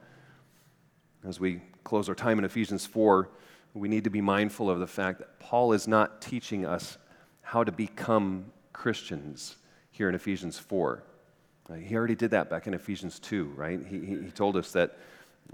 As 1.25 1.39
we 1.39 1.61
close 1.85 2.09
our 2.09 2.15
time 2.15 2.39
in 2.39 2.45
Ephesians 2.45 2.87
4, 2.87 3.29
we 3.75 3.89
need 3.89 4.05
to 4.05 4.11
be 4.11 4.21
mindful 4.23 4.71
of 4.71 4.81
the 4.81 4.87
fact 4.87 5.19
that 5.19 5.39
Paul 5.39 5.75
is 5.75 5.87
not 5.87 6.23
teaching 6.23 6.65
us 6.65 6.97
how 7.43 7.63
to 7.63 7.71
become 7.71 8.47
Christians 8.73 9.57
here 9.91 10.09
in 10.09 10.15
Ephesians 10.15 10.59
4. 10.59 11.05
Uh, 11.73 11.77
he 11.77 11.97
already 11.97 12.14
did 12.14 12.31
that 12.33 12.51
back 12.51 12.66
in 12.66 12.75
Ephesians 12.75 13.18
2, 13.20 13.53
right? 13.57 13.81
He, 13.89 13.99
he 14.01 14.31
told 14.35 14.57
us 14.57 14.73
that 14.73 14.99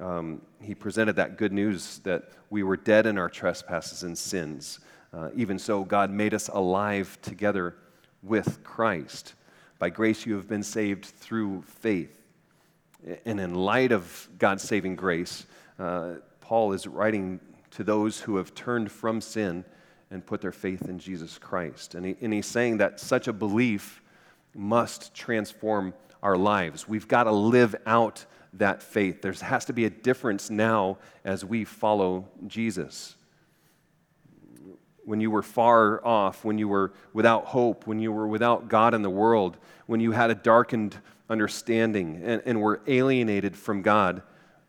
um, 0.01 0.43
he 0.61 0.75
presented 0.75 1.17
that 1.17 1.37
good 1.37 1.53
news 1.53 1.99
that 2.01 2.31
we 2.51 2.63
were 2.63 2.77
dead 2.77 3.07
in 3.07 3.19
our 3.19 3.29
trespasses 3.29 4.03
and 4.03 4.17
sins. 4.17 4.81
Uh, 5.13 5.31
even 5.37 5.59
so, 5.59 5.85
God 5.85 6.11
made 6.11 6.35
us 6.35 6.49
alive 6.49 7.19
together 7.23 7.77
with 8.23 8.65
Christ. 8.65 9.35
By 9.79 9.91
grace, 9.91 10.27
you 10.27 10.35
have 10.35 10.49
been 10.49 10.63
saved 10.63 11.05
through 11.05 11.63
faith. 11.63 12.21
And 13.25 13.39
in 13.39 13.55
light 13.55 13.93
of 13.93 14.29
God's 14.39 14.65
saving 14.65 14.97
grace, 14.97 15.47
uh, 15.79 16.15
Paul 16.41 16.73
is 16.73 16.87
writing 16.87 17.39
to 17.73 17.85
those 17.85 18.21
who 18.21 18.37
have 18.37 18.55
turned 18.55 18.91
from 18.91 19.21
sin 19.21 19.65
and 20.11 20.27
put 20.27 20.41
their 20.41 20.53
faith 20.53 20.89
in 20.89 20.99
Jesus 20.99 21.39
Christ. 21.39 21.95
And, 21.95 22.05
he, 22.05 22.17
and 22.21 22.33
he's 22.33 22.47
saying 22.47 22.79
that 22.79 22.99
such 22.99 23.29
a 23.29 23.33
belief 23.33 24.03
must 24.55 25.15
transform 25.15 25.95
our 26.23 26.37
lives. 26.37 26.89
We've 26.89 27.09
got 27.09 27.25
to 27.25 27.33
live 27.33 27.75
out 27.87 28.25
that 28.55 28.83
faith. 28.83 29.23
There 29.23 29.33
has 29.33 29.67
to 29.67 29.73
be 29.73 29.85
a 29.85 29.91
difference 29.91 30.51
now 30.51 30.99
as 31.25 31.45
we 31.45 31.65
follow 31.65 32.29
Jesus. 32.47 33.15
when 35.09 35.23
you 35.23 35.31
were 35.31 35.43
far 35.43 36.05
off, 36.07 36.45
when 36.45 36.59
you 36.59 36.69
were 36.69 36.93
without 37.15 37.47
hope, 37.47 37.87
when 37.87 37.99
you 37.99 38.13
were 38.13 38.29
without 38.29 38.69
God 38.69 38.93
in 38.93 39.01
the 39.01 39.09
world, 39.09 39.57
when 39.87 40.01
you 40.01 40.13
had 40.13 40.31
a 40.31 40.35
darkened 40.35 40.95
understanding 41.31 42.21
and, 42.23 42.43
and 42.45 42.61
were 42.61 42.83
alienated 42.87 43.57
from 43.57 43.81
God, 43.81 44.23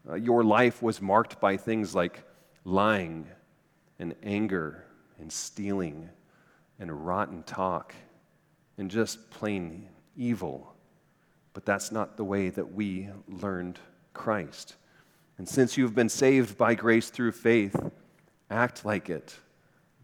uh, 0.10 0.16
your 0.16 0.46
life 0.46 0.82
was 0.82 1.02
marked 1.02 1.42
by 1.42 1.58
things 1.58 1.94
like 1.94 2.24
lying 2.64 3.28
and 4.00 4.16
anger 4.24 4.86
and 5.20 5.30
stealing 5.30 6.08
and 6.80 7.06
rotten 7.06 7.44
talk 7.44 7.94
and 8.78 8.90
just 8.90 9.30
plain 9.32 9.90
evil. 10.16 10.74
But 11.60 11.66
that's 11.66 11.92
not 11.92 12.16
the 12.16 12.24
way 12.24 12.48
that 12.52 12.72
we 12.72 13.10
learned 13.28 13.80
Christ. 14.14 14.78
And 15.38 15.46
since 15.46 15.76
you've 15.76 15.94
been 15.94 16.08
saved 16.08 16.58
by 16.58 16.74
grace 16.74 17.10
through 17.10 17.34
faith, 17.34 17.76
act 18.50 18.86
like 18.86 19.10
it. 19.10 19.36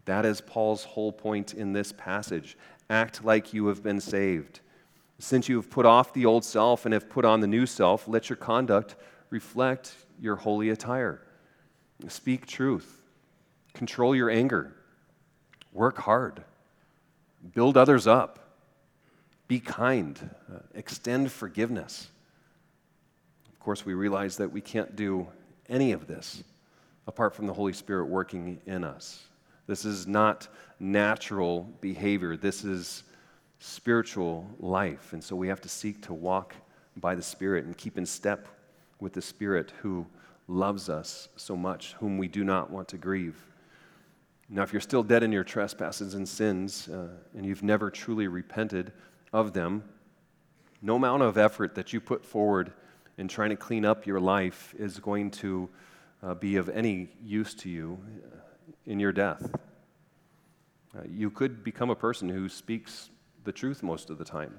That 0.04 0.26
is 0.26 0.42
Paul's 0.42 0.84
whole 0.84 1.12
point 1.12 1.54
in 1.54 1.72
this 1.72 1.92
passage. 1.92 2.58
Act 2.90 3.24
like 3.24 3.54
you 3.54 3.68
have 3.68 3.82
been 3.82 4.02
saved. 4.02 4.60
Since 5.18 5.48
you 5.48 5.56
have 5.56 5.70
put 5.70 5.86
off 5.86 6.12
the 6.12 6.26
old 6.26 6.44
self 6.44 6.84
and 6.84 6.92
have 6.92 7.08
put 7.08 7.24
on 7.24 7.40
the 7.40 7.46
new 7.46 7.64
self, 7.64 8.06
let 8.06 8.28
your 8.28 8.36
conduct 8.36 8.94
reflect 9.30 9.94
your 10.20 10.36
holy 10.36 10.68
attire. 10.68 11.22
Speak 12.06 12.46
truth. 12.46 13.02
Control 13.72 14.14
your 14.14 14.28
anger. 14.28 14.76
Work 15.72 15.96
hard. 15.96 16.44
Build 17.54 17.78
others 17.78 18.06
up. 18.06 18.45
Be 19.48 19.60
kind. 19.60 20.30
Uh, 20.52 20.58
extend 20.74 21.30
forgiveness. 21.30 22.08
Of 23.52 23.60
course, 23.60 23.86
we 23.86 23.94
realize 23.94 24.36
that 24.36 24.50
we 24.50 24.60
can't 24.60 24.96
do 24.96 25.26
any 25.68 25.92
of 25.92 26.06
this 26.06 26.42
apart 27.06 27.34
from 27.34 27.46
the 27.46 27.52
Holy 27.52 27.72
Spirit 27.72 28.06
working 28.06 28.60
in 28.66 28.84
us. 28.84 29.24
This 29.66 29.84
is 29.84 30.06
not 30.06 30.48
natural 30.78 31.68
behavior. 31.80 32.36
This 32.36 32.64
is 32.64 33.04
spiritual 33.58 34.48
life. 34.58 35.12
And 35.12 35.22
so 35.22 35.34
we 35.34 35.48
have 35.48 35.60
to 35.62 35.68
seek 35.68 36.02
to 36.02 36.14
walk 36.14 36.54
by 36.96 37.14
the 37.14 37.22
Spirit 37.22 37.64
and 37.64 37.76
keep 37.76 37.98
in 37.98 38.06
step 38.06 38.48
with 39.00 39.12
the 39.12 39.22
Spirit 39.22 39.72
who 39.82 40.06
loves 40.48 40.88
us 40.88 41.28
so 41.36 41.56
much, 41.56 41.94
whom 41.94 42.18
we 42.18 42.28
do 42.28 42.44
not 42.44 42.70
want 42.70 42.88
to 42.88 42.96
grieve. 42.96 43.36
Now, 44.48 44.62
if 44.62 44.72
you're 44.72 44.80
still 44.80 45.02
dead 45.02 45.22
in 45.22 45.32
your 45.32 45.42
trespasses 45.42 46.14
and 46.14 46.28
sins, 46.28 46.88
uh, 46.88 47.08
and 47.34 47.44
you've 47.44 47.64
never 47.64 47.90
truly 47.90 48.28
repented 48.28 48.92
of 49.32 49.52
them, 49.52 49.84
no 50.82 50.96
amount 50.96 51.22
of 51.22 51.36
effort 51.38 51.74
that 51.74 51.92
you 51.92 52.00
put 52.00 52.24
forward 52.24 52.72
in 53.18 53.28
trying 53.28 53.50
to 53.50 53.56
clean 53.56 53.84
up 53.84 54.06
your 54.06 54.20
life 54.20 54.74
is 54.78 54.98
going 54.98 55.30
to 55.30 55.68
uh, 56.22 56.34
be 56.34 56.56
of 56.56 56.68
any 56.68 57.08
use 57.22 57.54
to 57.54 57.68
you 57.68 57.98
uh, 58.24 58.72
in 58.84 59.00
your 59.00 59.12
death. 59.12 59.50
Uh, 60.96 61.02
you 61.10 61.30
could 61.30 61.64
become 61.64 61.90
a 61.90 61.94
person 61.94 62.28
who 62.28 62.48
speaks 62.48 63.10
the 63.44 63.52
truth 63.52 63.82
most 63.82 64.10
of 64.10 64.18
the 64.18 64.24
time. 64.24 64.58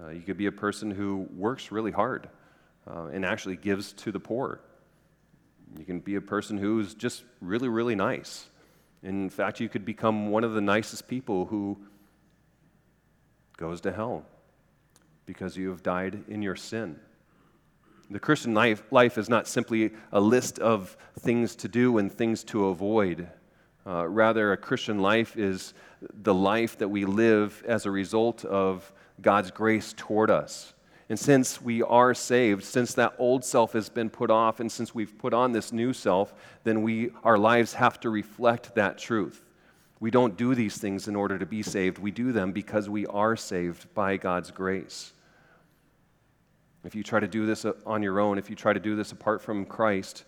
Uh, 0.00 0.10
you 0.10 0.20
could 0.20 0.36
be 0.36 0.46
a 0.46 0.52
person 0.52 0.90
who 0.90 1.26
works 1.34 1.72
really 1.72 1.90
hard 1.90 2.28
uh, 2.88 3.06
and 3.06 3.24
actually 3.24 3.56
gives 3.56 3.92
to 3.92 4.12
the 4.12 4.20
poor. 4.20 4.60
You 5.78 5.84
can 5.84 6.00
be 6.00 6.14
a 6.16 6.20
person 6.20 6.58
who's 6.58 6.94
just 6.94 7.24
really, 7.40 7.68
really 7.68 7.94
nice. 7.94 8.46
In 9.02 9.30
fact, 9.30 9.60
you 9.60 9.68
could 9.68 9.84
become 9.84 10.30
one 10.30 10.44
of 10.44 10.54
the 10.54 10.60
nicest 10.60 11.08
people 11.08 11.46
who 11.46 11.78
goes 13.56 13.80
to 13.82 13.92
hell 13.92 14.24
because 15.24 15.56
you 15.56 15.70
have 15.70 15.82
died 15.82 16.24
in 16.28 16.42
your 16.42 16.56
sin. 16.56 16.98
The 18.10 18.20
Christian 18.20 18.54
life, 18.54 18.84
life 18.92 19.18
is 19.18 19.28
not 19.28 19.48
simply 19.48 19.92
a 20.12 20.20
list 20.20 20.58
of 20.60 20.96
things 21.18 21.56
to 21.56 21.68
do 21.68 21.98
and 21.98 22.12
things 22.12 22.44
to 22.44 22.66
avoid. 22.66 23.28
Uh, 23.84 24.06
rather, 24.06 24.52
a 24.52 24.56
Christian 24.56 25.00
life 25.00 25.36
is 25.36 25.74
the 26.00 26.34
life 26.34 26.78
that 26.78 26.88
we 26.88 27.04
live 27.04 27.64
as 27.66 27.84
a 27.84 27.90
result 27.90 28.44
of 28.44 28.92
God's 29.20 29.50
grace 29.50 29.94
toward 29.96 30.30
us. 30.30 30.74
And 31.08 31.18
since 31.18 31.62
we 31.62 31.82
are 31.82 32.14
saved, 32.14 32.64
since 32.64 32.94
that 32.94 33.14
old 33.18 33.44
self 33.44 33.72
has 33.72 33.88
been 33.88 34.10
put 34.10 34.30
off, 34.30 34.58
and 34.58 34.70
since 34.70 34.94
we've 34.94 35.16
put 35.18 35.32
on 35.32 35.52
this 35.52 35.72
new 35.72 35.92
self, 35.92 36.34
then 36.64 36.82
we, 36.82 37.10
our 37.22 37.38
lives 37.38 37.74
have 37.74 38.00
to 38.00 38.10
reflect 38.10 38.74
that 38.74 38.98
truth. 38.98 39.45
We 39.98 40.10
don't 40.10 40.36
do 40.36 40.54
these 40.54 40.76
things 40.76 41.08
in 41.08 41.16
order 41.16 41.38
to 41.38 41.46
be 41.46 41.62
saved. 41.62 41.98
We 41.98 42.10
do 42.10 42.32
them 42.32 42.52
because 42.52 42.88
we 42.88 43.06
are 43.06 43.34
saved 43.36 43.92
by 43.94 44.16
God's 44.18 44.50
grace. 44.50 45.12
If 46.84 46.94
you 46.94 47.02
try 47.02 47.18
to 47.18 47.26
do 47.26 47.46
this 47.46 47.64
on 47.86 48.02
your 48.02 48.20
own, 48.20 48.38
if 48.38 48.50
you 48.50 48.56
try 48.56 48.72
to 48.72 48.80
do 48.80 48.94
this 48.94 49.10
apart 49.10 49.42
from 49.42 49.64
Christ, 49.64 50.24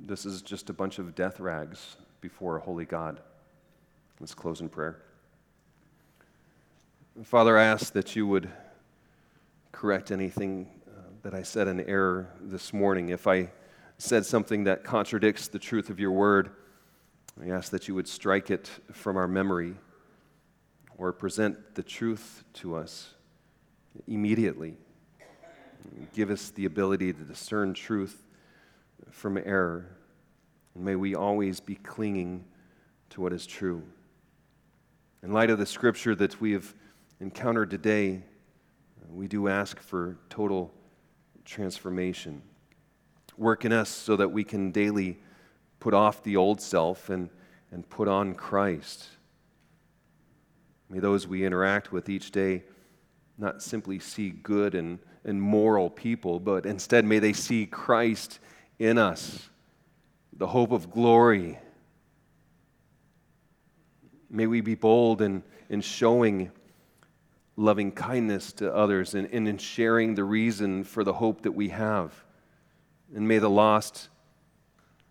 this 0.00 0.24
is 0.24 0.40
just 0.40 0.70
a 0.70 0.72
bunch 0.72 0.98
of 0.98 1.14
death 1.14 1.40
rags 1.40 1.96
before 2.20 2.56
a 2.56 2.60
holy 2.60 2.84
God. 2.84 3.20
Let's 4.20 4.34
close 4.34 4.60
in 4.60 4.68
prayer. 4.68 5.02
Father, 7.24 7.58
I 7.58 7.64
ask 7.64 7.92
that 7.92 8.16
you 8.16 8.26
would 8.26 8.48
correct 9.72 10.10
anything 10.10 10.70
uh, 10.86 11.00
that 11.22 11.34
I 11.34 11.42
said 11.42 11.68
in 11.68 11.80
error 11.80 12.30
this 12.40 12.72
morning. 12.72 13.08
If 13.08 13.26
I 13.26 13.50
said 13.98 14.24
something 14.24 14.64
that 14.64 14.84
contradicts 14.84 15.48
the 15.48 15.58
truth 15.58 15.90
of 15.90 16.00
your 16.00 16.12
word, 16.12 16.50
I 17.42 17.48
ask 17.48 17.70
that 17.72 17.88
you 17.88 17.94
would 17.94 18.08
strike 18.08 18.50
it 18.50 18.70
from 18.92 19.16
our 19.16 19.26
memory 19.26 19.74
or 20.96 21.12
present 21.12 21.74
the 21.74 21.82
truth 21.82 22.44
to 22.54 22.76
us 22.76 23.14
immediately. 24.06 24.76
Give 26.12 26.30
us 26.30 26.50
the 26.50 26.64
ability 26.64 27.12
to 27.12 27.24
discern 27.24 27.74
truth 27.74 28.24
from 29.10 29.36
error. 29.36 29.96
And 30.74 30.84
may 30.84 30.94
we 30.94 31.14
always 31.14 31.60
be 31.60 31.74
clinging 31.74 32.44
to 33.10 33.20
what 33.20 33.32
is 33.32 33.46
true. 33.46 33.82
In 35.22 35.32
light 35.32 35.50
of 35.50 35.58
the 35.58 35.66
scripture 35.66 36.14
that 36.14 36.40
we 36.40 36.52
have 36.52 36.74
encountered 37.20 37.70
today, 37.70 38.22
we 39.10 39.26
do 39.28 39.48
ask 39.48 39.80
for 39.80 40.18
total 40.28 40.72
transformation. 41.44 42.42
Work 43.36 43.64
in 43.64 43.72
us 43.72 43.88
so 43.88 44.16
that 44.16 44.30
we 44.30 44.44
can 44.44 44.70
daily 44.70 45.18
put 45.84 45.92
off 45.92 46.22
the 46.22 46.34
old 46.34 46.62
self 46.62 47.10
and, 47.10 47.28
and 47.70 47.86
put 47.90 48.08
on 48.08 48.34
Christ. 48.34 49.06
May 50.88 50.98
those 50.98 51.26
we 51.26 51.44
interact 51.44 51.92
with 51.92 52.08
each 52.08 52.30
day 52.30 52.62
not 53.36 53.62
simply 53.62 53.98
see 53.98 54.30
good 54.30 54.74
and, 54.74 54.98
and 55.26 55.42
moral 55.42 55.90
people, 55.90 56.40
but 56.40 56.64
instead 56.64 57.04
may 57.04 57.18
they 57.18 57.34
see 57.34 57.66
Christ 57.66 58.38
in 58.78 58.96
us, 58.96 59.50
the 60.32 60.46
hope 60.46 60.72
of 60.72 60.90
glory. 60.90 61.58
May 64.30 64.46
we 64.46 64.62
be 64.62 64.76
bold 64.76 65.20
in, 65.20 65.42
in 65.68 65.82
showing 65.82 66.50
loving 67.58 67.92
kindness 67.92 68.54
to 68.54 68.74
others 68.74 69.14
and, 69.14 69.28
and 69.30 69.46
in 69.46 69.58
sharing 69.58 70.14
the 70.14 70.24
reason 70.24 70.82
for 70.82 71.04
the 71.04 71.12
hope 71.12 71.42
that 71.42 71.52
we 71.52 71.68
have. 71.68 72.24
And 73.14 73.28
may 73.28 73.36
the 73.36 73.50
lost 73.50 74.08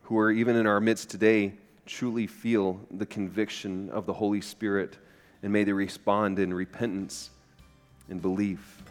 who 0.04 0.18
are 0.18 0.32
even 0.32 0.56
in 0.56 0.68
our 0.68 0.80
midst 0.80 1.10
today 1.10 1.54
truly 1.86 2.28
feel 2.28 2.80
the 2.92 3.06
conviction 3.06 3.90
of 3.90 4.06
the 4.06 4.14
Holy 4.14 4.42
Spirit 4.42 4.98
and 5.42 5.52
may 5.52 5.64
they 5.64 5.74
respond 5.74 6.40
in 6.40 6.54
repentance 6.54 7.30
and 8.10 8.22
belief. 8.22 8.82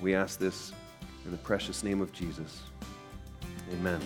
We 0.00 0.14
ask 0.14 0.38
this 0.38 0.72
in 1.24 1.32
the 1.32 1.38
precious 1.38 1.82
name 1.82 2.00
of 2.00 2.12
Jesus. 2.12 2.62
Amen. 3.72 4.00